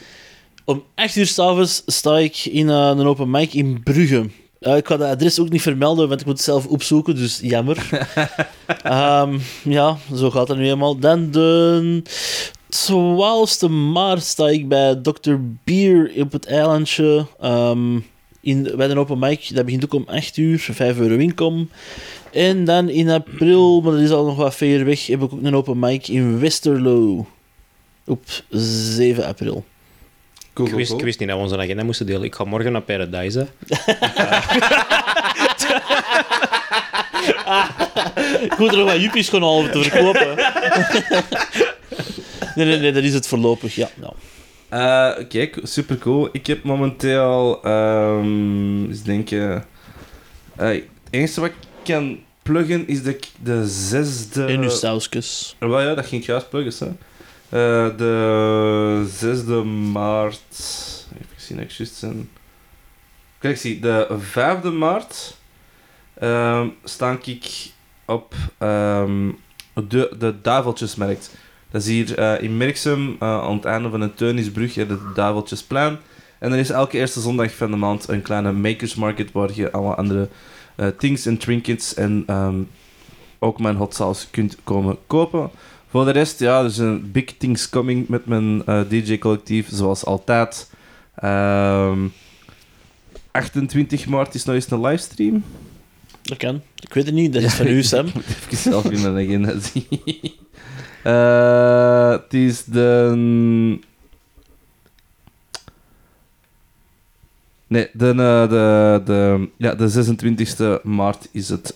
[0.70, 4.30] Om 8 uur s'avonds sta ik in eh, een open mic in Brugge.
[4.60, 7.40] Eh, ik ga de adres ook niet vermelden, want ik moet het zelf opzoeken, dus
[7.42, 7.90] jammer.
[8.84, 10.98] Ehm, ja, zo gaat het nu eenmaal.
[10.98, 12.02] Dan de
[12.70, 15.34] 12e maart sta ik bij Dr.
[15.64, 17.26] Beer op het eilandje.
[17.40, 18.00] ehm,
[18.42, 19.50] in, bij een open mic.
[19.54, 21.70] Dat begint ook om 8 uur, 5 euro inkom.
[22.32, 25.44] En dan in april, maar dat is al nog wat ver weg, heb ik ook
[25.44, 27.28] een open mic in Westerlo.
[28.06, 29.66] Op 7 april.
[30.60, 32.24] Cool, Ik wist, ik wist niet dat we onze agenda moesten delen.
[32.24, 33.48] Ik ga morgen naar Paradise.
[38.42, 40.36] Ik moet er nog wat juppies gaan halen om te verkopen.
[42.56, 43.90] nee, nee, nee, dat is het voorlopig, ja.
[43.96, 44.14] Nou.
[44.70, 46.30] Eh, kijk, super cool.
[46.32, 49.66] Ik heb momenteel, ehm eens denken.
[50.56, 54.46] eh, het enige wat ik kan pluggen is ik de zesde.
[54.46, 55.56] En uw sausjes.
[55.60, 56.88] Wel ja, dat ging ik juist pluggen.
[56.88, 56.94] Hè.
[57.50, 60.40] Eh, de 6e maart.
[61.14, 62.30] Even zien, ik juist zijn.
[63.40, 65.38] De 5e maart
[66.14, 67.72] ehm sta ik
[68.06, 69.30] op ehm,
[69.74, 71.36] de, de Duiveltjesmarkt.
[71.72, 75.98] Dat is hier eh, in Merksem, eh, aan het einde van de Teunisbrug, de Duiveltjesplein.
[76.40, 79.72] En er is elke eerste zondag van de maand een kleine makers market waar je
[79.72, 80.30] alle andere
[80.98, 82.62] things en trinkets en ehm,
[83.40, 85.52] ook mijn hot sauce kunt komen kopen.
[85.90, 90.70] Voor de rest, ja, er zijn big things coming met mijn eh, DJ-collectief, zoals altijd.
[91.16, 92.08] Ehm
[93.32, 95.44] 28 maart is nog eens een livestream.
[96.22, 96.62] Dat kan.
[96.80, 98.06] Ik weet het niet, dat is van u, Sam.
[98.06, 100.02] Ik moet even zelf in mijn agenda zien.
[101.04, 103.14] Eh, het is de...
[107.68, 110.16] Nee, de, eh, de, de, ja, de
[110.80, 111.74] 26e maart is het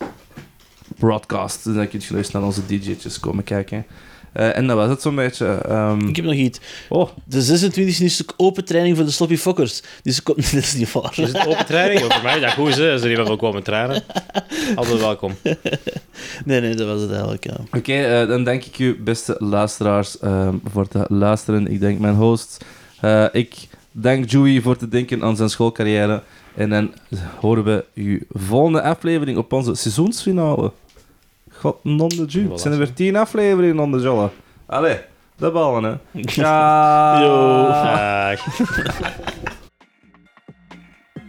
[1.07, 1.63] broadcast.
[1.63, 3.85] Dus dan kun je eens naar onze DJ'tjes komen kijken.
[4.34, 5.45] Eh, en dat was het zo'n beetje.
[5.45, 6.07] ehm.
[6.07, 6.59] Ik heb nog iets.
[6.89, 9.81] Oh, De 26 is ook open training voor de sloppy fokkers.
[10.03, 10.35] Dus ik kom...
[10.53, 11.13] dat is niet waar.
[11.15, 11.99] Is het open training?
[11.99, 12.91] Ja, voor mij is dat goed, hè.
[12.91, 14.03] Als er iemand wil komen trainen.
[14.75, 15.34] Altijd welkom.
[16.45, 17.55] Nee, nee, dat was het eigenlijk, ja.
[17.77, 21.67] Oké, eh, dan dank ik u, beste luisteraars, ehm, voor het luisteren.
[21.67, 22.65] Ik dank mijn host.
[23.01, 26.21] Eh, ik dank Joey voor te denken aan zijn schoolcarrière.
[26.55, 26.93] En dan
[27.39, 30.71] horen we uw volgende aflevering op onze seizoensfinale.
[31.64, 32.48] God, non de.
[32.49, 34.30] Het zijn er weer tien afleveringen onder Jolle.
[34.65, 34.99] Allee,
[35.35, 35.98] de ballen, hè.
[36.41, 37.22] Ja.
[37.22, 38.35] Yo.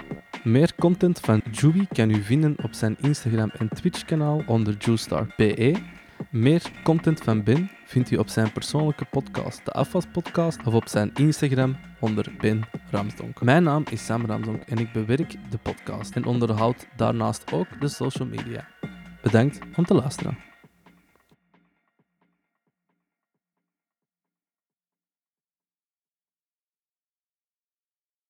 [0.44, 6.00] Meer content van Juby kan u vinden op zijn Instagram en Twitch kanaal onder JuStar.be.
[6.30, 10.88] Meer content van Ben vindt u op zijn persoonlijke podcast, de Afwas Podcast, of op
[10.88, 13.42] zijn Instagram onder Ben Ramsdonk.
[13.42, 17.88] Mijn naam is Sam Ramsdonk en ik bewerk de podcast en onderhoud daarnaast ook de
[17.88, 18.68] social media.
[19.22, 20.51] Bedankt om te luisteren.